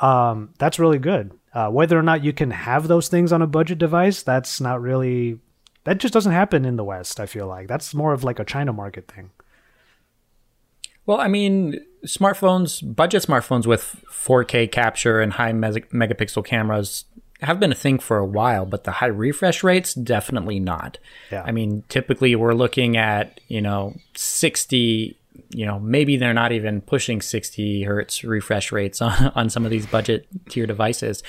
Um, 0.01 0.51
that's 0.59 0.79
really 0.79 0.99
good. 0.99 1.33
Uh, 1.53 1.71
whether 1.71 1.99
or 1.99 2.03
not 2.03 2.25
you 2.25 2.33
can 2.33 2.51
have 2.51 2.89
those 2.89 3.09
things 3.09 3.33
on 3.33 3.43
a 3.43 3.47
budget 3.47 3.79
device, 3.79 4.23
that's 4.23 4.61
not 4.61 4.81
really, 4.81 5.39
that 5.85 5.99
just 5.99 6.13
doesn't 6.13 6.33
happen 6.33 6.65
in 6.65 6.77
the 6.77 6.85
West, 6.85 7.21
I 7.21 7.27
feel 7.27 7.47
like. 7.47 7.69
That's 7.69 7.95
more 7.95 8.13
of 8.13 8.25
like 8.25 8.39
a 8.39 8.45
China 8.45 8.73
market 8.73 9.07
thing. 9.07 9.31
Well, 11.07 11.21
I 11.21 11.29
mean, 11.29 11.79
smartphones, 12.07 12.83
budget 12.95 13.23
smartphones 13.23 13.67
with 13.67 14.03
4K 14.11 14.73
capture 14.73 15.21
and 15.21 15.35
high 15.35 15.53
megapixel 15.53 16.45
cameras 16.45 17.05
have 17.45 17.61
been 17.61 17.73
a 17.73 17.77
thing 17.77 17.99
for 17.99 18.19
a 18.19 18.27
while, 18.27 18.67
but 18.67 18.85
the 18.85 18.93
high 18.93 19.07
refresh 19.07 19.63
rates 19.63 19.95
definitely 19.95 20.61
not. 20.61 20.99
Yeah. 21.31 21.43
I 21.45 21.53
mean, 21.53 21.85
typically 21.89 22.35
we're 22.37 22.55
looking 22.55 22.97
at, 22.97 23.41
you 23.49 23.61
know, 23.61 23.95
60, 24.15 25.17
you 25.51 25.67
know, 25.67 25.79
maybe 25.81 26.17
they're 26.17 26.35
not 26.35 26.53
even 26.53 26.81
pushing 26.81 27.21
60 27.21 27.83
hertz 27.85 28.25
refresh 28.25 28.73
rates 28.73 29.03
on, 29.03 29.33
on 29.35 29.51
some 29.51 29.65
of 29.65 29.71
these 29.71 29.87
budget 29.87 30.27
tier 30.49 30.67
devices. 30.67 31.23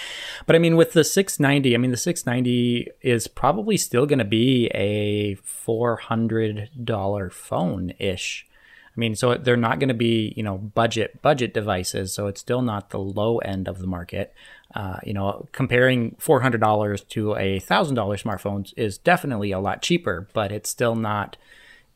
But 0.46 0.56
I 0.56 0.60
mean, 0.60 0.76
with 0.76 0.94
the 0.94 1.04
690, 1.04 1.74
I 1.74 1.78
mean, 1.78 1.92
the 1.92 1.98
690 1.98 2.90
is 3.02 3.28
probably 3.28 3.78
still 3.78 4.06
going 4.06 4.20
to 4.20 4.26
be 4.26 4.68
a 4.74 5.36
$400 5.36 7.32
phone 7.32 7.94
ish. 8.00 8.48
I 8.96 9.00
mean, 9.00 9.16
so 9.16 9.36
they're 9.36 9.58
not 9.58 9.80
going 9.80 9.90
to 9.90 9.94
be, 9.94 10.34
you 10.38 10.44
know, 10.44 10.58
budget 10.58 11.22
budget 11.22 11.54
devices. 11.54 12.14
So 12.14 12.28
it's 12.28 12.40
still 12.40 12.62
not 12.62 12.92
the 12.92 13.00
low 13.00 13.40
end 13.40 13.68
of 13.68 13.80
the 13.80 13.88
market. 13.88 14.34
Uh, 14.74 14.98
you 15.04 15.14
know, 15.14 15.48
comparing 15.52 16.16
four 16.20 16.42
hundred 16.42 16.60
dollars 16.60 17.02
to 17.02 17.36
a 17.36 17.60
thousand 17.60 17.96
dollar 17.96 18.18
smartphone 18.18 18.72
is 18.76 18.98
definitely 18.98 19.52
a 19.52 19.60
lot 19.60 19.82
cheaper, 19.82 20.28
but 20.34 20.52
it's 20.52 20.70
still 20.70 20.96
not 20.96 21.38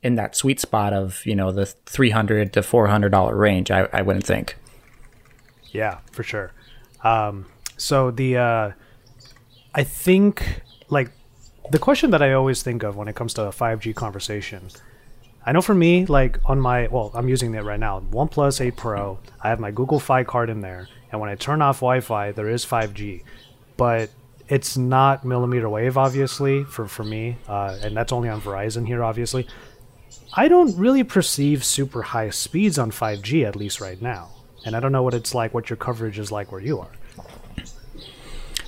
in 0.02 0.16
that 0.16 0.36
sweet 0.36 0.60
spot 0.60 0.94
of 0.94 1.26
you 1.26 1.36
know 1.36 1.52
the 1.52 1.66
three 1.66 2.12
hundred 2.12 2.54
to 2.54 2.64
four 2.64 2.88
hundred 2.88 3.10
dollar 3.10 3.36
range. 3.36 3.72
I, 3.72 3.88
I 3.92 4.02
wouldn't 4.02 4.26
think. 4.26 4.56
Yeah, 5.72 6.00
for 6.12 6.24
sure. 6.24 6.52
Um, 7.04 7.48
so 7.78 8.12
the 8.12 8.38
uh, 8.38 8.72
I 9.74 9.84
think 9.84 10.62
like 10.90 11.12
the 11.72 11.80
question 11.80 12.12
that 12.12 12.22
I 12.22 12.34
always 12.34 12.64
think 12.64 12.84
of 12.84 12.96
when 12.96 13.08
it 13.08 13.16
comes 13.16 13.34
to 13.36 13.44
a 13.44 13.52
five 13.52 13.80
G 13.80 13.94
conversation 13.94 14.70
I 15.46 15.52
know 15.52 15.62
for 15.62 15.74
me, 15.74 16.06
like 16.06 16.38
on 16.46 16.60
my 16.60 16.88
well, 16.88 17.12
I'm 17.14 17.30
using 17.30 17.56
it 17.56 17.64
right 17.64 17.80
now. 17.80 18.02
OnePlus 18.12 18.62
8 18.62 18.76
Pro. 18.76 19.20
I 19.42 19.50
have 19.50 19.60
my 19.60 19.72
Google 19.72 20.00
Fi 20.00 20.24
card 20.24 20.50
in 20.50 20.62
there, 20.62 20.88
and 21.12 21.20
when 21.20 21.30
I 21.30 21.36
turn 21.36 21.62
off 21.62 21.78
Wi-Fi, 21.78 22.32
there 22.32 22.50
is 22.50 22.66
5G, 22.66 23.24
but 23.78 24.10
it's 24.48 24.78
not 24.78 25.26
millimeter 25.26 25.70
wave, 25.70 25.98
obviously, 25.98 26.64
for 26.64 26.88
for 26.88 27.04
me, 27.04 27.38
uh, 27.48 27.78
and 27.82 27.96
that's 27.96 28.12
only 28.12 28.30
on 28.30 28.42
Verizon 28.42 28.86
here, 28.86 29.04
obviously. 29.04 29.48
I 30.34 30.48
don't 30.48 30.78
really 30.78 31.04
perceive 31.04 31.64
super 31.64 32.02
high 32.02 32.30
speeds 32.30 32.78
on 32.78 32.92
5G, 32.92 33.46
at 33.46 33.56
least 33.56 33.82
right 33.82 34.02
now, 34.02 34.30
and 34.66 34.76
I 34.76 34.80
don't 34.80 34.92
know 34.92 35.04
what 35.04 35.14
it's 35.14 35.34
like, 35.34 35.54
what 35.54 35.70
your 35.70 35.78
coverage 35.78 36.20
is 36.20 36.32
like 36.32 36.52
where 36.52 36.62
you 36.62 36.80
are. 36.80 36.92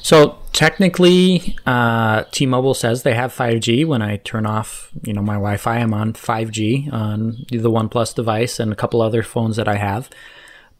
So 0.04 0.40
technically, 0.52 1.58
uh, 1.66 2.24
T-Mobile 2.32 2.74
says 2.74 3.04
they 3.04 3.14
have 3.14 3.34
5G. 3.34 3.86
When 3.86 4.02
I 4.02 4.18
turn 4.18 4.46
off, 4.46 4.92
you 5.04 5.14
know, 5.14 5.22
my 5.22 5.36
Wi-Fi, 5.36 5.78
I'm 5.78 5.94
on 5.94 6.14
5G 6.14 6.92
on 6.92 7.46
the 7.50 7.70
OnePlus 7.70 8.16
device 8.16 8.60
and 8.60 8.72
a 8.72 8.76
couple 8.76 9.02
other 9.02 9.24
phones 9.24 9.56
that 9.58 9.68
I 9.68 9.76
have. 9.76 10.10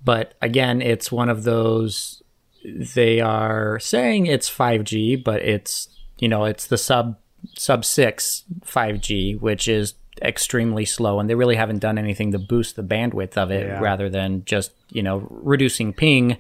But 0.04 0.36
again, 0.42 0.82
it's 0.82 1.12
one 1.12 1.30
of 1.30 1.44
those. 1.44 2.24
They 2.64 3.20
are 3.22 3.80
saying 3.80 4.28
it's 4.28 4.50
5G, 4.50 5.24
but 5.24 5.42
it's 5.42 5.90
you 6.20 6.28
know 6.28 6.46
it's 6.46 6.68
the 6.68 6.78
sub 6.78 7.18
sub 7.58 7.86
six 7.86 8.44
5G, 8.66 9.40
which 9.40 9.68
is 9.68 9.96
extremely 10.22 10.86
slow 10.86 11.20
and 11.20 11.30
they 11.30 11.36
really 11.36 11.56
haven't 11.56 11.80
done 11.80 11.98
anything 11.98 12.32
to 12.32 12.38
boost 12.38 12.76
the 12.76 12.84
bandwidth 12.84 13.38
of 13.38 13.50
it 13.50 13.66
yeah. 13.66 13.80
rather 13.80 14.10
than 14.10 14.44
just 14.46 14.72
you 14.92 15.02
know 15.02 15.26
reducing 15.30 15.94
ping 15.94 16.38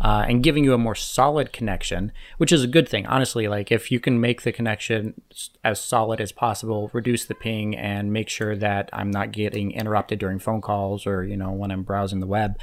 uh, 0.00 0.24
and 0.28 0.42
giving 0.42 0.64
you 0.64 0.74
a 0.74 0.78
more 0.78 0.94
solid 0.94 1.52
connection 1.52 2.12
which 2.36 2.52
is 2.52 2.62
a 2.62 2.66
good 2.66 2.88
thing 2.88 3.06
honestly 3.06 3.48
like 3.48 3.72
if 3.72 3.90
you 3.90 3.98
can 3.98 4.20
make 4.20 4.42
the 4.42 4.52
connection 4.52 5.14
as 5.62 5.80
solid 5.80 6.20
as 6.20 6.32
possible 6.32 6.90
reduce 6.92 7.24
the 7.24 7.34
ping 7.34 7.76
and 7.76 8.12
make 8.12 8.28
sure 8.28 8.56
that 8.56 8.90
i'm 8.92 9.10
not 9.10 9.32
getting 9.32 9.70
interrupted 9.70 10.18
during 10.18 10.38
phone 10.38 10.60
calls 10.60 11.06
or 11.06 11.24
you 11.24 11.36
know 11.36 11.52
when 11.52 11.70
i'm 11.70 11.82
browsing 11.82 12.20
the 12.20 12.26
web 12.26 12.58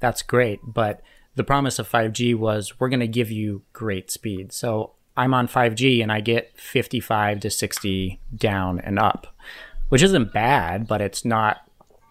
that's 0.00 0.22
great 0.22 0.60
but 0.64 1.00
the 1.34 1.44
promise 1.44 1.78
of 1.78 1.90
5g 1.90 2.34
was 2.34 2.78
we're 2.80 2.88
going 2.88 3.00
to 3.00 3.08
give 3.08 3.30
you 3.30 3.62
great 3.72 4.10
speed 4.10 4.52
so 4.52 4.92
i'm 5.16 5.34
on 5.34 5.48
5g 5.48 6.02
and 6.02 6.10
i 6.10 6.20
get 6.20 6.58
55 6.58 7.40
to 7.40 7.50
60 7.50 8.20
down 8.36 8.80
and 8.80 8.98
up 8.98 9.34
which 9.88 10.02
isn't 10.02 10.32
bad, 10.32 10.86
but 10.86 11.00
it's 11.00 11.24
not 11.24 11.58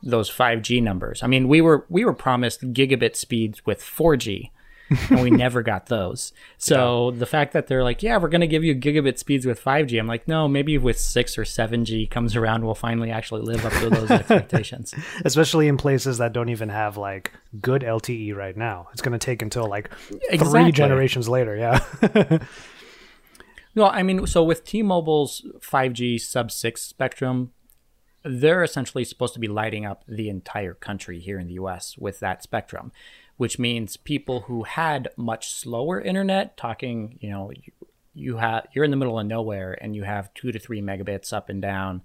those 0.03 0.29
5G 0.29 0.81
numbers. 0.81 1.23
I 1.23 1.27
mean, 1.27 1.47
we 1.47 1.61
were 1.61 1.85
we 1.89 2.05
were 2.05 2.13
promised 2.13 2.73
gigabit 2.73 3.15
speeds 3.15 3.65
with 3.65 3.81
4G. 3.81 4.51
And 4.89 5.21
we 5.21 5.29
never 5.29 5.61
got 5.61 5.87
those. 5.87 6.31
So 6.57 7.11
yeah. 7.11 7.19
the 7.19 7.25
fact 7.25 7.53
that 7.53 7.67
they're 7.67 7.83
like, 7.83 8.01
yeah, 8.01 8.17
we're 8.17 8.29
going 8.29 8.41
to 8.41 8.47
give 8.47 8.63
you 8.63 8.73
gigabit 8.75 9.19
speeds 9.19 9.45
with 9.45 9.63
5G, 9.63 9.99
I'm 9.99 10.07
like, 10.07 10.27
no, 10.27 10.47
maybe 10.47 10.77
with 10.79 10.97
6 10.97 11.37
or 11.37 11.43
7G 11.43 12.09
comes 12.09 12.35
around, 12.35 12.65
we'll 12.65 12.73
finally 12.73 13.11
actually 13.11 13.41
live 13.41 13.63
up 13.65 13.73
to 13.73 13.89
those 13.89 14.09
expectations. 14.09 14.93
Especially 15.25 15.67
in 15.67 15.77
places 15.77 16.17
that 16.17 16.33
don't 16.33 16.49
even 16.49 16.69
have 16.69 16.97
like 16.97 17.33
good 17.61 17.83
LTE 17.83 18.35
right 18.35 18.57
now. 18.57 18.87
It's 18.93 19.01
going 19.01 19.17
to 19.17 19.23
take 19.23 19.43
until 19.43 19.67
like 19.67 19.91
exactly. 20.29 20.63
three 20.63 20.71
generations 20.71 21.29
later. 21.29 21.55
Yeah. 21.55 22.39
no, 23.75 23.85
I 23.85 24.01
mean, 24.01 24.25
so 24.25 24.43
with 24.43 24.63
T 24.63 24.81
Mobile's 24.81 25.45
5G 25.59 26.19
sub 26.19 26.51
6 26.51 26.81
spectrum, 26.81 27.51
they're 28.25 28.63
essentially 28.63 29.05
supposed 29.05 29.35
to 29.35 29.39
be 29.39 29.47
lighting 29.47 29.85
up 29.85 30.03
the 30.07 30.29
entire 30.29 30.73
country 30.73 31.19
here 31.19 31.39
in 31.39 31.47
the 31.47 31.53
US 31.53 31.95
with 31.97 32.19
that 32.21 32.41
spectrum, 32.41 32.91
which 33.37 33.59
means 33.59 33.97
people 33.97 34.41
who 34.41 34.63
had 34.63 35.09
much 35.17 35.51
slower 35.51 35.99
internet, 35.99 36.55
talking, 36.57 37.17
you 37.19 37.29
know, 37.29 37.51
you, 37.51 37.71
you 38.13 38.37
have 38.37 38.67
you're 38.73 38.85
in 38.85 38.91
the 38.91 38.97
middle 38.97 39.19
of 39.19 39.27
nowhere 39.27 39.77
and 39.81 39.95
you 39.95 40.03
have 40.03 40.33
2 40.35 40.51
to 40.53 40.59
3 40.59 40.81
megabits 40.81 41.33
up 41.33 41.49
and 41.49 41.61
down. 41.61 42.01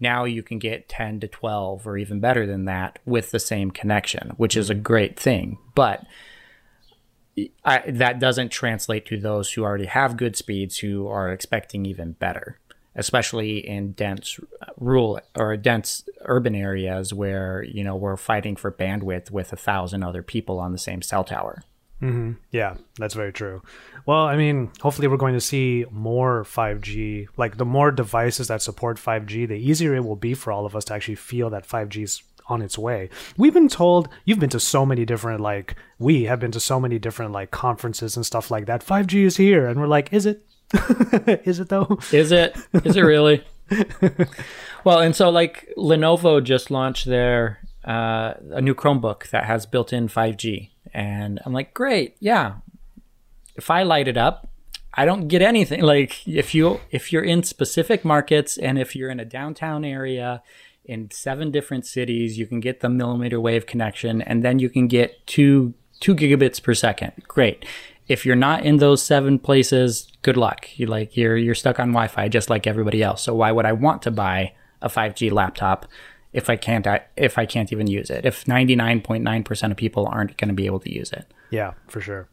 Now 0.00 0.24
you 0.24 0.42
can 0.42 0.58
get 0.58 0.88
10 0.88 1.20
to 1.20 1.28
12 1.28 1.86
or 1.86 1.96
even 1.96 2.20
better 2.20 2.46
than 2.46 2.64
that 2.66 2.98
with 3.04 3.30
the 3.30 3.38
same 3.38 3.70
connection, 3.70 4.32
which 4.36 4.56
is 4.56 4.68
a 4.68 4.74
mm-hmm. 4.74 4.82
great 4.82 5.18
thing. 5.18 5.58
But 5.74 6.04
I, 7.64 7.82
that 7.86 8.18
doesn't 8.18 8.50
translate 8.50 9.06
to 9.06 9.16
those 9.16 9.52
who 9.52 9.62
already 9.62 9.86
have 9.86 10.16
good 10.16 10.36
speeds 10.36 10.78
who 10.78 11.06
are 11.06 11.32
expecting 11.32 11.86
even 11.86 12.12
better 12.12 12.58
especially 12.98 13.66
in 13.66 13.92
dense 13.92 14.38
rural 14.76 15.18
or 15.34 15.56
dense 15.56 16.04
urban 16.26 16.54
areas 16.54 17.14
where 17.14 17.62
you 17.62 17.82
know 17.82 17.96
we're 17.96 18.16
fighting 18.18 18.56
for 18.56 18.70
bandwidth 18.70 19.30
with 19.30 19.52
a 19.52 19.56
thousand 19.56 20.02
other 20.02 20.22
people 20.22 20.58
on 20.58 20.72
the 20.72 20.78
same 20.78 21.00
cell 21.00 21.24
tower. 21.24 21.62
Mm-hmm. 22.02 22.32
Yeah, 22.52 22.76
that's 22.98 23.14
very 23.14 23.32
true. 23.32 23.62
Well, 24.06 24.22
I 24.22 24.36
mean, 24.36 24.70
hopefully, 24.80 25.08
we're 25.08 25.16
going 25.16 25.34
to 25.34 25.40
see 25.40 25.84
more 25.90 26.44
5G. 26.44 27.28
Like, 27.36 27.56
the 27.56 27.64
more 27.64 27.90
devices 27.90 28.48
that 28.48 28.62
support 28.62 28.98
5G, 28.98 29.48
the 29.48 29.54
easier 29.54 29.94
it 29.94 30.04
will 30.04 30.16
be 30.16 30.34
for 30.34 30.52
all 30.52 30.64
of 30.64 30.76
us 30.76 30.84
to 30.86 30.94
actually 30.94 31.16
feel 31.16 31.50
that 31.50 31.68
5G 31.68 32.02
is 32.04 32.22
on 32.48 32.62
its 32.62 32.78
way. 32.78 33.10
We've 33.36 33.52
been 33.52 33.68
told, 33.68 34.08
you've 34.24 34.38
been 34.38 34.48
to 34.50 34.60
so 34.60 34.86
many 34.86 35.04
different, 35.04 35.40
like, 35.40 35.74
we 35.98 36.24
have 36.24 36.40
been 36.40 36.52
to 36.52 36.60
so 36.60 36.80
many 36.80 36.98
different, 36.98 37.32
like, 37.32 37.50
conferences 37.50 38.16
and 38.16 38.24
stuff 38.24 38.50
like 38.50 38.66
that. 38.66 38.86
5G 38.86 39.24
is 39.24 39.36
here. 39.36 39.66
And 39.66 39.80
we're 39.80 39.86
like, 39.86 40.12
is 40.12 40.24
it? 40.24 40.47
is 41.44 41.60
it 41.60 41.68
though? 41.68 41.98
Is 42.12 42.32
it? 42.32 42.56
Is 42.84 42.96
it 42.96 43.02
really? 43.02 43.44
well, 44.84 45.00
and 45.00 45.14
so, 45.14 45.28
like, 45.30 45.68
Lenovo 45.76 46.42
just 46.42 46.70
launched 46.70 47.06
their, 47.06 47.60
uh, 47.84 48.34
a 48.50 48.60
new 48.60 48.74
Chromebook 48.74 49.28
that 49.30 49.44
has 49.44 49.66
built 49.66 49.92
in 49.92 50.08
5G 50.08 50.70
and 50.92 51.40
I'm 51.44 51.52
like, 51.52 51.74
great, 51.74 52.16
yeah. 52.20 52.56
If 53.56 53.70
I 53.70 53.82
light 53.82 54.08
it 54.08 54.16
up, 54.16 54.48
I 54.94 55.04
don't 55.04 55.28
get 55.28 55.42
anything. 55.42 55.82
Like 55.88 56.26
if 56.26 56.54
you 56.54 56.80
if 56.90 57.12
you're 57.12 57.22
in 57.22 57.42
specific 57.42 58.04
markets 58.04 58.58
and 58.58 58.78
if 58.78 58.96
you're 58.96 59.10
in 59.10 59.20
a 59.20 59.24
downtown 59.24 59.84
area 59.84 60.42
in 60.84 61.10
seven 61.10 61.50
different 61.50 61.86
cities, 61.86 62.38
you 62.38 62.46
can 62.46 62.60
get 62.60 62.80
the 62.80 62.88
millimeter 62.88 63.40
wave 63.40 63.66
connection 63.66 64.22
and 64.22 64.42
then 64.42 64.58
you 64.58 64.68
can 64.68 64.88
get 64.88 65.26
two 65.26 65.74
two 66.00 66.14
gigabits 66.14 66.62
per 66.62 66.74
second. 66.74 67.12
Great. 67.26 67.64
If 68.08 68.24
you're 68.24 68.36
not 68.36 68.64
in 68.64 68.78
those 68.78 69.02
seven 69.02 69.38
places, 69.38 70.10
good 70.22 70.36
luck. 70.36 70.66
You 70.78 70.86
like 70.86 71.16
you're 71.16 71.36
you're 71.36 71.54
stuck 71.54 71.78
on 71.78 71.88
Wi-Fi 71.88 72.28
just 72.28 72.50
like 72.50 72.66
everybody 72.66 73.02
else. 73.02 73.22
So 73.22 73.34
why 73.34 73.52
would 73.52 73.66
I 73.66 73.72
want 73.72 74.02
to 74.02 74.10
buy 74.10 74.54
a 74.80 74.88
5G 74.88 75.30
laptop 75.30 75.86
if 76.32 76.50
I 76.50 76.56
can't 76.56 76.86
if 77.16 77.38
I 77.38 77.46
can't 77.46 77.72
even 77.72 77.86
use 77.86 78.10
it. 78.10 78.24
If 78.24 78.44
99.9% 78.44 79.70
of 79.70 79.76
people 79.76 80.06
aren't 80.06 80.36
going 80.36 80.48
to 80.48 80.54
be 80.54 80.66
able 80.66 80.80
to 80.80 80.92
use 80.92 81.12
it. 81.12 81.26
Yeah, 81.50 81.72
for 81.86 82.00
sure. 82.00 82.28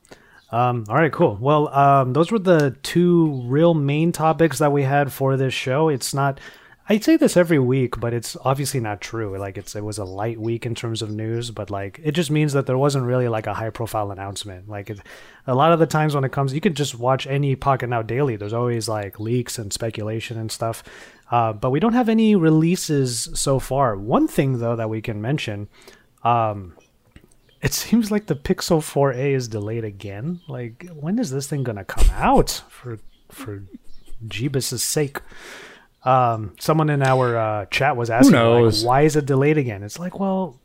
Um, 0.51 0.85
all 0.89 0.95
right, 0.95 1.11
cool. 1.11 1.37
Well, 1.41 1.69
um, 1.69 2.13
those 2.13 2.31
were 2.31 2.39
the 2.39 2.75
two 2.83 3.41
real 3.45 3.73
main 3.73 4.11
topics 4.11 4.59
that 4.59 4.71
we 4.71 4.83
had 4.83 5.11
for 5.11 5.37
this 5.37 5.53
show. 5.53 5.89
It's 5.89 6.13
not 6.13 6.39
I 6.87 6.99
say 6.99 7.17
this 7.17 7.35
every 7.35 7.57
week, 7.57 7.99
but 7.99 8.13
it's 8.13 8.37
obviously 8.45 8.79
not 8.79 9.01
true. 9.01 9.35
Like 9.39 9.57
it's 9.57 9.75
it 9.75 9.83
was 9.83 9.97
a 9.97 10.05
light 10.05 10.39
week 10.39 10.67
in 10.67 10.75
terms 10.75 11.01
of 11.01 11.09
news, 11.09 11.49
but 11.49 11.71
like 11.71 11.99
it 12.03 12.11
just 12.11 12.29
means 12.29 12.53
that 12.53 12.67
there 12.67 12.77
wasn't 12.77 13.05
really 13.05 13.27
like 13.27 13.47
a 13.47 13.55
high 13.55 13.71
profile 13.71 14.11
announcement. 14.11 14.69
Like 14.69 14.91
it, 14.91 14.99
a 15.47 15.55
lot 15.55 15.71
of 15.71 15.79
the 15.79 15.85
times 15.85 16.15
when 16.15 16.23
it 16.23 16.31
comes, 16.31 16.53
you 16.53 16.61
can 16.61 16.73
just 16.73 16.95
watch 16.95 17.27
any 17.27 17.55
Pocketnow 17.55 18.05
daily. 18.05 18.35
There's 18.35 18.53
always 18.53 18.89
like 18.89 19.19
leaks 19.19 19.57
and 19.57 19.71
speculation 19.71 20.37
and 20.37 20.51
stuff. 20.51 20.83
Uh, 21.31 21.53
but 21.53 21.71
we 21.71 21.79
don't 21.79 21.93
have 21.93 22.09
any 22.09 22.35
releases 22.35 23.29
so 23.33 23.59
far. 23.59 23.95
One 23.95 24.27
thing 24.27 24.59
though 24.59 24.75
that 24.75 24.89
we 24.89 25.01
can 25.01 25.21
mention, 25.21 25.67
um, 26.23 26.75
it 27.61 27.73
seems 27.73 28.11
like 28.11 28.27
the 28.27 28.35
Pixel 28.35 28.79
4a 28.79 29.33
is 29.35 29.47
delayed 29.47 29.83
again. 29.83 30.41
Like 30.47 30.87
when 30.93 31.19
is 31.19 31.31
this 31.31 31.47
thing 31.47 31.63
gonna 31.63 31.85
come 31.85 32.09
out? 32.11 32.63
For 32.69 32.99
for 33.29 33.63
Jeebus' 34.27 34.79
sake. 34.79 35.19
Um, 36.03 36.53
someone 36.59 36.89
in 36.91 37.01
our 37.01 37.35
uh, 37.35 37.65
chat 37.65 37.97
was 37.97 38.11
asking, 38.11 38.33
like, 38.35 38.75
why 38.83 39.01
is 39.01 39.15
it 39.15 39.25
delayed 39.25 39.57
again? 39.57 39.81
It's 39.81 39.97
like, 39.97 40.19
well, 40.19 40.59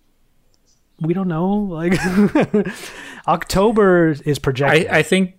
we 1.01 1.15
don't 1.15 1.29
know. 1.29 1.49
Like, 1.55 1.93
October 3.27 4.17
is 4.25 4.39
projected. 4.39 4.89
I, 4.89 4.99
I 4.99 5.03
think, 5.03 5.35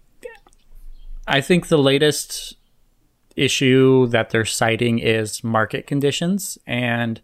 I 1.27 1.41
think 1.41 1.67
the 1.67 1.77
latest 1.77 2.55
issue 3.35 4.07
that 4.07 4.29
they're 4.29 4.45
citing 4.45 4.99
is 4.99 5.43
market 5.43 5.87
conditions, 5.87 6.57
and 6.67 7.21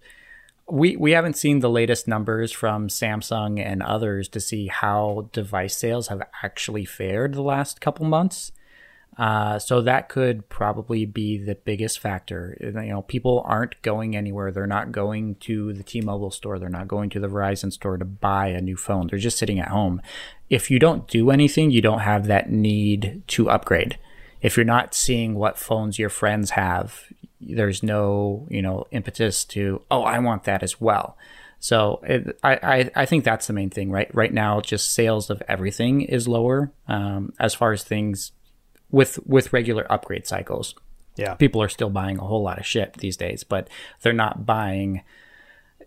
we 0.70 0.96
we 0.98 1.12
haven't 1.12 1.38
seen 1.38 1.60
the 1.60 1.70
latest 1.70 2.08
numbers 2.08 2.52
from 2.52 2.88
Samsung 2.88 3.60
and 3.60 3.82
others 3.82 4.28
to 4.30 4.40
see 4.40 4.68
how 4.68 5.30
device 5.32 5.78
sales 5.78 6.08
have 6.08 6.22
actually 6.44 6.86
fared 6.86 7.34
the 7.34 7.42
last 7.42 7.82
couple 7.82 8.06
months. 8.06 8.52
Uh, 9.18 9.58
so 9.58 9.82
that 9.82 10.10
could 10.10 10.48
probably 10.48 11.06
be 11.06 11.38
the 11.38 11.56
biggest 11.56 12.00
factor. 12.00 12.56
You 12.62 12.72
know, 12.72 13.02
people 13.02 13.42
aren't 13.46 13.82
going 13.82 14.16
anywhere. 14.16 14.52
They're 14.52 14.68
not 14.68 14.92
going 14.92 15.36
to 15.36 15.74
the 15.74 15.84
T-Mobile 15.84 16.30
store. 16.30 16.60
They're 16.60 16.70
not 16.70 16.88
going 16.88 17.10
to 17.12 17.20
the 17.20 17.28
Verizon 17.28 17.74
store 17.74 17.98
to 17.98 18.06
buy 18.06 18.50
a 18.50 18.62
new 18.62 18.78
phone. 18.78 19.08
They're 19.08 19.18
just 19.18 19.40
sitting 19.40 19.60
at 19.60 19.70
home. 19.70 20.02
If 20.50 20.70
you 20.70 20.78
don't 20.78 21.08
do 21.08 21.32
anything, 21.32 21.72
you 21.72 21.82
don't 21.82 22.00
have 22.02 22.28
that 22.28 22.52
need 22.52 23.24
to 23.28 23.50
upgrade. 23.50 23.98
If 24.42 24.56
you're 24.56 24.66
not 24.66 24.94
seeing 24.94 25.34
what 25.34 25.58
phones 25.58 25.98
your 25.98 26.10
friends 26.10 26.52
have, 26.52 27.06
there's 27.42 27.82
no, 27.82 28.48
you 28.52 28.62
know, 28.62 28.86
impetus 28.92 29.46
to, 29.46 29.82
oh, 29.90 30.04
I 30.04 30.20
want 30.20 30.44
that 30.44 30.62
as 30.62 30.80
well. 30.80 31.18
So 31.60 32.02
it, 32.04 32.38
I, 32.44 32.54
I, 32.56 32.92
I 32.96 33.06
think 33.08 33.24
that's 33.24 33.48
the 33.48 33.54
main 33.54 33.72
thing, 33.72 33.90
right? 33.90 34.14
Right 34.14 34.32
now, 34.32 34.62
just 34.62 34.92
sales 34.92 35.32
of 35.32 35.42
everything 35.48 36.02
is 36.02 36.28
lower 36.28 36.72
um, 36.88 37.34
as 37.40 37.56
far 37.56 37.72
as 37.72 37.84
things 37.84 38.32
with 38.92 39.20
with 39.26 39.54
regular 39.54 39.92
upgrade 39.92 40.28
cycles. 40.28 40.76
Yeah. 41.16 41.34
People 41.34 41.62
are 41.62 41.70
still 41.70 41.90
buying 41.90 42.20
a 42.20 42.24
whole 42.24 42.44
lot 42.44 42.60
of 42.60 42.66
shit 42.66 42.94
these 42.96 43.18
days, 43.18 43.44
but 43.44 43.70
they're 44.02 44.14
not 44.14 44.46
buying 44.46 45.02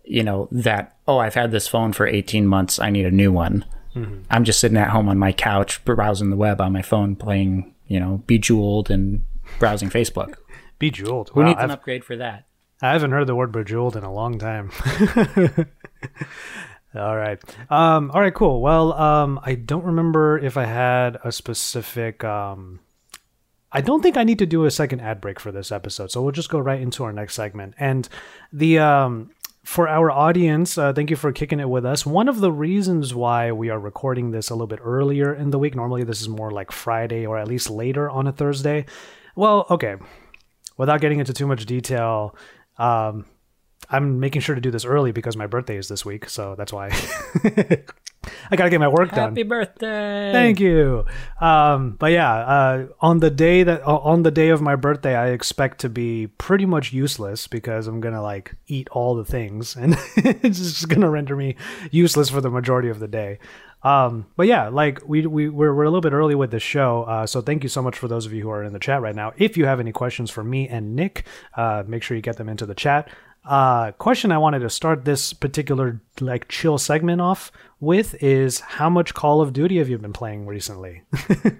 you 0.03 0.23
know 0.23 0.47
that 0.51 0.97
oh, 1.07 1.19
I've 1.19 1.35
had 1.35 1.51
this 1.51 1.67
phone 1.67 1.93
for 1.93 2.07
18 2.07 2.47
months, 2.47 2.79
I 2.79 2.89
need 2.89 3.05
a 3.05 3.11
new 3.11 3.31
one. 3.31 3.65
Mm-hmm. 3.95 4.21
I'm 4.29 4.43
just 4.45 4.59
sitting 4.59 4.77
at 4.77 4.89
home 4.89 5.09
on 5.09 5.17
my 5.17 5.31
couch 5.33 5.83
browsing 5.83 6.29
the 6.29 6.37
web 6.37 6.61
on 6.61 6.71
my 6.71 6.81
phone 6.81 7.15
playing, 7.15 7.75
you 7.87 7.99
know, 7.99 8.23
Bejeweled 8.25 8.89
and 8.89 9.23
browsing 9.59 9.89
Facebook. 9.89 10.35
Bejeweled. 10.79 11.29
Who 11.33 11.41
wow, 11.41 11.47
needs 11.47 11.59
an 11.59 11.71
I've, 11.71 11.77
upgrade 11.77 12.05
for 12.05 12.15
that? 12.15 12.45
I 12.81 12.93
haven't 12.93 13.11
heard 13.11 13.27
the 13.27 13.35
word 13.35 13.51
Bejeweled 13.51 13.97
in 13.97 14.03
a 14.03 14.13
long 14.13 14.39
time. 14.39 14.71
All 16.95 17.15
right. 17.15 17.39
Um, 17.69 18.11
all 18.11 18.19
right, 18.19 18.33
cool. 18.33 18.59
Well, 18.59 18.91
um, 18.91 19.39
I 19.43 19.55
don't 19.55 19.85
remember 19.85 20.37
if 20.37 20.57
I 20.57 20.65
had 20.65 21.17
a 21.23 21.31
specific 21.31 22.21
um, 22.25 22.81
I 23.71 23.81
don't 23.81 24.01
think 24.01 24.17
I 24.17 24.23
need 24.23 24.39
to 24.39 24.45
do 24.45 24.65
a 24.65 24.71
second 24.71 24.99
ad 25.01 25.21
break 25.21 25.39
for 25.39 25.51
this 25.51 25.71
episode, 25.71 26.11
so 26.11 26.21
we'll 26.21 26.31
just 26.31 26.49
go 26.49 26.59
right 26.59 26.81
into 26.81 27.03
our 27.03 27.13
next 27.13 27.35
segment. 27.35 27.73
And 27.77 28.07
the 28.51 28.79
um, 28.79 29.31
for 29.63 29.87
our 29.87 30.11
audience, 30.11 30.77
uh, 30.77 30.91
thank 30.91 31.09
you 31.09 31.15
for 31.15 31.31
kicking 31.31 31.59
it 31.59 31.69
with 31.69 31.85
us. 31.85 32.05
One 32.05 32.27
of 32.27 32.39
the 32.39 32.51
reasons 32.51 33.13
why 33.13 33.51
we 33.51 33.69
are 33.69 33.79
recording 33.79 34.31
this 34.31 34.49
a 34.49 34.53
little 34.53 34.67
bit 34.67 34.79
earlier 34.83 35.33
in 35.33 35.51
the 35.51 35.59
week, 35.59 35.75
normally 35.75 36.03
this 36.03 36.21
is 36.21 36.27
more 36.27 36.51
like 36.51 36.71
Friday 36.71 37.25
or 37.25 37.37
at 37.37 37.47
least 37.47 37.69
later 37.69 38.09
on 38.09 38.27
a 38.27 38.31
Thursday. 38.31 38.85
Well, 39.35 39.67
okay, 39.69 39.95
without 40.77 40.99
getting 40.99 41.19
into 41.19 41.33
too 41.33 41.47
much 41.47 41.65
detail, 41.65 42.35
um, 42.77 43.25
I'm 43.89 44.19
making 44.19 44.41
sure 44.41 44.55
to 44.55 44.61
do 44.61 44.71
this 44.71 44.85
early 44.85 45.11
because 45.11 45.37
my 45.37 45.47
birthday 45.47 45.77
is 45.77 45.87
this 45.87 46.03
week, 46.03 46.29
so 46.29 46.55
that's 46.57 46.73
why. 46.73 46.89
I 48.51 48.55
gotta 48.55 48.69
get 48.69 48.79
my 48.79 48.87
work 48.87 49.09
done. 49.11 49.29
Happy 49.29 49.43
birthday! 49.43 50.31
Thank 50.31 50.59
you. 50.59 51.05
Um, 51.39 51.95
but 51.99 52.11
yeah, 52.11 52.33
uh, 52.33 52.87
on 52.99 53.19
the 53.19 53.31
day 53.31 53.63
that 53.63 53.83
on 53.83 54.23
the 54.23 54.31
day 54.31 54.49
of 54.49 54.61
my 54.61 54.75
birthday, 54.75 55.15
I 55.15 55.29
expect 55.29 55.79
to 55.79 55.89
be 55.89 56.27
pretty 56.27 56.65
much 56.65 56.93
useless 56.93 57.47
because 57.47 57.87
I'm 57.87 57.99
gonna 57.99 58.21
like 58.21 58.55
eat 58.67 58.89
all 58.91 59.15
the 59.15 59.25
things, 59.25 59.75
and 59.81 59.95
it's 60.15 60.59
just 60.59 60.89
gonna 60.89 61.09
render 61.09 61.35
me 61.35 61.55
useless 61.89 62.29
for 62.29 62.41
the 62.41 62.51
majority 62.51 62.89
of 62.89 62.99
the 62.99 63.07
day. 63.07 63.39
Um, 63.83 64.27
but 64.35 64.45
yeah, 64.45 64.67
like 64.67 64.99
we 65.07 65.25
we 65.25 65.49
we're, 65.49 65.73
we're 65.73 65.83
a 65.83 65.89
little 65.89 66.01
bit 66.01 66.13
early 66.13 66.35
with 66.35 66.51
the 66.51 66.59
show, 66.59 67.03
uh, 67.03 67.25
so 67.25 67.41
thank 67.41 67.63
you 67.63 67.69
so 67.69 67.81
much 67.81 67.97
for 67.97 68.07
those 68.07 68.25
of 68.25 68.33
you 68.33 68.43
who 68.43 68.49
are 68.49 68.63
in 68.63 68.73
the 68.73 68.79
chat 68.79 69.01
right 69.01 69.15
now. 69.15 69.33
If 69.37 69.57
you 69.57 69.65
have 69.65 69.79
any 69.79 69.91
questions 69.91 70.29
for 70.29 70.43
me 70.43 70.67
and 70.67 70.95
Nick, 70.95 71.25
uh, 71.55 71.83
make 71.87 72.03
sure 72.03 72.15
you 72.15 72.21
get 72.21 72.37
them 72.37 72.49
into 72.49 72.67
the 72.67 72.75
chat. 72.75 73.09
Uh, 73.43 73.91
question 73.93 74.31
I 74.31 74.37
wanted 74.37 74.59
to 74.59 74.69
start 74.69 75.03
this 75.03 75.33
particular 75.33 75.99
like 76.19 76.47
chill 76.47 76.77
segment 76.77 77.21
off 77.21 77.51
with 77.79 78.15
is 78.21 78.59
how 78.59 78.89
much 78.89 79.13
Call 79.13 79.41
of 79.41 79.51
Duty 79.51 79.79
have 79.79 79.89
you 79.89 79.97
been 79.97 80.13
playing 80.13 80.45
recently? 80.45 81.03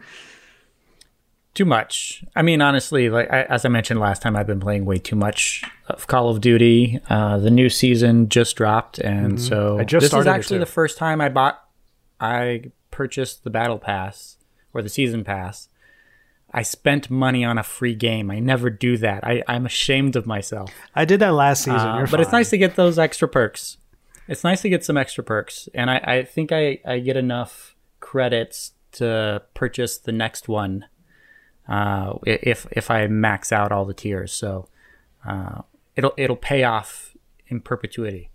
too 1.54 1.66
much. 1.66 2.24
I 2.36 2.42
mean, 2.42 2.62
honestly, 2.62 3.10
like 3.10 3.32
I, 3.32 3.44
as 3.44 3.66
I 3.66 3.70
mentioned 3.70 4.00
last 4.00 4.22
time, 4.22 4.36
I've 4.36 4.48
been 4.48 4.60
playing 4.60 4.86
way 4.86 5.00
too 5.00 5.16
much 5.16 5.64
of 5.90 6.08
Call 6.08 6.30
of 6.30 6.40
Duty. 6.40 7.00
Uh, 7.10 7.38
the 7.40 7.52
new 7.52 7.70
season 7.70 8.30
just 8.30 8.56
dropped, 8.56 9.00
and 9.00 9.34
mm-hmm. 9.34 9.38
so 9.38 9.80
I 9.80 9.84
just 9.84 10.12
this 10.12 10.14
is 10.14 10.28
actually 10.28 10.60
the 10.60 10.66
first 10.66 10.98
time 10.98 11.20
I 11.20 11.30
bought, 11.30 11.64
I 12.20 12.72
purchased 12.92 13.44
the 13.44 13.50
Battle 13.50 13.80
Pass 13.80 14.38
or 14.74 14.82
the 14.82 14.90
Season 14.90 15.24
Pass. 15.24 15.68
I 16.54 16.64
spent 16.64 17.10
money 17.10 17.46
on 17.46 17.58
a 17.58 17.64
free 17.64 17.96
game. 17.96 18.30
I 18.30 18.40
never 18.40 18.70
do 18.70 18.98
that. 18.98 19.26
I, 19.26 19.42
I'm 19.48 19.66
ashamed 19.66 20.16
of 20.16 20.26
myself. 20.26 20.72
I 20.94 21.06
did 21.06 21.22
that 21.22 21.34
last 21.34 21.60
season. 21.60 21.80
Uh, 21.80 22.02
but 22.02 22.12
fine. 22.12 22.20
it's 22.22 22.32
nice 22.32 22.50
to 22.50 22.58
get 22.58 22.76
those 22.76 23.00
extra 23.00 23.28
perks. 23.28 23.78
It's 24.28 24.44
nice 24.44 24.62
to 24.62 24.70
get 24.70 24.84
some 24.84 24.98
extra 24.98 25.24
perks. 25.24 25.70
And 25.74 25.90
I, 25.90 25.98
I 25.98 26.24
think 26.24 26.52
I, 26.52 26.80
I 26.86 27.00
get 27.00 27.16
enough 27.16 27.76
credits 28.00 28.74
to 28.94 29.42
purchase 29.54 29.98
the 29.98 30.12
next 30.12 30.48
one 30.48 30.86
uh, 31.68 32.16
if 32.26 32.68
if 32.72 32.92
I 32.92 33.08
max 33.08 33.52
out 33.52 33.72
all 33.72 33.86
the 33.86 33.94
tiers. 33.94 34.34
So 34.34 34.68
uh, 35.26 35.62
it'll 35.96 36.14
it'll 36.18 36.36
pay 36.36 36.64
off 36.64 37.16
in 37.48 37.62
perpetuity. 37.62 38.30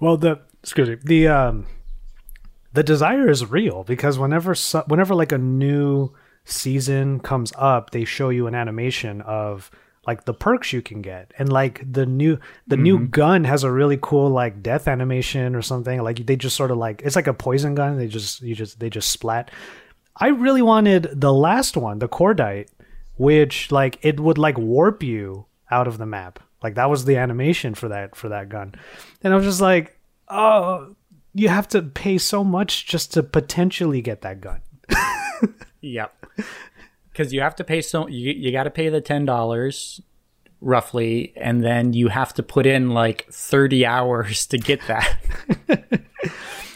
Well, 0.00 0.16
the 0.16 0.40
excuse 0.62 0.88
me 0.88 0.96
the 1.02 1.28
um, 1.28 1.66
the 2.72 2.82
desire 2.82 3.28
is 3.28 3.44
real 3.44 3.84
because 3.84 4.18
whenever 4.18 4.54
whenever 4.86 5.14
like 5.14 5.32
a 5.32 5.38
new 5.38 6.12
season 6.50 7.20
comes 7.20 7.52
up, 7.56 7.90
they 7.90 8.04
show 8.04 8.28
you 8.28 8.46
an 8.46 8.54
animation 8.54 9.20
of 9.22 9.70
like 10.06 10.24
the 10.24 10.34
perks 10.34 10.72
you 10.72 10.82
can 10.82 11.02
get. 11.02 11.32
And 11.38 11.52
like 11.52 11.80
the 11.90 12.06
new 12.06 12.38
the 12.66 12.76
new 12.76 12.96
mm-hmm. 12.96 13.10
gun 13.10 13.44
has 13.44 13.64
a 13.64 13.70
really 13.70 13.98
cool 14.00 14.30
like 14.30 14.62
death 14.62 14.88
animation 14.88 15.54
or 15.54 15.62
something. 15.62 16.02
Like 16.02 16.26
they 16.26 16.36
just 16.36 16.56
sort 16.56 16.70
of 16.70 16.78
like 16.78 17.02
it's 17.02 17.16
like 17.16 17.26
a 17.26 17.34
poison 17.34 17.74
gun. 17.74 17.98
They 17.98 18.08
just 18.08 18.42
you 18.42 18.54
just 18.54 18.80
they 18.80 18.90
just 18.90 19.10
splat. 19.10 19.50
I 20.16 20.28
really 20.28 20.62
wanted 20.62 21.08
the 21.12 21.32
last 21.32 21.76
one 21.76 21.98
the 21.98 22.08
cordite 22.08 22.68
which 23.16 23.70
like 23.70 23.98
it 24.02 24.18
would 24.18 24.38
like 24.38 24.56
warp 24.56 25.02
you 25.02 25.46
out 25.70 25.86
of 25.86 25.98
the 25.98 26.06
map. 26.06 26.40
Like 26.62 26.74
that 26.74 26.90
was 26.90 27.04
the 27.04 27.16
animation 27.16 27.74
for 27.74 27.88
that 27.88 28.16
for 28.16 28.30
that 28.30 28.48
gun. 28.48 28.74
And 29.22 29.32
i 29.32 29.36
was 29.36 29.44
just 29.44 29.60
like 29.60 29.98
oh 30.28 30.94
you 31.34 31.48
have 31.48 31.68
to 31.68 31.82
pay 31.82 32.18
so 32.18 32.42
much 32.42 32.86
just 32.86 33.12
to 33.12 33.22
potentially 33.22 34.00
get 34.00 34.22
that 34.22 34.40
gun. 34.40 34.60
Yep. 35.80 36.19
Because 37.10 37.32
you 37.32 37.40
have 37.40 37.56
to 37.56 37.64
pay 37.64 37.82
so 37.82 38.06
you 38.06 38.32
you 38.32 38.52
got 38.52 38.64
to 38.64 38.70
pay 38.70 38.88
the 38.88 39.00
ten 39.00 39.24
dollars 39.24 40.00
roughly, 40.60 41.32
and 41.36 41.64
then 41.64 41.92
you 41.92 42.08
have 42.08 42.34
to 42.34 42.42
put 42.42 42.66
in 42.66 42.90
like 42.90 43.26
thirty 43.30 43.84
hours 43.94 44.46
to 44.46 44.58
get 44.58 44.80
that. 44.86 45.18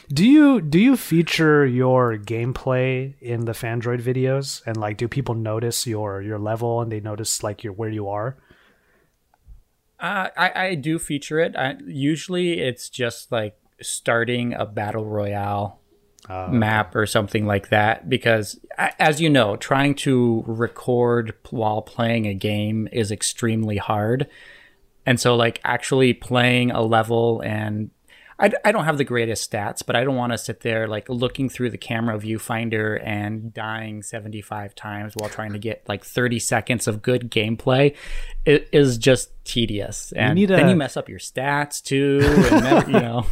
Do 0.09 0.25
you 0.25 0.61
do 0.61 0.79
you 0.79 0.97
feature 0.97 1.67
your 1.67 2.17
gameplay 2.17 3.15
in 3.21 3.47
the 3.47 3.53
Phandroid 3.53 4.03
videos 4.03 4.63
and 4.67 4.77
like 4.77 4.97
do 4.97 5.09
people 5.09 5.35
notice 5.35 5.87
your 5.87 6.21
your 6.21 6.39
level 6.39 6.83
and 6.83 6.93
they 6.93 7.01
notice 7.01 7.43
like 7.43 7.65
your 7.65 7.73
where 7.73 7.89
you 7.89 8.09
are? 8.09 8.37
Uh, 9.99 10.29
I 10.37 10.67
I 10.67 10.75
do 10.75 10.99
feature 10.99 11.41
it. 11.41 11.57
I, 11.57 11.77
usually 11.87 12.61
it's 12.61 12.91
just 12.91 13.33
like 13.33 13.57
starting 13.81 14.53
a 14.53 14.67
battle 14.67 15.07
royale 15.07 15.81
Ah, 16.27 16.49
map 16.49 16.97
or 16.97 17.05
something 17.05 17.45
like 17.45 17.69
that 17.69 18.09
because 18.09 18.59
as 18.79 19.21
you 19.21 19.29
know 19.29 19.57
trying 19.57 19.95
to 19.95 20.43
record 20.47 21.35
while 21.51 21.83
playing 21.83 22.27
a 22.27 22.33
game 22.33 22.89
is 22.93 23.13
extremely 23.13 23.77
hard. 23.77 24.27
And 25.05 25.21
so 25.21 25.37
like 25.37 25.61
actually 25.65 26.15
playing 26.15 26.71
a 26.71 26.81
level 26.81 27.43
and 27.45 27.91
I, 28.39 28.51
I 28.65 28.73
don't 28.73 28.87
have 28.87 28.97
the 28.97 29.05
greatest 29.05 29.49
stats 29.49 29.85
but 29.87 29.95
i 29.95 30.03
don't 30.03 30.17
want 30.17 30.33
to 30.33 30.39
sit 30.39 30.61
there 30.61 30.89
like 30.89 31.09
looking 31.09 31.49
through 31.49 31.71
the 31.71 31.79
camera 31.79 32.19
viewfinder 32.19 33.01
and 33.05 33.55
dying 33.55 34.03
75 34.03 34.75
times 34.75 35.13
while 35.15 35.29
trying 35.29 35.53
to 35.53 35.59
get 35.59 35.89
like 35.89 36.05
30 36.05 36.39
seconds 36.39 36.89
of 36.89 37.03
good 37.03 37.31
gameplay. 37.31 37.95
It 38.47 38.69
is 38.73 38.97
just 38.97 39.31
tedious. 39.45 40.11
And 40.13 40.37
need 40.37 40.49
then 40.49 40.71
you 40.71 40.77
mess 40.77 40.97
up 40.97 41.11
your 41.11 41.19
stats 41.19 41.83
too 41.83 42.21
and 42.25 42.65
then, 42.65 42.87
you 42.87 42.93
know 43.01 43.27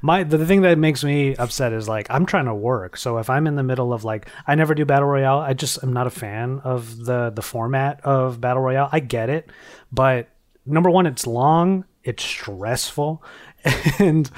My 0.00 0.24
the 0.24 0.44
thing 0.46 0.62
that 0.62 0.78
makes 0.78 1.04
me 1.04 1.36
upset 1.36 1.72
is 1.72 1.88
like 1.88 2.06
I'm 2.10 2.26
trying 2.26 2.46
to 2.46 2.54
work. 2.54 2.96
So 2.96 3.18
if 3.18 3.30
I'm 3.30 3.46
in 3.46 3.54
the 3.56 3.62
middle 3.62 3.92
of 3.92 4.04
like 4.04 4.28
I 4.46 4.54
never 4.54 4.74
do 4.74 4.84
battle 4.84 5.08
royale, 5.08 5.38
I 5.38 5.54
just 5.54 5.82
am 5.82 5.92
not 5.92 6.06
a 6.06 6.10
fan 6.10 6.60
of 6.64 7.04
the 7.04 7.30
the 7.30 7.42
format 7.42 8.00
of 8.04 8.40
battle 8.40 8.62
royale. 8.62 8.88
I 8.92 9.00
get 9.00 9.30
it, 9.30 9.50
but 9.92 10.28
number 10.66 10.90
one, 10.90 11.06
it's 11.06 11.26
long, 11.26 11.84
it's 12.04 12.24
stressful, 12.24 13.22
and 13.98 14.30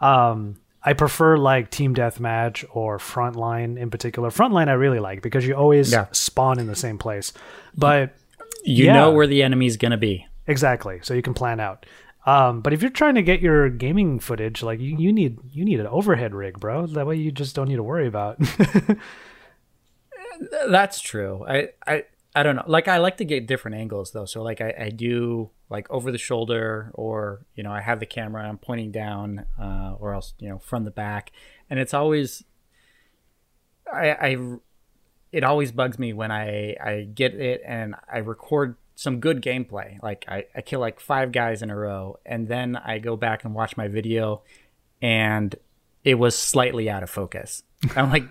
um 0.00 0.56
I 0.82 0.92
prefer 0.92 1.36
like 1.36 1.70
team 1.70 1.94
deathmatch 1.94 2.64
or 2.70 2.98
frontline 2.98 3.76
in 3.78 3.90
particular. 3.90 4.30
Frontline 4.30 4.68
I 4.68 4.72
really 4.74 5.00
like 5.00 5.22
because 5.22 5.46
you 5.46 5.54
always 5.54 5.92
Yeah. 5.92 6.06
spawn 6.12 6.58
in 6.60 6.66
the 6.68 6.76
same 6.76 6.98
place. 6.98 7.32
But 7.76 8.14
you 8.64 8.86
Yeah. 8.86 8.94
know 8.94 9.10
where 9.12 9.26
the 9.26 9.42
enemy's 9.42 9.76
gonna 9.76 9.96
be 9.98 10.26
Exactly. 10.46 11.00
So 11.02 11.12
you 11.12 11.20
can 11.20 11.34
plan 11.34 11.60
out. 11.60 11.84
Um, 12.26 12.60
but 12.60 12.72
if 12.72 12.82
you're 12.82 12.90
trying 12.90 13.14
to 13.14 13.22
get 13.22 13.40
your 13.40 13.70
gaming 13.70 14.20
footage, 14.20 14.62
like 14.62 14.80
you, 14.80 14.96
you 14.98 15.12
need 15.12 15.38
you 15.50 15.64
need 15.64 15.80
an 15.80 15.86
overhead 15.86 16.34
rig, 16.34 16.60
bro. 16.60 16.86
That 16.86 17.06
way 17.06 17.16
you 17.16 17.32
just 17.32 17.54
don't 17.54 17.68
need 17.68 17.76
to 17.76 17.82
worry 17.82 18.06
about. 18.06 18.38
That's 20.68 21.00
true. 21.00 21.44
I, 21.48 21.68
I, 21.86 22.04
I 22.34 22.42
don't 22.42 22.56
know. 22.56 22.64
Like 22.66 22.86
I 22.86 22.98
like 22.98 23.16
to 23.18 23.24
get 23.24 23.46
different 23.46 23.76
angles 23.76 24.12
though. 24.12 24.24
So 24.24 24.42
like 24.42 24.60
I, 24.60 24.74
I 24.78 24.90
do 24.90 25.50
like 25.70 25.90
over 25.90 26.12
the 26.12 26.18
shoulder, 26.18 26.90
or 26.94 27.46
you 27.54 27.62
know 27.62 27.72
I 27.72 27.80
have 27.80 28.00
the 28.00 28.06
camera, 28.06 28.46
I'm 28.46 28.58
pointing 28.58 28.90
down, 28.92 29.46
uh, 29.58 29.96
or 29.98 30.14
else 30.14 30.34
you 30.38 30.48
know 30.48 30.58
from 30.58 30.84
the 30.84 30.90
back, 30.90 31.32
and 31.70 31.80
it's 31.80 31.94
always, 31.94 32.44
I, 33.92 34.10
I, 34.10 34.36
it 35.32 35.44
always 35.44 35.72
bugs 35.72 35.98
me 35.98 36.12
when 36.12 36.30
I 36.30 36.76
I 36.82 37.08
get 37.12 37.34
it 37.34 37.62
and 37.66 37.94
I 38.12 38.18
record 38.18 38.76
some 38.98 39.20
good 39.20 39.40
gameplay. 39.40 40.02
Like 40.02 40.24
I, 40.26 40.46
I 40.56 40.60
kill 40.60 40.80
like 40.80 40.98
five 40.98 41.30
guys 41.30 41.62
in 41.62 41.70
a 41.70 41.76
row, 41.76 42.18
and 42.26 42.48
then 42.48 42.74
I 42.74 42.98
go 42.98 43.16
back 43.16 43.44
and 43.44 43.54
watch 43.54 43.76
my 43.76 43.86
video, 43.86 44.42
and 45.00 45.54
it 46.02 46.16
was 46.16 46.36
slightly 46.36 46.90
out 46.90 47.04
of 47.04 47.08
focus. 47.08 47.62
I'm 47.96 48.10
like, 48.10 48.24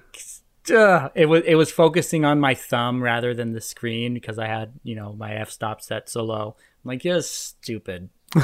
Duh. 0.65 1.09
it 1.15 1.27
was 1.27 1.43
it 1.45 1.55
was 1.55 1.71
focusing 1.71 2.25
on 2.25 2.41
my 2.41 2.53
thumb 2.53 3.01
rather 3.01 3.33
than 3.33 3.53
the 3.53 3.61
screen 3.61 4.13
because 4.13 4.37
I 4.37 4.47
had 4.47 4.73
you 4.83 4.93
know 4.93 5.13
my 5.13 5.35
f 5.35 5.49
stop 5.51 5.81
set 5.81 6.09
so 6.09 6.25
low. 6.25 6.57
I'm 6.83 6.89
like, 6.89 7.05
you're 7.05 7.21
stupid. 7.21 8.09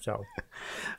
so 0.00 0.22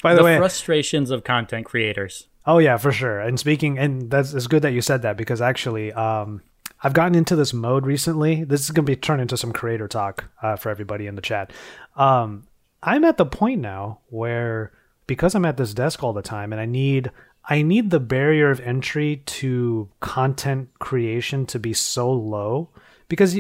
By 0.04 0.14
the, 0.14 0.18
the 0.18 0.24
way, 0.26 0.38
frustrations 0.38 1.10
of 1.10 1.24
content 1.24 1.66
creators. 1.66 2.28
oh 2.46 2.58
yeah, 2.58 2.76
for 2.76 2.92
sure. 2.92 3.22
And 3.22 3.40
speaking, 3.40 3.80
and 3.80 4.12
that's 4.12 4.34
it's 4.34 4.48
good 4.48 4.64
that 4.64 4.74
you 4.74 4.82
said 4.82 5.04
that 5.04 5.16
because 5.16 5.42
actually, 5.42 5.94
um, 5.94 6.42
I've 6.84 6.94
gotten 6.94 7.16
into 7.16 7.36
this 7.36 7.54
mode 7.54 7.86
recently. 7.86 8.44
This 8.44 8.62
is 8.62 8.72
gonna 8.72 8.86
be 8.86 8.96
turned 8.96 9.22
into 9.22 9.38
some 9.38 9.52
creator 9.52 9.88
talk 9.88 10.26
uh, 10.42 10.56
for 10.56 10.70
everybody 10.70 11.08
in 11.08 11.16
the 11.16 11.22
chat. 11.22 11.52
Um, 11.96 12.48
I'm 12.84 13.04
at 13.04 13.18
the 13.18 13.26
point 13.26 13.62
now 13.62 14.00
where 14.08 14.72
because 15.08 15.34
I'm 15.34 15.46
at 15.46 15.58
this 15.58 15.74
desk 15.74 16.04
all 16.04 16.14
the 16.14 16.22
time 16.22 16.52
and 16.52 16.62
I 16.62 16.66
need 16.66 17.12
I 17.50 17.62
need 17.62 17.90
the 17.90 18.00
barrier 18.00 18.52
of 18.52 18.60
entry 18.60 19.24
to 19.26 19.90
content 20.02 20.70
creation 20.80 21.46
to 21.48 21.60
be 21.60 21.74
so 21.74 22.12
low 22.12 22.70
because 23.08 23.38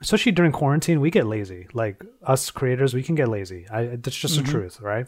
especially 0.00 0.32
during 0.32 0.52
quarantine 0.52 1.00
we 1.00 1.10
get 1.10 1.26
lazy 1.26 1.66
like 1.74 2.02
us 2.22 2.50
creators 2.50 2.94
we 2.94 3.02
can 3.02 3.16
get 3.16 3.28
lazy 3.28 3.66
I, 3.68 3.96
that's 3.96 4.16
just 4.16 4.36
the 4.36 4.44
truth 4.44 4.80
right 4.80 5.06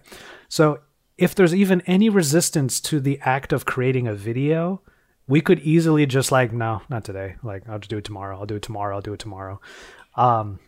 so 0.49 0.81
if 1.17 1.35
there's 1.35 1.55
even 1.55 1.81
any 1.83 2.09
resistance 2.09 2.81
to 2.83 2.99
the 2.99 3.21
act 3.23 3.53
of 3.53 3.65
creating 3.65 4.09
a 4.09 4.15
video 4.15 4.83
we 5.27 5.41
could 5.41 5.61
easily 5.61 6.07
just 6.07 6.31
like 6.33 6.53
no 6.53 6.83
not 6.89 7.05
today 7.05 7.37
like 7.43 7.68
i'll 7.68 7.79
just 7.79 7.91
do 7.91 7.97
it 7.99 8.05
tomorrow 8.05 8.39
i'll 8.39 8.47
do 8.47 8.57
it 8.57 8.62
tomorrow 8.62 8.95
i'll 8.97 9.03
do 9.03 9.12
it 9.12 9.20
tomorrow 9.20 9.61
um 10.16 10.59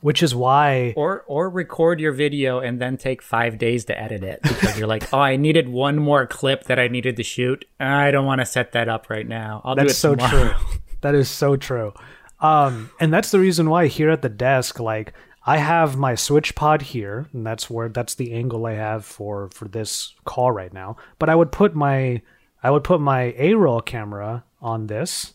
which 0.00 0.22
is 0.22 0.34
why 0.34 0.94
Or 0.96 1.24
or 1.26 1.50
record 1.50 2.00
your 2.00 2.12
video 2.12 2.58
and 2.60 2.80
then 2.80 2.96
take 2.96 3.20
five 3.20 3.58
days 3.58 3.84
to 3.86 4.00
edit 4.00 4.22
it 4.24 4.40
because 4.42 4.78
you're 4.78 4.88
like, 4.88 5.12
oh, 5.12 5.18
I 5.18 5.36
needed 5.36 5.68
one 5.68 5.98
more 5.98 6.26
clip 6.26 6.64
that 6.64 6.78
I 6.78 6.88
needed 6.88 7.16
to 7.16 7.22
shoot. 7.22 7.66
I 7.78 8.10
don't 8.10 8.24
want 8.24 8.40
to 8.40 8.46
set 8.46 8.72
that 8.72 8.88
up 8.88 9.10
right 9.10 9.28
now. 9.28 9.60
I'll 9.62 9.74
do 9.74 9.82
That's 9.82 9.92
it 9.92 9.96
so 9.96 10.14
tomorrow. 10.14 10.54
true. 10.54 10.66
That 11.02 11.14
is 11.14 11.28
so 11.28 11.56
true. 11.56 11.92
Um, 12.40 12.90
and 12.98 13.12
that's 13.12 13.30
the 13.30 13.40
reason 13.40 13.68
why 13.68 13.86
here 13.88 14.08
at 14.10 14.22
the 14.22 14.28
desk, 14.30 14.80
like 14.80 15.12
I 15.46 15.58
have 15.58 15.96
my 15.98 16.14
switch 16.14 16.54
pod 16.54 16.80
here, 16.80 17.26
and 17.34 17.46
that's 17.46 17.68
where 17.68 17.88
that's 17.90 18.14
the 18.14 18.32
angle 18.32 18.64
I 18.66 18.74
have 18.74 19.04
for 19.04 19.48
for 19.52 19.66
this 19.68 20.14
call 20.24 20.50
right 20.50 20.72
now. 20.72 20.96
But 21.18 21.28
I 21.28 21.34
would 21.34 21.52
put 21.52 21.74
my 21.74 22.22
I 22.62 22.70
would 22.70 22.84
put 22.84 23.00
my 23.00 23.34
A 23.38 23.54
roll 23.54 23.80
camera 23.80 24.44
on 24.60 24.86
this, 24.86 25.34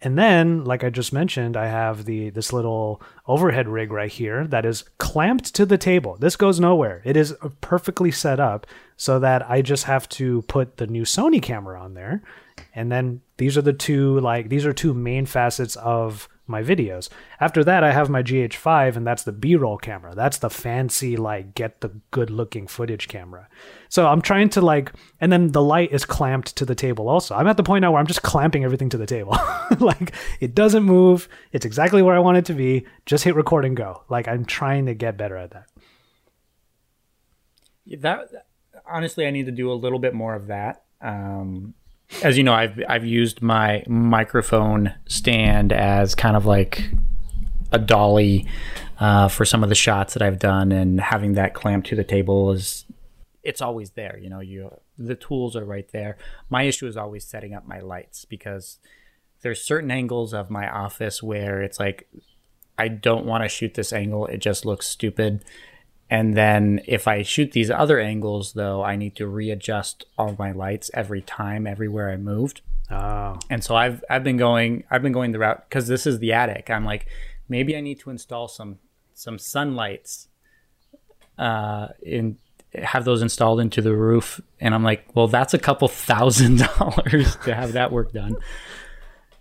and 0.00 0.16
then, 0.16 0.64
like 0.64 0.84
I 0.84 0.90
just 0.90 1.12
mentioned, 1.12 1.56
I 1.56 1.66
have 1.66 2.04
the 2.04 2.30
this 2.30 2.52
little 2.52 3.02
overhead 3.26 3.68
rig 3.68 3.90
right 3.90 4.10
here 4.10 4.46
that 4.46 4.64
is 4.64 4.84
clamped 4.98 5.54
to 5.56 5.66
the 5.66 5.78
table. 5.78 6.16
This 6.20 6.36
goes 6.36 6.60
nowhere. 6.60 7.02
It 7.04 7.16
is 7.16 7.34
perfectly 7.60 8.12
set 8.12 8.38
up 8.38 8.66
so 8.96 9.18
that 9.18 9.48
I 9.50 9.60
just 9.60 9.84
have 9.84 10.08
to 10.10 10.42
put 10.42 10.76
the 10.76 10.86
new 10.86 11.02
Sony 11.02 11.42
camera 11.42 11.80
on 11.80 11.94
there. 11.94 12.22
And 12.74 12.92
then 12.92 13.22
these 13.38 13.58
are 13.58 13.62
the 13.62 13.72
two 13.72 14.20
like 14.20 14.48
these 14.48 14.66
are 14.66 14.72
two 14.72 14.94
main 14.94 15.26
facets 15.26 15.74
of 15.76 16.28
my 16.48 16.62
videos. 16.62 17.08
After 17.40 17.62
that, 17.64 17.84
I 17.84 17.92
have 17.92 18.08
my 18.08 18.22
GH5 18.22 18.96
and 18.96 19.06
that's 19.06 19.24
the 19.24 19.32
B-roll 19.32 19.78
camera. 19.78 20.14
That's 20.14 20.38
the 20.38 20.50
fancy 20.50 21.16
like 21.16 21.54
get 21.54 21.80
the 21.80 22.00
good 22.10 22.30
looking 22.30 22.66
footage 22.66 23.08
camera. 23.08 23.48
So 23.88 24.06
I'm 24.06 24.22
trying 24.22 24.48
to 24.50 24.60
like 24.60 24.92
and 25.20 25.32
then 25.32 25.52
the 25.52 25.62
light 25.62 25.92
is 25.92 26.04
clamped 26.04 26.56
to 26.56 26.64
the 26.64 26.74
table 26.74 27.08
also. 27.08 27.34
I'm 27.34 27.46
at 27.46 27.56
the 27.56 27.62
point 27.62 27.82
now 27.82 27.92
where 27.92 28.00
I'm 28.00 28.06
just 28.06 28.22
clamping 28.22 28.64
everything 28.64 28.88
to 28.90 28.98
the 28.98 29.06
table. 29.06 29.36
like 29.78 30.14
it 30.40 30.54
doesn't 30.54 30.84
move. 30.84 31.28
It's 31.52 31.66
exactly 31.66 32.02
where 32.02 32.16
I 32.16 32.20
want 32.20 32.38
it 32.38 32.44
to 32.46 32.54
be. 32.54 32.86
Just 33.06 33.24
hit 33.24 33.34
record 33.34 33.64
and 33.64 33.76
go. 33.76 34.04
Like 34.08 34.28
I'm 34.28 34.44
trying 34.44 34.86
to 34.86 34.94
get 34.94 35.16
better 35.16 35.36
at 35.36 35.50
that. 35.50 35.66
that 38.00 38.28
honestly 38.86 39.26
i 39.26 39.30
need 39.30 39.46
to 39.46 39.52
do 39.52 39.70
a 39.70 39.74
little 39.74 39.98
bit 39.98 40.14
more 40.14 40.34
of 40.34 40.46
that 40.48 40.84
um, 41.00 41.74
as 42.22 42.36
you 42.36 42.44
know 42.44 42.54
i've 42.54 42.80
i've 42.88 43.04
used 43.04 43.42
my 43.42 43.82
microphone 43.86 44.94
stand 45.06 45.72
as 45.72 46.14
kind 46.14 46.36
of 46.36 46.46
like 46.46 46.90
a 47.72 47.78
dolly 47.78 48.46
uh, 48.98 49.28
for 49.28 49.44
some 49.44 49.62
of 49.62 49.68
the 49.68 49.74
shots 49.74 50.14
that 50.14 50.22
i've 50.22 50.38
done 50.38 50.72
and 50.72 51.00
having 51.00 51.34
that 51.34 51.54
clamped 51.54 51.86
to 51.86 51.94
the 51.94 52.04
table 52.04 52.50
is 52.50 52.84
it's 53.42 53.60
always 53.60 53.90
there 53.90 54.18
you 54.20 54.28
know 54.28 54.40
you 54.40 54.70
the 54.96 55.14
tools 55.14 55.54
are 55.54 55.64
right 55.64 55.92
there 55.92 56.16
my 56.50 56.62
issue 56.62 56.86
is 56.86 56.96
always 56.96 57.24
setting 57.24 57.54
up 57.54 57.66
my 57.66 57.78
lights 57.80 58.24
because 58.24 58.78
there's 59.42 59.62
certain 59.62 59.90
angles 59.90 60.34
of 60.34 60.50
my 60.50 60.68
office 60.68 61.22
where 61.22 61.62
it's 61.62 61.78
like 61.78 62.08
I 62.78 62.88
don't 62.88 63.26
want 63.26 63.42
to 63.42 63.48
shoot 63.48 63.74
this 63.74 63.92
angle. 63.92 64.26
It 64.26 64.38
just 64.38 64.64
looks 64.64 64.86
stupid. 64.86 65.44
And 66.10 66.34
then 66.34 66.80
if 66.86 67.06
I 67.06 67.22
shoot 67.22 67.52
these 67.52 67.70
other 67.70 67.98
angles, 68.00 68.54
though, 68.54 68.82
I 68.82 68.96
need 68.96 69.14
to 69.16 69.26
readjust 69.26 70.06
all 70.16 70.34
my 70.38 70.52
lights 70.52 70.90
every 70.94 71.20
time, 71.20 71.66
everywhere 71.66 72.10
I 72.10 72.16
moved. 72.16 72.62
Oh. 72.90 73.38
And 73.50 73.62
so 73.62 73.76
I've 73.76 74.02
I've 74.08 74.24
been 74.24 74.38
going 74.38 74.84
I've 74.90 75.02
been 75.02 75.12
going 75.12 75.32
the 75.32 75.38
route 75.38 75.68
because 75.68 75.86
this 75.88 76.06
is 76.06 76.18
the 76.20 76.32
attic. 76.32 76.70
I'm 76.70 76.86
like, 76.86 77.06
maybe 77.48 77.76
I 77.76 77.80
need 77.82 78.00
to 78.00 78.10
install 78.10 78.48
some 78.48 78.78
some 79.12 79.36
sunlights 79.38 80.28
uh, 81.38 81.88
in 82.02 82.38
have 82.74 83.04
those 83.04 83.22
installed 83.22 83.60
into 83.60 83.80
the 83.80 83.96
roof 83.96 84.42
and 84.60 84.74
i'm 84.74 84.84
like 84.84 85.06
well 85.14 85.26
that's 85.26 85.54
a 85.54 85.58
couple 85.58 85.88
thousand 85.88 86.58
dollars 86.78 87.34
to 87.36 87.54
have 87.54 87.72
that 87.72 87.90
work 87.90 88.12
done 88.12 88.36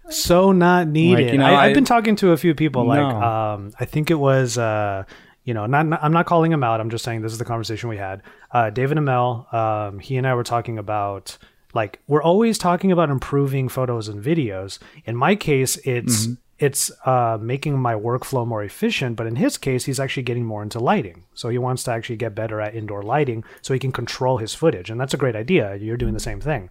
so 0.09 0.53
not 0.53 0.88
needed 0.88 1.26
Like, 1.26 1.34
you 1.34 1.38
know, 1.39 1.45
I, 1.45 1.65
i've 1.65 1.72
I- 1.72 1.74
been 1.74 1.84
talking 1.84 2.15
to 2.18 2.32
a 2.32 2.38
few 2.38 2.55
people 2.55 2.86
like 2.88 3.01
um 3.01 3.74
i 3.82 3.86
think 3.86 4.09
it 4.09 4.15
was 4.15 4.57
uh 4.57 5.03
you 5.48 5.54
know 5.54 5.66
not, 5.66 5.88
not 5.88 6.04
i'm 6.04 6.12
not 6.12 6.28
calling 6.28 6.52
him 6.52 6.64
out. 6.64 6.80
I'm 6.80 6.91
just 6.91 7.06
saying 7.06 7.22
this 7.22 7.32
is 7.32 7.39
the 7.39 7.45
conversation 7.45 7.89
we 7.89 7.98
had. 7.98 8.22
Uh 8.52 8.70
David 8.70 8.98
Imel 8.98 9.52
um 9.52 10.00
he 10.00 10.18
and 10.18 10.28
i 10.28 10.36
were 10.36 10.43
talking 10.43 10.78
about 10.78 11.38
like 11.74 12.00
we're 12.08 12.22
always 12.22 12.58
talking 12.58 12.91
about 12.91 13.10
improving 13.10 13.70
photos 13.70 14.10
and 14.10 14.24
videos. 14.24 14.78
In 15.06 15.16
my 15.16 15.36
case 15.36 15.78
it's 15.78 16.28
it's 16.60 16.91
uh, 17.06 17.38
making 17.39 17.78
my 17.80 17.93
workflow 17.93 18.45
more 18.45 18.64
efficient 18.64 19.16
but 19.16 19.28
in 19.28 19.38
his 19.38 19.58
case 19.58 19.86
he's 19.86 20.00
actually 20.00 20.24
getting 20.24 20.43
more 20.45 20.62
into 20.62 20.80
lighting. 20.80 21.24
So 21.34 21.48
he 21.50 21.58
wants 21.58 21.84
to 21.84 21.91
actually 21.91 22.18
get 22.18 22.36
better 22.36 22.60
at 22.60 22.76
indoor 22.76 23.02
lighting 23.02 23.43
so 23.62 23.74
he 23.74 23.80
can 23.80 23.93
control 23.93 24.38
his 24.39 24.54
footage 24.54 24.89
and 24.89 25.00
that's 25.00 25.14
a 25.14 25.18
great 25.24 25.36
idea. 25.36 25.76
You're 25.78 25.98
doing 25.98 26.14
the 26.14 26.20
same 26.20 26.41
thing. 26.41 26.70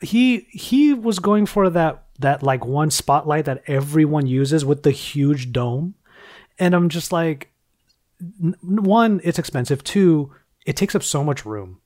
He 0.00 0.46
he 0.50 0.94
was 0.94 1.18
going 1.18 1.44
for 1.44 1.68
that 1.68 2.04
that 2.20 2.42
like 2.42 2.64
one 2.64 2.90
spotlight 2.90 3.44
that 3.44 3.62
everyone 3.66 4.26
uses 4.26 4.64
with 4.64 4.82
the 4.82 4.92
huge 4.92 5.52
dome. 5.52 5.94
And 6.58 6.74
i'm 6.74 6.88
just 6.88 7.12
like 7.12 7.51
one 8.62 9.20
it's 9.24 9.38
expensive. 9.38 9.82
Two 9.84 10.32
it 10.64 10.76
takes 10.76 10.94
up 10.94 11.02
so 11.02 11.24
much 11.24 11.44
room. 11.44 11.80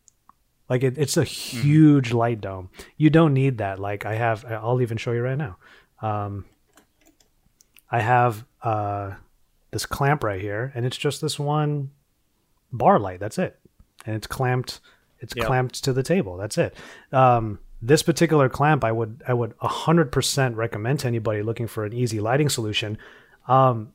Like 0.68 0.82
it, 0.82 0.98
it's 0.98 1.16
a 1.16 1.24
huge 1.24 2.12
light 2.12 2.40
dome. 2.40 2.70
You 2.96 3.10
don't 3.10 3.32
need 3.34 3.58
that. 3.58 3.78
Like 3.78 4.04
i 4.04 4.14
have 4.14 4.44
i'll 4.44 4.80
even 4.82 4.96
show 4.98 5.12
you 5.12 5.22
right 5.22 5.38
now. 5.38 5.56
Um 6.02 6.44
i 7.90 8.00
have 8.00 8.44
uh 8.62 9.12
this 9.70 9.86
clamp 9.86 10.24
right 10.24 10.40
here 10.40 10.72
and 10.74 10.84
it's 10.86 10.96
just 10.96 11.20
this 11.20 11.38
one 11.38 11.90
bar 12.72 12.98
light. 12.98 13.20
That's 13.20 13.38
it. 13.38 13.58
And 14.04 14.14
it's 14.16 14.26
clamped 14.26 14.80
it's 15.20 15.34
Yep. 15.34 15.46
clamped 15.46 15.84
to 15.84 15.92
the 15.92 16.02
table. 16.02 16.36
That's 16.36 16.58
it. 16.58 16.74
Um 17.12 17.58
this 17.82 18.02
particular 18.02 18.48
clamp 18.48 18.84
i 18.84 18.90
would 18.92 19.22
i 19.28 19.34
would 19.34 19.56
100% 19.58 20.56
recommend 20.56 21.00
to 21.00 21.06
anybody 21.06 21.42
looking 21.42 21.66
for 21.66 21.84
an 21.84 21.92
easy 21.92 22.20
lighting 22.20 22.48
solution. 22.48 22.98
Um 23.48 23.92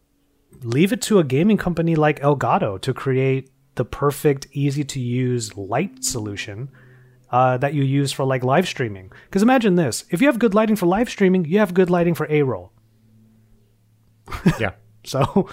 leave 0.64 0.92
it 0.92 1.02
to 1.02 1.20
a 1.20 1.24
gaming 1.24 1.58
company 1.58 1.96
like 1.96 2.20
elgato 2.20 2.80
to 2.82 2.94
create 2.94 3.50
the 3.76 3.86
perfect 3.86 4.48
easy 4.52 4.84
to 4.84 5.00
use 5.00 5.56
light 5.58 6.04
solution 6.04 6.70
uh, 7.32 7.58
that 7.58 7.74
you 7.74 7.84
use 7.84 8.12
for 8.12 8.26
like 8.26 8.44
live 8.44 8.68
streaming 8.68 9.12
because 9.26 9.42
imagine 9.42 9.76
this 9.76 10.04
if 10.10 10.22
you 10.22 10.28
have 10.28 10.40
good 10.40 10.54
lighting 10.54 10.76
for 10.76 10.86
live 10.86 11.10
streaming 11.10 11.46
you 11.46 11.60
have 11.60 11.74
good 11.74 11.90
lighting 11.90 12.14
for 12.14 12.28
a-roll 12.30 12.72
yeah 14.60 14.72
so, 15.04 15.50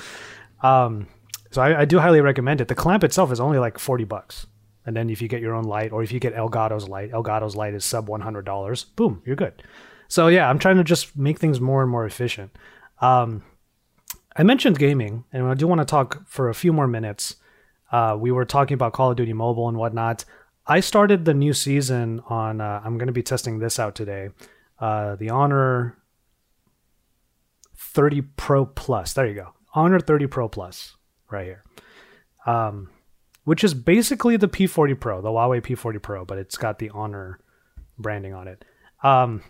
um, 0.63 1.07
so 1.51 1.63
I, 1.63 1.81
I 1.81 1.85
do 1.85 1.99
highly 1.99 2.21
recommend 2.21 2.61
it. 2.61 2.69
The 2.69 2.75
clamp 2.75 3.05
itself 3.05 3.33
is 3.33 3.41
only 3.41 3.59
like 3.59 3.79
forty 3.79 4.05
bucks, 4.05 4.47
and 4.85 4.97
then 4.97 5.11
if 5.11 5.23
you 5.23 5.29
get 5.29 5.41
your 5.41 5.55
own 5.55 5.65
light, 5.65 5.93
or 5.93 6.03
if 6.03 6.13
you 6.13 6.21
get 6.21 6.35
Elgato's 6.35 6.89
light, 6.89 7.13
Elgato's 7.13 7.57
light 7.57 7.75
is 7.75 7.85
sub 7.85 8.09
one 8.09 8.21
hundred 8.21 8.45
dollars. 8.45 8.85
Boom, 8.85 9.23
you're 9.25 9.37
good. 9.37 9.63
So 10.09 10.29
yeah, 10.29 10.49
I'm 10.49 10.59
trying 10.59 10.77
to 10.77 10.85
just 10.85 11.17
make 11.17 11.39
things 11.39 11.61
more 11.61 11.83
and 11.83 11.91
more 11.91 12.07
efficient. 12.07 12.57
Um, 13.01 13.45
I 14.39 14.45
mentioned 14.45 14.79
gaming, 14.79 15.25
and 15.33 15.45
I 15.47 15.55
do 15.55 15.67
want 15.67 15.81
to 15.81 15.85
talk 15.85 16.25
for 16.29 16.49
a 16.49 16.55
few 16.55 16.73
more 16.73 16.87
minutes. 16.87 17.35
Uh, 17.91 18.17
we 18.19 18.31
were 18.31 18.45
talking 18.45 18.77
about 18.77 18.93
Call 18.93 19.11
of 19.11 19.17
Duty 19.17 19.33
Mobile 19.33 19.69
and 19.69 19.77
whatnot. 19.77 20.25
I 20.65 20.79
started 20.79 21.25
the 21.25 21.35
new 21.35 21.53
season 21.53 22.23
on. 22.29 22.61
Uh, 22.61 22.81
I'm 22.85 22.99
going 22.99 23.09
to 23.09 23.13
be 23.13 23.23
testing 23.23 23.59
this 23.59 23.81
out 23.81 23.97
today. 23.97 24.29
Uh, 24.79 25.17
the 25.17 25.31
Honor 25.31 25.99
30 27.77 28.23
Pro 28.37 28.65
Plus. 28.65 29.13
There 29.13 29.27
you 29.27 29.35
go. 29.35 29.55
Honor 29.75 29.99
30 29.99 30.29
Pro 30.29 30.49
Plus 30.49 30.95
right 31.31 31.45
here. 31.45 31.65
Um, 32.47 32.91
which 33.43 33.65
is 33.65 33.75
basically 33.75 34.37
the 34.37 34.49
P40 34.49 35.01
Pro, 35.01 35.21
the 35.21 35.31
Huawei 35.31 35.61
P40 35.61 36.01
Pro, 36.01 36.25
but 36.25 36.39
it's 36.39 36.57
got 36.57 36.79
the 36.79 36.91
Honor 36.91 37.41
branding 37.99 38.35
on 38.35 38.47
it. 38.47 38.65
Um, 39.03 39.43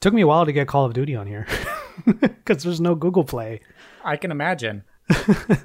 took 0.00 0.12
me 0.12 0.20
a 0.20 0.26
while 0.26 0.44
to 0.44 0.52
get 0.52 0.68
Call 0.68 0.84
of 0.84 0.92
Duty 0.92 1.16
on 1.16 1.26
here 1.26 1.46
because 2.20 2.62
there's 2.62 2.80
no 2.80 2.94
Google 2.94 3.24
Play. 3.24 3.60
i 4.04 4.16
can 4.16 4.30
imagine 4.30 4.84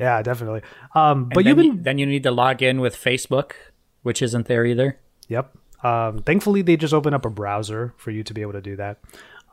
Yeah, 0.00 0.22
definitely. 0.22 0.62
Um, 0.96 1.28
but 1.32 1.44
you've 1.44 1.56
then, 1.56 1.66
been 1.68 1.76
you, 1.76 1.82
then 1.82 1.98
you 1.98 2.06
need 2.06 2.22
to 2.24 2.30
log 2.30 2.62
in 2.62 2.80
with 2.80 2.96
facebook 2.96 3.52
which 4.02 4.20
isn't 4.22 4.46
there 4.46 4.64
either 4.64 4.98
Yep. 5.28 5.56
Um, 5.82 6.22
thankfully, 6.22 6.62
they 6.62 6.76
just 6.76 6.94
open 6.94 7.14
up 7.14 7.24
a 7.24 7.30
browser 7.30 7.94
for 7.96 8.10
you 8.10 8.22
to 8.22 8.34
be 8.34 8.42
able 8.42 8.52
to 8.52 8.60
do 8.60 8.76
that. 8.76 9.00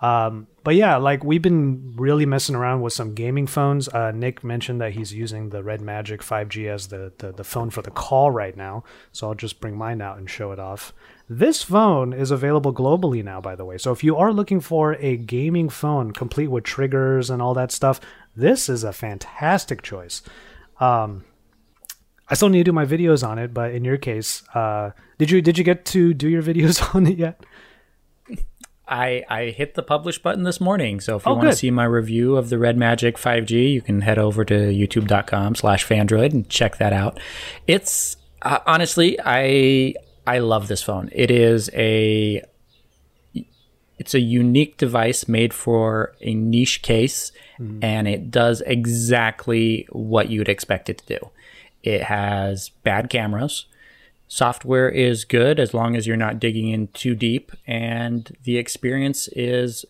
Um, 0.02 0.48
but 0.64 0.76
yeah, 0.76 0.96
like 0.96 1.24
we've 1.24 1.42
been 1.42 1.94
really 1.98 2.26
messing 2.26 2.56
around 2.56 2.82
with 2.82 2.94
some 2.94 3.14
gaming 3.16 3.48
phones. 3.48 3.90
Uh, 3.90 4.12
Nick 4.12 4.44
mentioned 4.44 4.80
that 4.80 4.94
he's 4.94 5.14
using 5.14 5.50
the 5.50 5.62
Red 5.64 5.82
Magic 5.82 6.22
5G 6.22 6.70
as 6.70 6.88
the, 6.88 7.12
the 7.18 7.34
the 7.34 7.44
phone 7.44 7.70
for 7.70 7.82
the 7.82 7.92
call 7.92 8.32
right 8.32 8.56
now. 8.56 8.84
So 9.12 9.28
I'll 9.28 9.36
just 9.36 9.60
bring 9.60 9.78
mine 9.78 10.02
out 10.02 10.18
and 10.18 10.30
show 10.30 10.52
it 10.52 10.60
off. 10.60 10.94
This 11.32 11.62
phone 11.62 12.12
is 12.12 12.32
available 12.32 12.74
globally 12.74 13.24
now, 13.24 13.40
by 13.40 13.56
the 13.56 13.64
way. 13.64 13.78
So 13.78 13.92
if 13.92 14.04
you 14.04 14.18
are 14.18 14.34
looking 14.34 14.60
for 14.60 14.94
a 14.96 15.16
gaming 15.16 15.70
phone 15.70 16.12
complete 16.12 16.48
with 16.48 16.64
triggers 16.64 17.30
and 17.30 17.40
all 17.40 17.54
that 17.54 17.72
stuff, 17.72 18.02
this 18.36 18.68
is 18.68 18.84
a 18.84 18.92
fantastic 18.92 19.84
choice. 19.84 20.24
Um, 20.80 21.26
I 22.28 22.34
still 22.34 22.50
need 22.50 22.60
to 22.60 22.64
do 22.66 22.72
my 22.72 22.86
videos 22.86 23.28
on 23.28 23.38
it, 23.38 23.54
but 23.54 23.72
in 23.72 23.84
your 23.86 23.98
case, 23.98 24.42
uh, 24.56 24.92
did 25.20 25.30
you 25.30 25.42
did 25.42 25.58
you 25.60 25.64
get 25.64 25.86
to 25.86 26.14
do 26.16 26.28
your 26.28 26.42
videos 26.50 26.96
on 26.96 27.06
it 27.06 27.18
yet? 27.18 27.46
I, 28.88 29.24
I 29.30 29.46
hit 29.52 29.76
the 29.76 29.84
publish 29.84 30.18
button 30.20 30.42
this 30.46 30.60
morning. 30.60 31.00
So 31.00 31.18
if 31.18 31.26
you 31.28 31.32
Oh, 31.32 31.36
want 31.36 31.50
to 31.50 31.56
see 31.56 31.70
my 31.70 31.84
review 31.84 32.36
of 32.38 32.50
the 32.50 32.58
Red 32.58 32.76
Magic 32.76 33.18
5G, 33.18 33.72
you 33.72 33.84
can 33.84 34.02
head 34.02 34.18
over 34.18 34.44
to 34.46 34.56
youtube.com 34.56 35.54
slash 35.54 35.86
Phandroid 35.86 36.34
and 36.34 36.50
check 36.50 36.78
that 36.78 36.92
out. 36.92 37.20
It's 37.68 38.18
uh, 38.42 38.58
honestly, 38.66 39.20
I 39.24 39.94
I 40.30 40.38
love 40.38 40.68
this 40.68 40.84
phone. 40.84 41.10
It 41.12 41.32
is 41.32 41.72
a 41.74 42.44
it's 43.98 44.14
a 44.14 44.20
unique 44.20 44.78
device 44.78 45.28
made 45.28 45.56
for 45.56 46.14
a 46.22 46.36
niche 46.36 46.84
case 46.84 47.32
mm-hmm. 47.60 47.84
and 47.84 48.08
it 48.08 48.30
does 48.30 48.62
exactly 48.68 49.88
what 49.90 50.30
you'd 50.30 50.48
expect 50.48 50.88
it 50.88 51.00
to 51.00 51.18
do. 51.18 51.30
It 51.82 52.04
has 52.04 52.70
bad 52.84 53.10
cameras. 53.10 53.66
Software 54.28 54.88
is 54.88 55.26
good 55.26 55.60
as 55.60 55.74
long 55.74 55.96
as 55.96 56.06
you're 56.06 56.16
not 56.16 56.40
digging 56.40 56.68
in 56.70 56.90
too 56.90 57.16
deep, 57.16 57.52
and 57.66 58.38
the 58.44 58.60
experience 58.60 59.28
is 59.30 59.84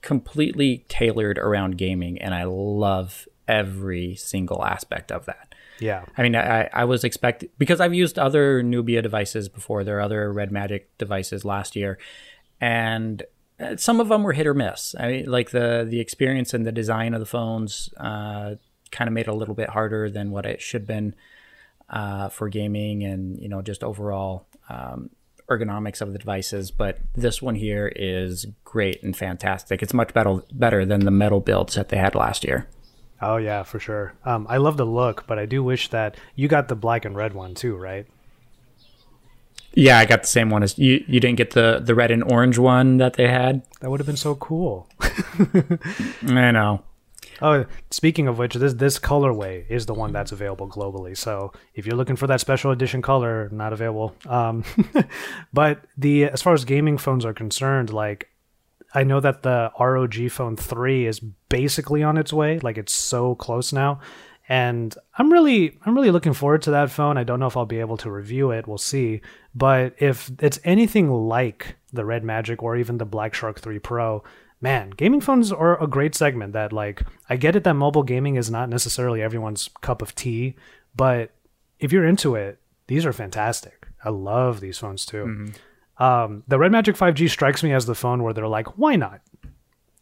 completely 0.00 0.84
tailored 0.88 1.38
around 1.38 1.76
gaming, 1.76 2.22
and 2.22 2.32
I 2.32 2.44
love 2.44 3.26
every 3.48 4.14
single 4.14 4.64
aspect 4.64 5.10
of 5.10 5.26
that. 5.26 5.51
Yeah. 5.82 6.04
I 6.16 6.22
mean, 6.22 6.36
I, 6.36 6.70
I 6.72 6.84
was 6.84 7.02
expecting 7.02 7.48
because 7.58 7.80
I've 7.80 7.92
used 7.92 8.18
other 8.18 8.62
Nubia 8.62 9.02
devices 9.02 9.48
before. 9.48 9.82
There 9.82 9.98
are 9.98 10.02
other 10.02 10.32
Red 10.32 10.52
Magic 10.52 10.96
devices 10.96 11.44
last 11.44 11.74
year, 11.74 11.98
and 12.60 13.22
uh, 13.58 13.76
some 13.76 14.00
of 14.00 14.08
them 14.08 14.22
were 14.22 14.32
hit 14.32 14.46
or 14.46 14.54
miss. 14.54 14.94
I 14.98 15.08
mean, 15.08 15.30
like 15.30 15.50
the 15.50 15.84
the 15.88 15.98
experience 15.98 16.54
and 16.54 16.64
the 16.64 16.72
design 16.72 17.14
of 17.14 17.20
the 17.20 17.26
phones 17.26 17.90
uh, 17.96 18.54
kind 18.92 19.08
of 19.08 19.12
made 19.12 19.22
it 19.22 19.28
a 19.28 19.34
little 19.34 19.56
bit 19.56 19.70
harder 19.70 20.08
than 20.08 20.30
what 20.30 20.46
it 20.46 20.62
should 20.62 20.82
have 20.82 20.88
been 20.88 21.16
uh, 21.90 22.28
for 22.28 22.48
gaming, 22.48 23.02
and 23.02 23.38
you 23.40 23.48
know, 23.48 23.60
just 23.60 23.82
overall 23.82 24.46
um, 24.68 25.10
ergonomics 25.50 26.00
of 26.00 26.12
the 26.12 26.18
devices. 26.18 26.70
But 26.70 26.98
this 27.14 27.42
one 27.42 27.56
here 27.56 27.92
is 27.94 28.46
great 28.64 29.02
and 29.02 29.16
fantastic. 29.16 29.82
It's 29.82 29.92
much 29.92 30.14
better 30.14 30.42
better 30.52 30.86
than 30.86 31.00
the 31.04 31.10
metal 31.10 31.40
builds 31.40 31.74
that 31.74 31.88
they 31.88 31.98
had 31.98 32.14
last 32.14 32.44
year. 32.44 32.68
Oh 33.22 33.36
yeah, 33.36 33.62
for 33.62 33.78
sure. 33.78 34.14
Um, 34.24 34.46
I 34.50 34.56
love 34.56 34.76
the 34.76 34.84
look, 34.84 35.26
but 35.26 35.38
I 35.38 35.46
do 35.46 35.62
wish 35.62 35.88
that 35.90 36.16
you 36.34 36.48
got 36.48 36.68
the 36.68 36.74
black 36.74 37.04
and 37.04 37.14
red 37.14 37.34
one 37.34 37.54
too, 37.54 37.76
right? 37.76 38.06
Yeah, 39.74 39.98
I 39.98 40.04
got 40.04 40.22
the 40.22 40.28
same 40.28 40.50
one 40.50 40.62
as 40.62 40.76
you. 40.78 41.04
You 41.06 41.20
didn't 41.20 41.36
get 41.36 41.52
the 41.52 41.80
the 41.82 41.94
red 41.94 42.10
and 42.10 42.22
orange 42.24 42.58
one 42.58 42.98
that 42.98 43.14
they 43.14 43.28
had. 43.28 43.62
That 43.80 43.90
would 43.90 44.00
have 44.00 44.06
been 44.06 44.16
so 44.16 44.34
cool. 44.34 44.88
I 45.00 46.50
know. 46.50 46.82
Oh, 47.40 47.64
speaking 47.90 48.28
of 48.28 48.38
which, 48.38 48.54
this 48.54 48.74
this 48.74 48.98
colorway 48.98 49.64
is 49.68 49.86
the 49.86 49.94
one 49.94 50.12
that's 50.12 50.32
available 50.32 50.68
globally. 50.68 51.16
So 51.16 51.52
if 51.74 51.86
you're 51.86 51.96
looking 51.96 52.16
for 52.16 52.26
that 52.26 52.40
special 52.40 52.70
edition 52.70 53.02
color, 53.02 53.48
not 53.50 53.72
available. 53.72 54.14
Um, 54.26 54.64
but 55.52 55.84
the 55.96 56.24
as 56.24 56.42
far 56.42 56.54
as 56.54 56.64
gaming 56.64 56.98
phones 56.98 57.24
are 57.24 57.32
concerned, 57.34 57.92
like 57.92 58.28
I 58.94 59.04
know 59.04 59.20
that 59.20 59.42
the 59.42 59.72
ROG 59.78 60.30
Phone 60.30 60.56
Three 60.56 61.06
is 61.06 61.20
basically 61.20 62.02
on 62.02 62.18
its 62.18 62.32
way. 62.32 62.58
Like 62.58 62.78
it's 62.78 62.92
so 62.92 63.34
close 63.34 63.72
now, 63.72 64.00
and 64.48 64.94
I'm 65.16 65.32
really 65.32 65.78
I'm 65.84 65.94
really 65.94 66.10
looking 66.10 66.32
forward 66.32 66.62
to 66.62 66.70
that 66.72 66.90
phone. 66.90 67.16
I 67.16 67.24
don't 67.24 67.40
know 67.40 67.46
if 67.46 67.56
I'll 67.56 67.66
be 67.66 67.80
able 67.80 67.96
to 67.98 68.10
review 68.10 68.50
it. 68.50 68.66
We'll 68.66 68.78
see. 68.78 69.20
But 69.54 69.94
if 69.98 70.30
it's 70.40 70.60
anything 70.64 71.10
like 71.10 71.76
the 71.92 72.04
Red 72.04 72.24
Magic 72.24 72.62
or 72.62 72.76
even 72.76 72.98
the 72.98 73.04
Black 73.04 73.34
Shark 73.34 73.60
3 73.60 73.78
Pro, 73.78 74.22
man, 74.60 74.90
gaming 74.90 75.20
phones 75.20 75.52
are 75.52 75.82
a 75.82 75.86
great 75.86 76.14
segment 76.14 76.52
that 76.52 76.72
like 76.72 77.02
I 77.28 77.36
get 77.36 77.56
it 77.56 77.64
that 77.64 77.74
mobile 77.74 78.02
gaming 78.02 78.36
is 78.36 78.50
not 78.50 78.68
necessarily 78.68 79.22
everyone's 79.22 79.70
cup 79.80 80.02
of 80.02 80.14
tea, 80.14 80.56
but 80.94 81.30
if 81.78 81.92
you're 81.92 82.06
into 82.06 82.34
it, 82.34 82.58
these 82.86 83.06
are 83.06 83.12
fantastic. 83.12 83.88
I 84.04 84.10
love 84.10 84.60
these 84.60 84.78
phones 84.78 85.06
too. 85.06 85.24
Mm-hmm. 85.24 85.48
Um, 86.02 86.42
the 86.48 86.58
Red 86.58 86.72
Magic 86.72 86.96
5G 86.96 87.30
strikes 87.30 87.62
me 87.62 87.72
as 87.72 87.86
the 87.86 87.94
phone 87.94 88.22
where 88.22 88.32
they're 88.32 88.48
like, 88.48 88.76
why 88.76 88.96
not? 88.96 89.20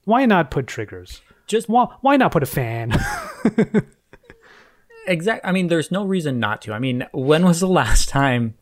Why 0.05 0.24
not 0.24 0.51
put 0.51 0.66
triggers? 0.66 1.20
just 1.46 1.68
why, 1.68 1.86
why 2.01 2.16
not 2.16 2.32
put 2.32 2.42
a 2.42 2.46
fan? 2.46 2.92
exactly. 5.07 5.46
I 5.46 5.53
mean, 5.53 5.66
there's 5.66 5.90
no 5.90 6.05
reason 6.05 6.38
not 6.38 6.62
to. 6.62 6.72
I 6.72 6.78
mean, 6.78 7.07
when 7.12 7.44
was 7.44 7.61
the 7.61 7.68
last 7.68 8.09
time? 8.09 8.55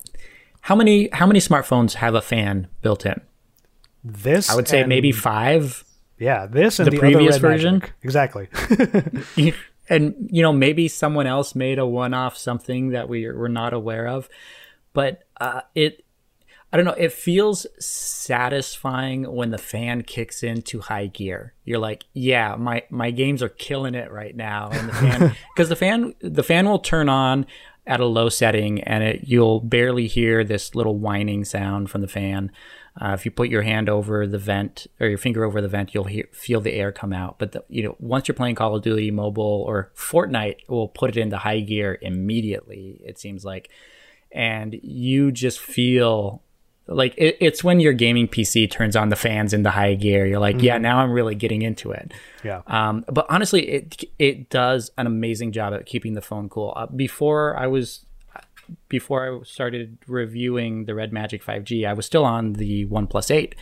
How 0.63 0.75
many 0.75 1.09
how 1.13 1.27
many 1.27 1.39
smartphones 1.39 1.95
have 1.95 2.15
a 2.15 2.21
fan 2.21 2.67
built 2.83 3.07
in? 3.07 3.21
This 4.03 4.51
I 4.51 4.57
would 4.57 4.67
say 4.67 4.81
and- 4.81 4.89
maybe 4.89 5.13
five. 5.13 5.85
yeah, 6.19 6.47
this 6.47 6.81
and 6.81 6.87
the 6.87 6.91
the, 6.93 6.99
previous 6.99 7.37
version? 7.37 7.79
Magic. 7.79 7.95
exactly. 8.03 8.49
and 9.89 10.29
you 10.33 10.43
know 10.43 10.53
maybe 10.53 10.89
someone 10.89 11.27
else 11.27 11.55
made 11.55 11.79
a 11.79 11.87
one-off 11.87 12.37
something 12.37 12.91
that 12.91 13.09
we 13.09 13.31
were 13.31 13.49
not 13.49 13.73
aware 13.73 14.07
of 14.07 14.29
but 14.93 15.25
uh, 15.41 15.63
it 15.75 16.05
i 16.73 16.77
don't 16.77 16.87
know 16.87 16.93
it 16.93 17.13
feels 17.13 17.67
satisfying 17.79 19.31
when 19.33 19.51
the 19.51 19.59
fan 19.59 20.03
kicks 20.03 20.43
into 20.43 20.81
high 20.81 21.07
gear 21.07 21.55
you're 21.65 21.79
like 21.79 22.05
yeah 22.13 22.57
my 22.57 22.83
my 22.91 23.11
games 23.11 23.43
are 23.43 23.49
killing 23.49 23.95
it 23.95 24.11
right 24.11 24.37
now 24.37 24.69
and 24.73 24.89
the 24.89 24.93
fan 24.93 25.37
because 25.55 25.69
the 25.69 25.77
fan 25.77 26.15
the 26.21 26.43
fan 26.43 26.69
will 26.69 26.79
turn 26.79 27.09
on 27.09 27.47
at 27.87 28.01
a 28.01 28.07
low 28.07 28.29
setting 28.29 28.83
and 28.83 29.03
it 29.03 29.21
you'll 29.25 29.61
barely 29.61 30.07
hear 30.07 30.45
this 30.45 30.75
little 30.75 30.97
whining 30.97 31.45
sound 31.45 31.91
from 31.91 32.01
the 32.01 32.09
fan 32.09 32.51
uh, 33.01 33.13
if 33.13 33.25
you 33.25 33.31
put 33.31 33.49
your 33.49 33.63
hand 33.63 33.89
over 33.89 34.27
the 34.27 34.39
vent 34.39 34.87
or 34.99 35.07
your 35.07 35.19
finger 35.19 35.45
over 35.45 35.61
the 35.61 35.69
vent, 35.69 35.95
you'll 35.95 36.05
hear, 36.05 36.25
feel 36.33 36.61
the 36.61 36.73
air 36.73 36.91
come 36.91 37.13
out. 37.13 37.39
But 37.39 37.53
the, 37.53 37.65
you 37.69 37.83
know, 37.85 37.97
once 38.01 38.27
you're 38.27 38.35
playing 38.35 38.57
Call 38.57 38.75
of 38.75 38.83
Duty 38.83 39.11
mobile 39.11 39.65
or 39.67 39.93
Fortnite, 39.95 40.59
it 40.63 40.69
will 40.69 40.89
put 40.89 41.11
it 41.11 41.21
into 41.21 41.39
high 41.39 41.61
gear 41.61 41.99
immediately. 42.03 43.01
It 43.05 43.19
seems 43.19 43.45
like, 43.45 43.71
and 44.33 44.79
you 44.83 45.31
just 45.31 45.61
feel 45.61 46.43
like 46.89 47.15
it, 47.17 47.37
it's 47.41 47.63
when 47.63 47.81
your 47.81 47.93
gaming 47.93 48.27
PC 48.27 48.71
turns 48.71 48.97
on 48.97 49.11
the 49.11 49.17
fans 49.17 49.53
into 49.53 49.71
high 49.71 49.95
gear. 49.95 50.27
You're 50.27 50.39
like, 50.39 50.63
yeah, 50.63 50.79
now 50.79 50.99
I'm 50.99 51.13
really 51.13 51.35
getting 51.35 51.63
into 51.63 51.93
it. 51.93 52.13
yeah. 52.43 52.63
Um, 52.67 53.05
but 53.09 53.27
honestly, 53.29 53.69
it 53.69 54.05
it 54.19 54.49
does 54.49 54.91
an 54.97 55.07
amazing 55.07 55.53
job 55.53 55.75
at 55.75 55.87
keeping 55.87 56.15
the 56.15 56.23
phone 56.23 56.49
cool. 56.49 56.73
Uh, 56.75 56.87
before 56.87 57.57
I 57.59 57.67
was 57.67 58.07
before 58.89 59.41
I 59.41 59.45
started 59.45 59.99
reviewing 60.07 60.87
the 60.87 60.95
Red 60.95 61.13
Magic 61.13 61.45
5G, 61.45 61.87
I 61.87 61.93
was 61.93 62.07
still 62.07 62.25
on 62.25 62.55
the 62.55 62.87
OnePlus 62.87 63.31
8, 63.31 63.55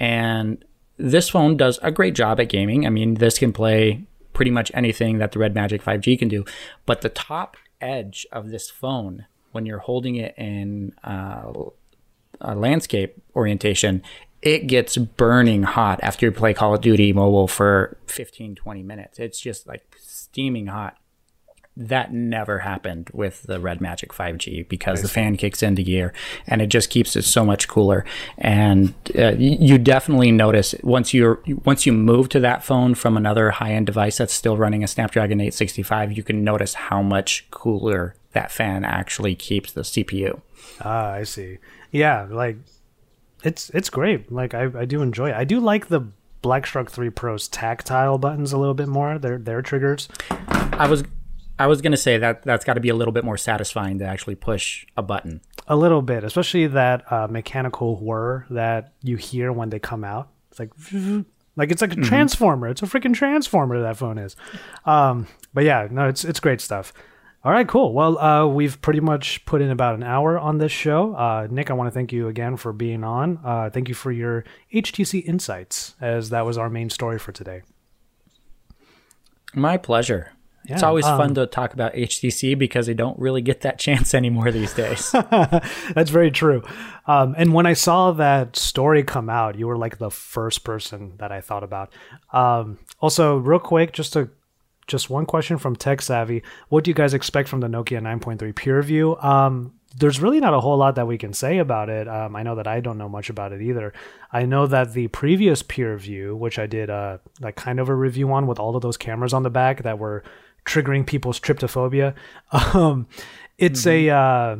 and 0.00 0.62
this 0.98 1.28
phone 1.28 1.56
does 1.56 1.78
a 1.82 1.90
great 1.90 2.14
job 2.14 2.40
at 2.40 2.48
gaming. 2.48 2.86
I 2.86 2.90
mean, 2.90 3.14
this 3.14 3.38
can 3.38 3.52
play 3.52 4.04
pretty 4.32 4.50
much 4.50 4.70
anything 4.74 5.18
that 5.18 5.32
the 5.32 5.38
Red 5.38 5.54
Magic 5.54 5.82
5G 5.82 6.18
can 6.18 6.28
do, 6.28 6.44
but 6.86 7.02
the 7.02 7.08
top 7.08 7.56
edge 7.80 8.26
of 8.32 8.50
this 8.50 8.70
phone, 8.70 9.26
when 9.52 9.66
you're 9.66 9.78
holding 9.78 10.16
it 10.16 10.34
in 10.38 10.94
uh, 11.04 11.52
a 12.42 12.54
landscape 12.54 13.22
orientation, 13.34 14.02
it 14.42 14.66
gets 14.66 14.96
burning 14.96 15.62
hot 15.62 16.00
after 16.02 16.26
you 16.26 16.32
play 16.32 16.52
Call 16.52 16.74
of 16.74 16.80
Duty 16.80 17.12
mobile 17.12 17.48
for 17.48 17.96
15, 18.06 18.56
20 18.56 18.82
minutes. 18.82 19.18
It's 19.18 19.40
just 19.40 19.66
like 19.66 19.96
steaming 19.98 20.66
hot. 20.66 20.96
That 21.74 22.12
never 22.12 22.58
happened 22.58 23.08
with 23.14 23.44
the 23.44 23.58
Red 23.58 23.80
Magic 23.80 24.12
5G 24.12 24.68
because 24.68 25.00
the 25.00 25.08
fan 25.08 25.38
kicks 25.38 25.62
into 25.62 25.82
gear 25.82 26.12
and 26.46 26.60
it 26.60 26.66
just 26.66 26.90
keeps 26.90 27.16
it 27.16 27.22
so 27.22 27.46
much 27.46 27.66
cooler. 27.66 28.04
And 28.36 28.92
uh, 29.16 29.32
you 29.38 29.78
definitely 29.78 30.32
notice 30.32 30.74
once 30.82 31.14
you're 31.14 31.40
once 31.64 31.86
you 31.86 31.94
move 31.94 32.28
to 32.30 32.40
that 32.40 32.62
phone 32.62 32.94
from 32.94 33.16
another 33.16 33.52
high 33.52 33.72
end 33.72 33.86
device 33.86 34.18
that's 34.18 34.34
still 34.34 34.58
running 34.58 34.84
a 34.84 34.88
Snapdragon 34.88 35.40
865, 35.40 36.12
you 36.12 36.22
can 36.22 36.44
notice 36.44 36.74
how 36.74 37.00
much 37.00 37.46
cooler 37.50 38.16
that 38.32 38.50
fan 38.50 38.84
actually 38.84 39.34
keeps 39.34 39.72
the 39.72 39.82
CPU. 39.82 40.42
Ah, 40.82 41.12
I 41.12 41.22
see. 41.22 41.58
Yeah, 41.90 42.26
like 42.30 42.56
it's 43.44 43.70
it's 43.70 43.90
great. 43.90 44.30
Like 44.30 44.54
I, 44.54 44.68
I 44.76 44.84
do 44.84 45.02
enjoy 45.02 45.30
it. 45.30 45.36
I 45.36 45.44
do 45.44 45.60
like 45.60 45.88
the 45.88 46.08
Black 46.42 46.66
Shark 46.66 46.90
3 46.90 47.10
Pro's 47.10 47.48
tactile 47.48 48.18
buttons 48.18 48.52
a 48.52 48.58
little 48.58 48.74
bit 48.74 48.88
more. 48.88 49.18
Their 49.18 49.38
their 49.38 49.62
triggers. 49.62 50.08
I 50.30 50.88
was 50.88 51.04
I 51.58 51.66
was 51.66 51.80
gonna 51.80 51.96
say 51.96 52.18
that 52.18 52.42
that's 52.42 52.64
got 52.64 52.74
to 52.74 52.80
be 52.80 52.88
a 52.88 52.94
little 52.94 53.12
bit 53.12 53.24
more 53.24 53.36
satisfying 53.36 53.98
to 54.00 54.04
actually 54.04 54.34
push 54.34 54.86
a 54.96 55.02
button. 55.02 55.40
A 55.68 55.76
little 55.76 56.02
bit, 56.02 56.24
especially 56.24 56.66
that 56.66 57.10
uh, 57.12 57.28
mechanical 57.28 57.96
whir 57.96 58.46
that 58.50 58.92
you 59.02 59.16
hear 59.16 59.52
when 59.52 59.70
they 59.70 59.78
come 59.78 60.02
out. 60.02 60.28
It's 60.50 60.58
like 60.58 60.72
like 61.56 61.70
it's 61.70 61.82
like 61.82 61.92
a 61.92 62.00
transformer. 62.00 62.68
It's 62.68 62.82
a 62.82 62.86
freaking 62.86 63.14
transformer 63.14 63.80
that 63.80 63.96
phone 63.96 64.18
is. 64.18 64.34
Um, 64.84 65.28
but 65.54 65.64
yeah, 65.64 65.86
no, 65.90 66.08
it's 66.08 66.24
it's 66.24 66.40
great 66.40 66.60
stuff. 66.60 66.92
All 67.44 67.50
right, 67.50 67.66
cool. 67.66 67.92
Well, 67.92 68.18
uh, 68.18 68.46
we've 68.46 68.80
pretty 68.80 69.00
much 69.00 69.44
put 69.46 69.60
in 69.60 69.70
about 69.70 69.96
an 69.96 70.04
hour 70.04 70.38
on 70.38 70.58
this 70.58 70.70
show. 70.70 71.14
Uh, 71.16 71.48
Nick, 71.50 71.70
I 71.70 71.74
want 71.74 71.88
to 71.88 71.90
thank 71.90 72.12
you 72.12 72.28
again 72.28 72.56
for 72.56 72.72
being 72.72 73.02
on. 73.02 73.40
Uh, 73.44 73.68
thank 73.68 73.88
you 73.88 73.96
for 73.96 74.12
your 74.12 74.44
HTC 74.72 75.24
insights, 75.24 75.96
as 76.00 76.30
that 76.30 76.46
was 76.46 76.56
our 76.56 76.70
main 76.70 76.88
story 76.88 77.18
for 77.18 77.32
today. 77.32 77.62
My 79.54 79.76
pleasure. 79.76 80.30
it's 80.66 80.84
always 80.84 81.04
um, 81.04 81.18
fun 81.18 81.34
to 81.34 81.48
talk 81.48 81.74
about 81.74 81.94
HTC 81.94 82.56
because 82.56 82.86
they 82.86 82.94
don't 82.94 83.18
really 83.18 83.42
get 83.42 83.62
that 83.62 83.76
chance 83.80 84.14
anymore 84.14 84.52
these 84.52 84.72
days. 84.72 85.10
That's 85.12 86.10
very 86.10 86.30
true. 86.30 86.62
Um, 87.06 87.34
and 87.36 87.52
when 87.52 87.66
I 87.66 87.72
saw 87.72 88.12
that 88.12 88.54
story 88.54 89.02
come 89.02 89.28
out, 89.28 89.58
you 89.58 89.66
were 89.66 89.76
like 89.76 89.98
the 89.98 90.12
first 90.12 90.62
person 90.62 91.14
that 91.18 91.32
I 91.32 91.40
thought 91.40 91.64
about. 91.64 91.92
Um, 92.32 92.78
also, 93.00 93.36
real 93.38 93.58
quick, 93.58 93.92
just 93.92 94.14
a 94.14 94.30
just 94.86 95.10
one 95.10 95.26
question 95.26 95.58
from 95.58 95.76
Tech 95.76 96.02
Savvy: 96.02 96.42
What 96.68 96.84
do 96.84 96.90
you 96.90 96.94
guys 96.94 97.14
expect 97.14 97.48
from 97.48 97.60
the 97.60 97.68
Nokia 97.68 98.00
9.3 98.00 98.52
PureView? 98.52 99.22
Um, 99.24 99.74
there's 99.96 100.20
really 100.20 100.40
not 100.40 100.54
a 100.54 100.60
whole 100.60 100.76
lot 100.76 100.94
that 100.94 101.06
we 101.06 101.18
can 101.18 101.32
say 101.32 101.58
about 101.58 101.88
it. 101.88 102.08
Um, 102.08 102.34
I 102.34 102.42
know 102.42 102.54
that 102.54 102.66
I 102.66 102.80
don't 102.80 102.98
know 102.98 103.08
much 103.08 103.28
about 103.28 103.52
it 103.52 103.60
either. 103.60 103.92
I 104.32 104.46
know 104.46 104.66
that 104.66 104.94
the 104.94 105.08
previous 105.08 105.62
PureView, 105.62 106.36
which 106.36 106.58
I 106.58 106.66
did 106.66 106.90
uh, 106.90 107.18
like 107.40 107.56
kind 107.56 107.78
of 107.78 107.88
a 107.88 107.94
review 107.94 108.32
on 108.32 108.46
with 108.46 108.58
all 108.58 108.74
of 108.74 108.82
those 108.82 108.96
cameras 108.96 109.34
on 109.34 109.42
the 109.42 109.50
back 109.50 109.82
that 109.82 109.98
were 109.98 110.24
triggering 110.64 111.06
people's 111.06 111.38
tryptophobia, 111.40 112.14
um, 112.74 113.06
it's 113.58 113.86
a 113.86 114.08
uh, 114.08 114.56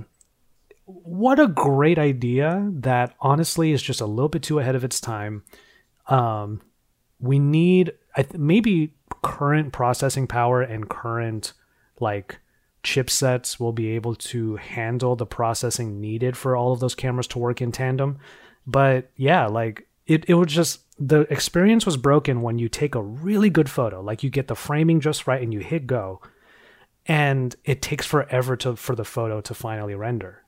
what 0.85 1.41
a 1.41 1.49
great 1.49 1.99
idea 1.99 2.69
that 2.73 3.15
honestly 3.21 3.73
is 3.73 3.83
just 3.83 4.01
a 4.01 4.07
little 4.07 4.29
bit 4.29 4.43
too 4.43 4.59
ahead 4.59 4.75
of 4.75 4.85
its 4.85 5.01
time. 5.01 5.45
Um, 6.09 6.61
we 7.19 7.39
need 7.39 7.93
I 8.17 8.23
th- 8.23 8.39
maybe 8.39 8.95
current 9.23 9.73
processing 9.73 10.27
power 10.27 10.63
and 10.63 10.89
current 10.89 11.53
like 12.01 12.39
chipsets 12.83 13.61
will 13.61 13.73
be 13.73 13.91
able 13.91 14.15
to 14.15 14.57
handle 14.57 15.15
the 15.15 15.27
processing 15.27 16.01
needed 16.01 16.37
for 16.37 16.57
all 16.57 16.73
of 16.73 16.81
those 16.81 16.95
cameras 16.95 17.29
to 17.29 17.39
work 17.39 17.61
in 17.61 17.73
tandem. 17.73 18.19
But 18.67 19.11
yeah, 19.17 19.47
like 19.47 19.87
it, 20.07 20.25
it 20.29 20.35
was 20.35 20.53
just 20.53 20.81
the 20.99 21.21
experience 21.33 21.87
was 21.87 21.97
broken 21.97 22.43
when 22.43 22.59
you 22.59 22.69
take 22.69 22.95
a 22.95 23.03
really 23.03 23.51
good 23.51 23.71
photo, 23.71 24.01
like 24.01 24.23
you 24.23 24.31
get 24.31 24.49
the 24.49 24.57
framing 24.57 25.01
just 25.01 25.27
right 25.27 25.43
and 25.43 25.53
you 25.53 25.61
hit 25.61 25.87
go, 25.87 26.21
and 27.07 27.55
it 27.65 27.83
takes 27.83 28.07
forever 28.07 28.57
to 28.57 28.77
for 28.77 28.95
the 28.95 29.05
photo 29.05 29.41
to 29.41 29.55
finally 29.55 29.95
render. 29.95 30.43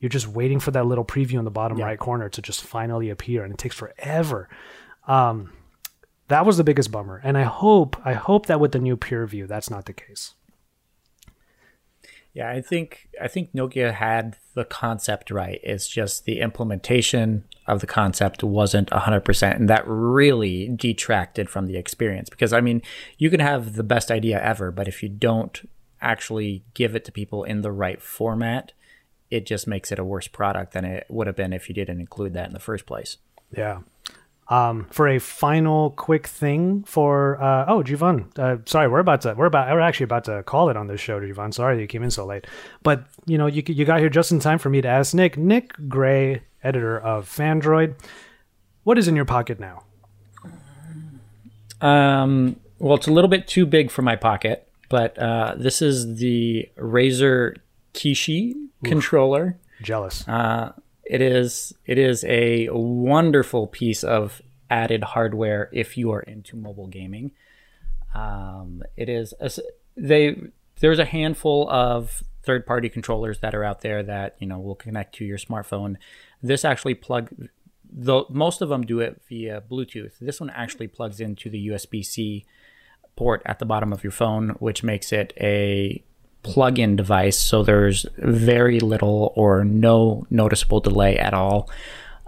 You're 0.00 0.08
just 0.08 0.26
waiting 0.26 0.58
for 0.58 0.72
that 0.72 0.86
little 0.86 1.04
preview 1.04 1.38
in 1.38 1.44
the 1.44 1.50
bottom 1.50 1.78
right 1.78 1.98
corner 1.98 2.28
to 2.28 2.42
just 2.42 2.62
finally 2.62 3.08
appear, 3.08 3.44
and 3.44 3.52
it 3.52 3.58
takes 3.58 3.76
forever. 3.76 4.48
Um, 5.06 5.52
that 6.32 6.46
was 6.46 6.56
the 6.56 6.64
biggest 6.64 6.90
bummer, 6.90 7.20
and 7.22 7.36
I 7.36 7.42
hope 7.42 7.96
I 8.04 8.14
hope 8.14 8.46
that 8.46 8.60
with 8.60 8.72
the 8.72 8.78
new 8.78 8.96
PureView, 8.96 9.46
that's 9.46 9.70
not 9.70 9.84
the 9.84 9.92
case. 9.92 10.34
yeah, 12.34 12.48
I 12.50 12.60
think 12.60 13.08
I 13.20 13.28
think 13.28 13.52
Nokia 13.52 13.92
had 13.92 14.36
the 14.54 14.64
concept 14.64 15.30
right. 15.30 15.60
It's 15.62 15.86
just 15.86 16.24
the 16.24 16.40
implementation 16.40 17.44
of 17.66 17.80
the 17.80 17.86
concept 17.86 18.42
wasn't 18.42 18.90
100% 18.90 19.56
and 19.56 19.68
that 19.68 19.84
really 19.86 20.68
detracted 20.68 21.48
from 21.48 21.66
the 21.66 21.76
experience 21.76 22.28
because 22.28 22.52
I 22.52 22.60
mean, 22.60 22.82
you 23.18 23.30
can 23.30 23.40
have 23.40 23.74
the 23.74 23.84
best 23.84 24.10
idea 24.10 24.42
ever, 24.42 24.70
but 24.72 24.88
if 24.88 25.02
you 25.02 25.08
don't 25.08 25.68
actually 26.00 26.64
give 26.74 26.96
it 26.96 27.04
to 27.04 27.12
people 27.12 27.44
in 27.44 27.60
the 27.62 27.70
right 27.70 28.02
format, 28.02 28.72
it 29.30 29.46
just 29.46 29.66
makes 29.66 29.92
it 29.92 29.98
a 29.98 30.04
worse 30.04 30.26
product 30.26 30.72
than 30.72 30.84
it 30.84 31.06
would 31.08 31.26
have 31.26 31.36
been 31.36 31.52
if 31.52 31.68
you 31.68 31.74
didn't 31.74 32.00
include 32.00 32.34
that 32.34 32.48
in 32.48 32.52
the 32.52 32.58
first 32.58 32.86
place. 32.86 33.18
Yeah. 33.56 33.80
Um, 34.48 34.86
for 34.90 35.08
a 35.08 35.18
final 35.18 35.90
quick 35.90 36.26
thing 36.26 36.82
for 36.82 37.40
uh, 37.40 37.64
oh 37.68 37.82
Jivan, 37.82 38.26
uh, 38.38 38.58
sorry 38.66 38.88
we're 38.88 38.98
about 38.98 39.22
to 39.22 39.34
we're 39.34 39.46
about 39.46 39.72
we're 39.72 39.80
actually 39.80 40.04
about 40.04 40.24
to 40.24 40.42
call 40.42 40.68
it 40.68 40.76
on 40.76 40.88
this 40.88 41.00
show 41.00 41.20
Jivan. 41.20 41.54
Sorry 41.54 41.80
you 41.80 41.86
came 41.86 42.02
in 42.02 42.10
so 42.10 42.26
late, 42.26 42.46
but 42.82 43.06
you 43.24 43.38
know 43.38 43.46
you 43.46 43.62
you 43.66 43.84
got 43.84 44.00
here 44.00 44.10
just 44.10 44.32
in 44.32 44.40
time 44.40 44.58
for 44.58 44.68
me 44.68 44.80
to 44.82 44.88
ask 44.88 45.14
Nick 45.14 45.38
Nick 45.38 45.72
Gray, 45.88 46.42
editor 46.62 46.98
of 46.98 47.28
Phandroid, 47.28 47.94
what 48.84 48.98
is 48.98 49.08
in 49.08 49.16
your 49.16 49.24
pocket 49.24 49.60
now? 49.60 49.84
Um, 51.80 52.56
well, 52.78 52.96
it's 52.96 53.06
a 53.06 53.12
little 53.12 53.30
bit 53.30 53.46
too 53.46 53.64
big 53.64 53.90
for 53.90 54.02
my 54.02 54.16
pocket, 54.16 54.68
but 54.88 55.16
uh, 55.18 55.54
this 55.56 55.80
is 55.80 56.16
the 56.16 56.68
Razer 56.76 57.56
Kishi 57.94 58.54
controller. 58.84 59.58
Jealous. 59.82 60.26
Uh, 60.26 60.72
it 61.04 61.20
is 61.20 61.74
it 61.86 61.98
is 61.98 62.24
a 62.24 62.68
wonderful 62.70 63.66
piece 63.66 64.04
of 64.04 64.40
added 64.70 65.04
hardware 65.04 65.68
if 65.72 65.96
you 65.96 66.10
are 66.12 66.20
into 66.20 66.56
mobile 66.56 66.86
gaming. 66.86 67.32
Um, 68.14 68.82
it 68.96 69.08
is 69.08 69.34
a 69.40 69.50
they 69.96 70.36
there's 70.80 70.98
a 70.98 71.04
handful 71.04 71.68
of 71.70 72.22
third 72.44 72.66
party 72.66 72.88
controllers 72.88 73.40
that 73.40 73.54
are 73.54 73.64
out 73.64 73.82
there 73.82 74.02
that 74.02 74.36
you 74.38 74.46
know 74.46 74.58
will 74.58 74.74
connect 74.74 75.14
to 75.16 75.24
your 75.24 75.38
smartphone. 75.38 75.96
This 76.42 76.64
actually 76.64 76.94
plug 76.94 77.30
though 77.90 78.26
most 78.30 78.62
of 78.62 78.68
them 78.68 78.84
do 78.84 79.00
it 79.00 79.20
via 79.28 79.60
Bluetooth. 79.60 80.18
This 80.20 80.40
one 80.40 80.50
actually 80.50 80.88
plugs 80.88 81.20
into 81.20 81.50
the 81.50 81.68
USB 81.68 82.04
C 82.04 82.44
port 83.16 83.42
at 83.44 83.58
the 83.58 83.66
bottom 83.66 83.92
of 83.92 84.02
your 84.02 84.12
phone, 84.12 84.50
which 84.58 84.82
makes 84.82 85.12
it 85.12 85.32
a 85.38 86.02
plug 86.42 86.78
in 86.78 86.96
device. 86.96 87.38
So 87.38 87.62
there's 87.62 88.06
very 88.16 88.80
little 88.80 89.32
or 89.36 89.64
no 89.64 90.26
noticeable 90.30 90.80
delay 90.80 91.16
at 91.16 91.34
all. 91.34 91.68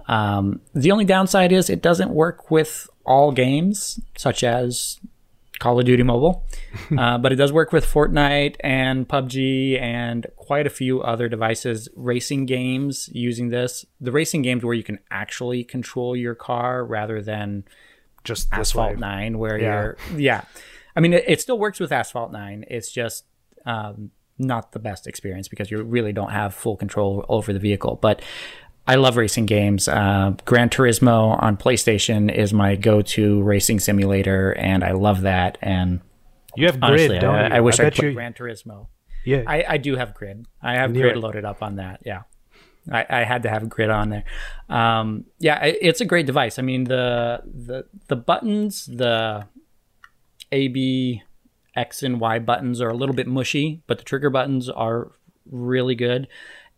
Um, 0.07 0.61
the 0.73 0.91
only 0.91 1.05
downside 1.05 1.51
is 1.51 1.69
it 1.69 1.81
doesn't 1.81 2.11
work 2.11 2.51
with 2.51 2.87
all 3.05 3.31
games, 3.31 3.99
such 4.17 4.43
as 4.43 4.99
Call 5.59 5.79
of 5.79 5.85
Duty 5.85 6.03
Mobile, 6.03 6.45
uh, 6.97 7.17
but 7.17 7.31
it 7.31 7.37
does 7.37 7.51
work 7.51 7.71
with 7.71 7.85
Fortnite 7.85 8.55
and 8.59 9.07
PUBG 9.07 9.79
and 9.81 10.27
quite 10.35 10.67
a 10.67 10.69
few 10.69 11.01
other 11.01 11.27
devices. 11.27 11.89
Racing 11.95 12.45
games 12.45 13.09
using 13.13 13.49
this, 13.49 13.85
the 13.99 14.11
racing 14.11 14.41
games 14.43 14.63
where 14.63 14.73
you 14.75 14.83
can 14.83 14.99
actually 15.09 15.63
control 15.63 16.15
your 16.15 16.35
car 16.35 16.85
rather 16.85 17.21
than 17.21 17.63
Just 18.23 18.47
Asphalt 18.51 18.93
way. 18.95 18.99
9, 18.99 19.37
where 19.39 19.57
Yeah. 19.59 19.81
you're, 19.81 19.97
yeah. 20.17 20.41
I 20.95 20.99
mean, 20.99 21.13
it, 21.13 21.23
it 21.27 21.41
still 21.41 21.57
works 21.57 21.79
with 21.79 21.91
Asphalt 21.91 22.31
9. 22.31 22.65
It's 22.69 22.91
just 22.91 23.23
um, 23.65 24.11
not 24.37 24.71
the 24.71 24.79
best 24.79 25.07
experience 25.07 25.47
because 25.47 25.71
you 25.71 25.81
really 25.83 26.13
don't 26.13 26.31
have 26.31 26.53
full 26.53 26.75
control 26.75 27.25
over 27.29 27.53
the 27.53 27.59
vehicle. 27.59 27.97
But 28.01 28.21
I 28.87 28.95
love 28.95 29.17
racing 29.17 29.45
games. 29.47 29.87
Uh, 29.87 30.35
Gran 30.45 30.69
Turismo 30.69 31.41
on 31.41 31.57
PlayStation 31.57 32.33
is 32.33 32.53
my 32.53 32.75
go-to 32.75 33.41
racing 33.41 33.79
simulator, 33.79 34.51
and 34.51 34.83
I 34.83 34.91
love 34.91 35.21
that. 35.21 35.57
And 35.61 36.01
You 36.55 36.67
have 36.67 36.79
grid, 36.79 37.19
don't 37.19 37.35
I, 37.35 37.47
you? 37.47 37.53
I 37.55 37.59
wish 37.61 37.79
I, 37.79 37.83
bet 37.83 37.95
played 37.95 38.09
you. 38.09 38.13
Gran 38.13 38.33
Turismo. 38.33 38.87
yeah, 39.25 39.43
I, 39.47 39.65
I 39.69 39.77
do 39.77 39.95
have 39.95 40.13
grid. 40.13 40.45
I 40.61 40.75
have 40.75 40.93
grid 40.93 41.17
it. 41.17 41.19
loaded 41.19 41.45
up 41.45 41.63
on 41.63 41.77
that. 41.77 42.01
Yeah. 42.05 42.23
I, 42.91 43.05
I 43.09 43.23
had 43.23 43.41
to 43.43 43.49
have 43.49 43.67
grid 43.67 43.89
on 43.89 44.09
there. 44.09 44.23
Um, 44.69 45.25
yeah, 45.39 45.63
it, 45.65 45.79
it's 45.81 46.01
a 46.01 46.05
great 46.05 46.27
device. 46.27 46.59
I 46.59 46.61
mean, 46.61 46.83
the 46.83 47.41
the 47.45 47.85
the 48.09 48.15
buttons, 48.15 48.85
the 48.85 49.47
A, 50.51 50.67
B, 50.67 51.23
X, 51.75 52.03
and 52.03 52.19
Y 52.19 52.39
buttons 52.39 52.81
are 52.81 52.89
a 52.89 52.95
little 52.95 53.15
bit 53.15 53.27
mushy, 53.27 53.81
but 53.87 53.97
the 53.97 54.03
trigger 54.03 54.29
buttons 54.29 54.69
are 54.69 55.11
really 55.49 55.95
good. 55.95 56.27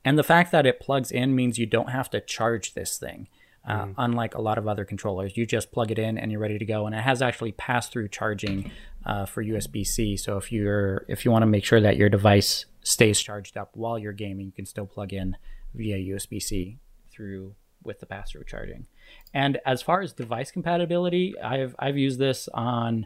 And 0.04 0.18
the 0.18 0.24
fact 0.24 0.52
that 0.52 0.66
it 0.66 0.80
plugs 0.80 1.12
in 1.12 1.36
means 1.36 1.58
you 1.58 1.66
don't 1.66 1.90
have 1.90 2.10
to 2.12 2.22
charge 2.22 2.74
this 2.74 2.98
thing. 2.98 3.28
Uh, 3.68 3.88
Unlike 3.98 4.36
a 4.36 4.42
lot 4.42 4.58
of 4.58 4.66
other 4.66 4.86
controllers, 4.86 5.36
you 5.36 5.46
just 5.46 5.74
plug 5.74 5.92
it 5.92 6.00
in 6.00 6.18
and 6.18 6.32
you're 6.32 6.40
ready 6.40 6.58
to 6.58 6.64
go. 6.64 6.86
And 6.86 6.96
it 6.96 7.02
has 7.02 7.22
actually 7.22 7.52
pass-through 7.52 8.08
charging 8.08 8.72
uh, 9.06 9.26
for 9.26 9.44
USB-C. 9.44 10.16
So 10.16 10.38
if 10.38 10.54
you're 10.54 11.06
if 11.10 11.26
you 11.26 11.32
want 11.32 11.42
to 11.42 11.48
make 11.48 11.66
sure 11.66 11.82
that 11.82 11.98
your 11.98 12.08
device 12.08 12.66
stays 12.82 13.20
charged 13.20 13.58
up 13.58 13.72
while 13.74 14.00
you're 14.00 14.14
gaming, 14.14 14.46
you 14.46 14.52
can 14.54 14.66
still 14.66 14.86
plug 14.86 15.12
in 15.12 15.36
via 15.76 15.98
USB-C 15.98 16.78
through 17.12 17.56
with 17.84 18.00
the 18.00 18.06
pass-through 18.06 18.46
charging. 18.46 18.88
And 19.34 19.60
as 19.66 19.82
far 19.82 20.02
as 20.02 20.14
device 20.14 20.50
compatibility, 20.50 21.38
I've 21.38 21.76
I've 21.78 21.98
used 21.98 22.20
this 22.20 22.48
on 22.54 23.06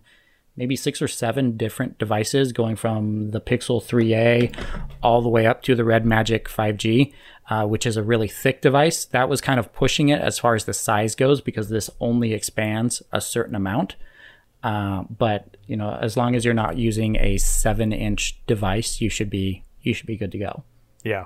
maybe 0.55 0.75
six 0.75 1.01
or 1.01 1.07
seven 1.07 1.57
different 1.57 1.97
devices, 1.97 2.51
going 2.51 2.75
from 2.75 3.31
the 3.31 3.41
Pixel 3.41 3.83
3a 3.83 4.55
all 5.01 5.21
the 5.21 5.29
way 5.29 5.45
up 5.45 5.61
to 5.63 5.75
the 5.75 5.85
Red 5.85 6.05
Magic 6.05 6.47
5G, 6.47 7.13
uh, 7.49 7.65
which 7.65 7.85
is 7.85 7.97
a 7.97 8.03
really 8.03 8.27
thick 8.27 8.61
device. 8.61 9.05
That 9.05 9.29
was 9.29 9.41
kind 9.41 9.59
of 9.59 9.73
pushing 9.73 10.09
it 10.09 10.21
as 10.21 10.39
far 10.39 10.55
as 10.55 10.65
the 10.65 10.73
size 10.73 11.15
goes 11.15 11.41
because 11.41 11.69
this 11.69 11.89
only 11.99 12.33
expands 12.33 13.01
a 13.11 13.21
certain 13.21 13.55
amount. 13.55 13.95
Uh, 14.63 15.03
but 15.03 15.57
you 15.65 15.75
know, 15.75 15.97
as 16.01 16.15
long 16.15 16.35
as 16.35 16.45
you're 16.45 16.53
not 16.53 16.77
using 16.77 17.15
a 17.17 17.37
seven-inch 17.37 18.45
device, 18.45 19.01
you 19.01 19.09
should 19.09 19.29
be 19.29 19.63
you 19.81 19.93
should 19.93 20.05
be 20.05 20.17
good 20.17 20.31
to 20.31 20.37
go. 20.37 20.63
Yeah, 21.03 21.25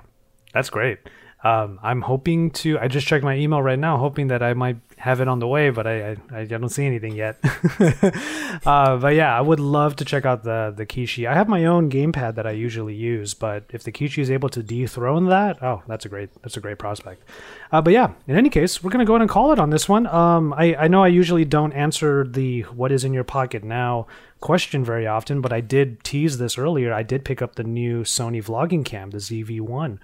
that's 0.54 0.70
great. 0.70 0.98
Um, 1.46 1.78
I'm 1.80 2.00
hoping 2.00 2.50
to. 2.62 2.76
I 2.80 2.88
just 2.88 3.06
checked 3.06 3.22
my 3.22 3.36
email 3.36 3.62
right 3.62 3.78
now, 3.78 3.98
hoping 3.98 4.26
that 4.28 4.42
I 4.42 4.54
might 4.54 4.78
have 4.96 5.20
it 5.20 5.28
on 5.28 5.38
the 5.38 5.46
way, 5.46 5.70
but 5.70 5.86
I 5.86 6.16
I, 6.32 6.40
I 6.40 6.44
don't 6.44 6.68
see 6.70 6.84
anything 6.84 7.14
yet. 7.14 7.38
uh, 8.66 8.96
but 8.96 9.14
yeah, 9.14 9.36
I 9.38 9.40
would 9.40 9.60
love 9.60 9.94
to 9.96 10.04
check 10.04 10.24
out 10.24 10.42
the 10.42 10.74
the 10.76 10.84
Kishi. 10.84 11.28
I 11.28 11.34
have 11.34 11.48
my 11.48 11.66
own 11.66 11.88
gamepad 11.88 12.34
that 12.34 12.46
I 12.48 12.50
usually 12.50 12.96
use, 12.96 13.34
but 13.34 13.64
if 13.70 13.84
the 13.84 13.92
Kishi 13.92 14.18
is 14.18 14.30
able 14.30 14.48
to 14.48 14.62
dethrone 14.62 15.26
that, 15.26 15.62
oh, 15.62 15.82
that's 15.86 16.04
a 16.04 16.08
great 16.08 16.30
that's 16.42 16.56
a 16.56 16.60
great 16.60 16.78
prospect. 16.78 17.22
Uh, 17.70 17.80
but 17.80 17.92
yeah, 17.92 18.14
in 18.26 18.36
any 18.36 18.50
case, 18.50 18.82
we're 18.82 18.90
gonna 18.90 19.04
go 19.04 19.12
ahead 19.12 19.22
and 19.22 19.30
call 19.30 19.52
it 19.52 19.60
on 19.60 19.70
this 19.70 19.88
one. 19.88 20.08
Um, 20.08 20.52
I 20.54 20.74
I 20.74 20.88
know 20.88 21.04
I 21.04 21.08
usually 21.08 21.44
don't 21.44 21.72
answer 21.74 22.26
the 22.26 22.62
what 22.62 22.90
is 22.90 23.04
in 23.04 23.12
your 23.12 23.24
pocket 23.24 23.62
now 23.62 24.08
question 24.40 24.84
very 24.84 25.06
often, 25.06 25.40
but 25.40 25.52
I 25.52 25.60
did 25.60 26.02
tease 26.02 26.38
this 26.38 26.58
earlier. 26.58 26.92
I 26.92 27.04
did 27.04 27.24
pick 27.24 27.40
up 27.40 27.54
the 27.54 27.64
new 27.64 28.02
Sony 28.02 28.42
vlogging 28.42 28.84
cam, 28.84 29.10
the 29.10 29.18
ZV1. 29.18 29.98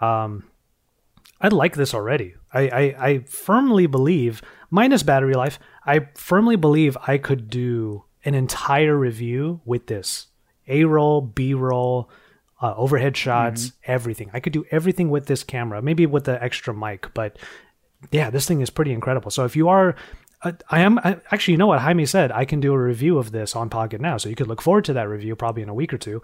Um, 0.00 0.44
I 1.40 1.48
like 1.48 1.76
this 1.76 1.94
already. 1.94 2.34
I, 2.52 2.60
I, 2.68 3.06
I 3.08 3.18
firmly 3.20 3.86
believe, 3.86 4.42
minus 4.70 5.02
battery 5.02 5.34
life, 5.34 5.58
I 5.86 6.08
firmly 6.14 6.56
believe 6.56 6.96
I 7.06 7.18
could 7.18 7.48
do 7.48 8.04
an 8.24 8.34
entire 8.34 8.96
review 8.96 9.60
with 9.64 9.86
this. 9.86 10.26
A 10.66 10.84
roll, 10.84 11.20
B 11.20 11.54
roll, 11.54 12.10
uh, 12.60 12.74
overhead 12.76 13.16
shots, 13.16 13.72
everything. 13.84 14.30
I 14.32 14.40
could 14.40 14.52
do 14.52 14.66
everything 14.70 15.10
with 15.10 15.26
this 15.26 15.44
camera, 15.44 15.80
maybe 15.80 16.06
with 16.06 16.24
the 16.24 16.42
extra 16.42 16.74
mic, 16.74 17.14
but 17.14 17.38
yeah, 18.10 18.30
this 18.30 18.46
thing 18.46 18.60
is 18.60 18.70
pretty 18.70 18.92
incredible. 18.92 19.30
So 19.30 19.44
if 19.44 19.56
you 19.56 19.68
are, 19.68 19.94
uh, 20.42 20.52
I 20.68 20.80
am 20.80 20.98
I, 20.98 21.18
actually, 21.30 21.52
you 21.52 21.58
know 21.58 21.66
what 21.68 21.80
Jaime 21.80 22.06
said, 22.06 22.30
I 22.32 22.44
can 22.44 22.60
do 22.60 22.72
a 22.72 22.78
review 22.78 23.18
of 23.18 23.32
this 23.32 23.56
on 23.56 23.70
Pocketnow, 23.70 24.20
so 24.20 24.28
you 24.28 24.34
could 24.34 24.48
look 24.48 24.62
forward 24.62 24.84
to 24.86 24.92
that 24.92 25.08
review 25.08 25.36
probably 25.36 25.62
in 25.62 25.68
a 25.68 25.74
week 25.74 25.92
or 25.92 25.98
two. 25.98 26.20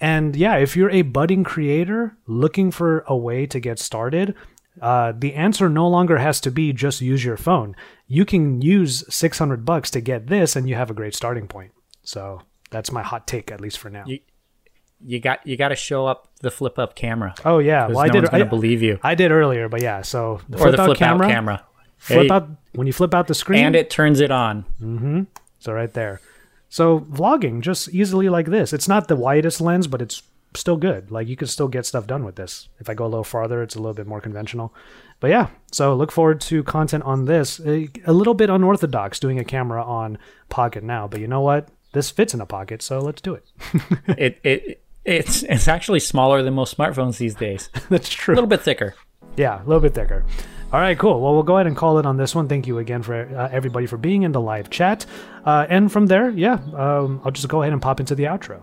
And 0.00 0.36
yeah, 0.36 0.56
if 0.56 0.76
you're 0.76 0.90
a 0.90 1.02
budding 1.02 1.44
creator 1.44 2.16
looking 2.26 2.70
for 2.70 3.04
a 3.06 3.16
way 3.16 3.46
to 3.46 3.58
get 3.58 3.78
started, 3.78 4.34
uh, 4.80 5.12
the 5.16 5.34
answer 5.34 5.68
no 5.68 5.88
longer 5.88 6.18
has 6.18 6.40
to 6.42 6.50
be 6.50 6.72
just 6.72 7.00
use 7.00 7.24
your 7.24 7.36
phone. 7.36 7.74
You 8.06 8.24
can 8.24 8.60
use 8.62 9.04
600 9.12 9.64
bucks 9.64 9.90
to 9.92 10.00
get 10.00 10.26
this, 10.28 10.56
and 10.56 10.68
you 10.68 10.74
have 10.74 10.90
a 10.90 10.94
great 10.94 11.14
starting 11.14 11.46
point. 11.48 11.72
So 12.02 12.42
that's 12.70 12.90
my 12.92 13.02
hot 13.02 13.26
take, 13.26 13.50
at 13.50 13.60
least 13.60 13.78
for 13.78 13.90
now. 13.90 14.04
You- 14.06 14.20
You 15.00 15.20
got 15.20 15.46
you 15.46 15.56
got 15.56 15.68
to 15.68 15.76
show 15.76 16.06
up 16.06 16.28
the 16.40 16.50
flip 16.50 16.76
up 16.76 16.96
camera. 16.96 17.32
oh 17.44 17.60
yeah, 17.60 17.86
well 17.86 18.00
I 18.00 18.08
did. 18.08 18.22
one's 18.22 18.30
gonna 18.30 18.44
I, 18.46 18.48
believe 18.48 18.82
you. 18.82 18.98
I 19.00 19.14
did 19.14 19.30
earlier, 19.30 19.68
but 19.68 19.80
yeah. 19.80 20.02
So 20.02 20.40
the 20.48 20.58
Or 20.58 20.70
the 20.72 20.76
flip 20.76 20.80
out 20.80 20.86
flip 20.86 20.98
camera, 20.98 21.26
out 21.26 21.30
camera. 21.30 21.64
flip 21.98 22.18
Hey, 22.26 22.30
out 22.34 22.48
when 22.74 22.86
you 22.88 22.92
flip 22.92 23.14
out 23.14 23.28
the 23.28 23.34
screen, 23.34 23.64
and 23.64 23.76
it 23.76 23.90
turns 23.90 24.18
it 24.20 24.32
on. 24.32 24.64
Mm-hmm. 24.82 25.22
So 25.60 25.72
right 25.72 25.92
there. 25.94 26.20
So 26.68 26.98
vlogging 27.00 27.60
just 27.60 27.88
easily 27.94 28.28
like 28.28 28.46
this. 28.46 28.72
It's 28.72 28.88
not 28.88 29.06
the 29.06 29.14
widest 29.14 29.60
lens, 29.60 29.86
but 29.86 30.02
it's 30.02 30.20
still 30.54 30.76
good. 30.76 31.10
Like 31.10 31.28
you 31.28 31.36
can 31.36 31.46
still 31.48 31.68
get 31.68 31.86
stuff 31.86 32.06
done 32.06 32.24
with 32.24 32.36
this. 32.36 32.68
If 32.78 32.88
I 32.88 32.94
go 32.94 33.04
a 33.04 33.08
little 33.08 33.24
farther, 33.24 33.62
it's 33.62 33.74
a 33.74 33.78
little 33.78 33.94
bit 33.94 34.06
more 34.06 34.20
conventional. 34.20 34.74
But 35.20 35.30
yeah, 35.30 35.48
so 35.72 35.94
look 35.94 36.12
forward 36.12 36.40
to 36.42 36.62
content 36.62 37.04
on 37.04 37.24
this. 37.24 37.60
A, 37.60 37.88
a 38.06 38.12
little 38.12 38.34
bit 38.34 38.50
unorthodox 38.50 39.18
doing 39.18 39.38
a 39.38 39.44
camera 39.44 39.82
on 39.82 40.18
Pocketnow, 40.50 41.10
but 41.10 41.20
you 41.20 41.26
know 41.26 41.40
what? 41.40 41.68
This 41.92 42.10
fits 42.10 42.34
in 42.34 42.40
a 42.40 42.46
pocket, 42.46 42.82
so 42.82 42.98
let's 42.98 43.20
do 43.20 43.34
it. 43.34 43.44
It 44.18 44.38
it 44.42 44.82
it's 45.04 45.42
it's 45.44 45.68
actually 45.68 46.00
smaller 46.00 46.42
than 46.42 46.54
most 46.54 46.76
smartphones 46.76 47.18
these 47.18 47.34
days. 47.34 47.70
That's 47.88 48.08
true. 48.08 48.34
A 48.34 48.36
little 48.36 48.48
bit 48.48 48.62
thicker. 48.62 48.94
Yeah, 49.36 49.62
a 49.62 49.64
little 49.64 49.80
bit 49.80 49.94
thicker. 49.94 50.24
All 50.70 50.80
right, 50.80 50.98
cool. 50.98 51.22
Well, 51.22 51.32
we'll 51.32 51.44
go 51.44 51.56
ahead 51.56 51.66
and 51.66 51.74
call 51.74 51.98
it 51.98 52.04
on 52.04 52.18
this 52.18 52.34
one. 52.34 52.46
Thank 52.46 52.66
you 52.66 52.76
again 52.76 53.02
for 53.02 53.14
uh, 53.14 53.48
everybody 53.50 53.86
for 53.86 53.96
being 53.96 54.22
in 54.22 54.32
the 54.32 54.40
live 54.40 54.68
chat. 54.68 55.06
Uh, 55.46 55.66
and 55.70 55.90
from 55.90 56.06
there, 56.06 56.28
yeah, 56.28 56.58
um, 56.74 57.22
I'll 57.24 57.30
just 57.30 57.48
go 57.48 57.62
ahead 57.62 57.72
and 57.72 57.80
pop 57.80 58.00
into 58.00 58.14
the 58.14 58.24
outro. 58.24 58.60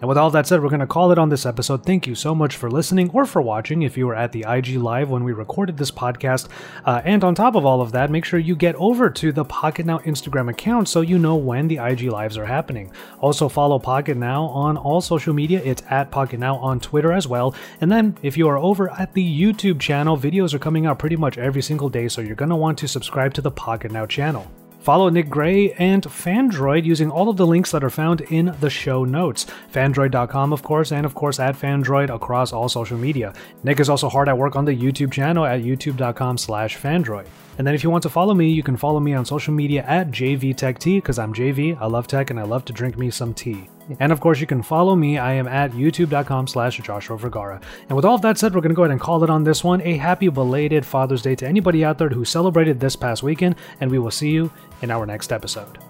And 0.00 0.08
with 0.08 0.16
all 0.16 0.30
that 0.30 0.46
said, 0.46 0.62
we're 0.62 0.70
going 0.70 0.80
to 0.80 0.86
call 0.86 1.12
it 1.12 1.18
on 1.18 1.28
this 1.28 1.44
episode. 1.44 1.84
Thank 1.84 2.06
you 2.06 2.14
so 2.14 2.34
much 2.34 2.56
for 2.56 2.70
listening 2.70 3.10
or 3.10 3.26
for 3.26 3.42
watching 3.42 3.82
if 3.82 3.98
you 3.98 4.06
were 4.06 4.14
at 4.14 4.32
the 4.32 4.46
IG 4.48 4.76
Live 4.76 5.10
when 5.10 5.24
we 5.24 5.32
recorded 5.32 5.76
this 5.76 5.90
podcast. 5.90 6.48
Uh, 6.86 7.02
and 7.04 7.22
on 7.22 7.34
top 7.34 7.54
of 7.54 7.66
all 7.66 7.82
of 7.82 7.92
that, 7.92 8.10
make 8.10 8.24
sure 8.24 8.38
you 8.38 8.56
get 8.56 8.74
over 8.76 9.10
to 9.10 9.30
the 9.30 9.44
Pocketnow 9.44 10.02
Instagram 10.04 10.48
account 10.48 10.88
so 10.88 11.02
you 11.02 11.18
know 11.18 11.36
when 11.36 11.68
the 11.68 11.76
IG 11.76 12.04
Lives 12.04 12.38
are 12.38 12.46
happening. 12.46 12.90
Also, 13.20 13.48
follow 13.48 13.78
Pocketnow 13.78 14.48
on 14.48 14.78
all 14.78 15.02
social 15.02 15.34
media. 15.34 15.60
It's 15.64 15.82
at 15.90 16.10
Pocketnow 16.10 16.62
on 16.62 16.80
Twitter 16.80 17.12
as 17.12 17.28
well. 17.28 17.54
And 17.82 17.92
then, 17.92 18.16
if 18.22 18.38
you 18.38 18.48
are 18.48 18.58
over 18.58 18.90
at 18.92 19.12
the 19.12 19.40
YouTube 19.42 19.80
channel, 19.80 20.16
videos 20.16 20.54
are 20.54 20.58
coming 20.58 20.86
out 20.86 20.98
pretty 20.98 21.16
much 21.16 21.36
every 21.36 21.62
single 21.62 21.90
day, 21.90 22.08
so 22.08 22.22
you're 22.22 22.34
going 22.36 22.48
to 22.48 22.56
want 22.56 22.78
to 22.78 22.88
subscribe 22.88 23.34
to 23.34 23.42
the 23.42 23.52
Pocketnow 23.52 24.08
channel. 24.08 24.50
Follow 24.80 25.10
Nick 25.10 25.28
Gray 25.28 25.72
and 25.72 26.02
Phandroid 26.04 26.84
using 26.84 27.10
all 27.10 27.28
of 27.28 27.36
the 27.36 27.46
links 27.46 27.70
that 27.72 27.84
are 27.84 27.90
found 27.90 28.22
in 28.22 28.56
the 28.60 28.70
show 28.70 29.04
notes. 29.04 29.46
Phandroid.com, 29.72 30.52
of 30.52 30.62
course, 30.62 30.90
and 30.90 31.04
of 31.04 31.14
course 31.14 31.38
at 31.38 31.54
Phandroid 31.54 32.14
across 32.14 32.52
all 32.52 32.68
social 32.68 32.96
media. 32.96 33.34
Nick 33.62 33.78
is 33.78 33.90
also 33.90 34.08
hard 34.08 34.28
at 34.28 34.38
work 34.38 34.56
on 34.56 34.64
the 34.64 34.76
YouTube 34.76 35.12
channel 35.12 35.44
at 35.44 35.62
youtube.com 35.62 36.38
slash 36.38 36.78
Phandroid. 36.78 37.26
And 37.58 37.66
then 37.66 37.74
if 37.74 37.84
you 37.84 37.90
want 37.90 38.02
to 38.04 38.08
follow 38.08 38.32
me, 38.32 38.50
you 38.50 38.62
can 38.62 38.76
follow 38.76 39.00
me 39.00 39.12
on 39.12 39.26
social 39.26 39.52
media 39.52 39.84
at 39.86 40.10
JVTechT 40.10 40.96
because 40.96 41.18
I'm 41.18 41.34
JV, 41.34 41.78
I 41.78 41.86
love 41.86 42.06
tech, 42.06 42.30
and 42.30 42.40
I 42.40 42.44
love 42.44 42.64
to 42.64 42.72
drink 42.72 42.96
me 42.96 43.10
some 43.10 43.34
tea. 43.34 43.68
And 43.98 44.12
of 44.12 44.20
course, 44.20 44.40
you 44.40 44.46
can 44.46 44.62
follow 44.62 44.94
me. 44.94 45.18
I 45.18 45.32
am 45.32 45.48
at 45.48 45.72
youtube.com 45.72 46.46
slash 46.46 46.78
Joshua 46.78 47.18
Vergara. 47.18 47.60
And 47.88 47.96
with 47.96 48.04
all 48.04 48.14
of 48.14 48.22
that 48.22 48.38
said, 48.38 48.54
we're 48.54 48.60
going 48.60 48.70
to 48.70 48.76
go 48.76 48.84
ahead 48.84 48.92
and 48.92 49.00
call 49.00 49.24
it 49.24 49.30
on 49.30 49.44
this 49.44 49.64
one. 49.64 49.80
A 49.82 49.96
happy 49.96 50.28
belated 50.28 50.86
Father's 50.86 51.22
Day 51.22 51.34
to 51.36 51.46
anybody 51.46 51.84
out 51.84 51.98
there 51.98 52.08
who 52.08 52.24
celebrated 52.24 52.80
this 52.80 52.96
past 52.96 53.22
weekend, 53.22 53.56
and 53.80 53.90
we 53.90 53.98
will 53.98 54.10
see 54.10 54.30
you 54.30 54.50
in 54.82 54.90
our 54.90 55.06
next 55.06 55.32
episode. 55.32 55.89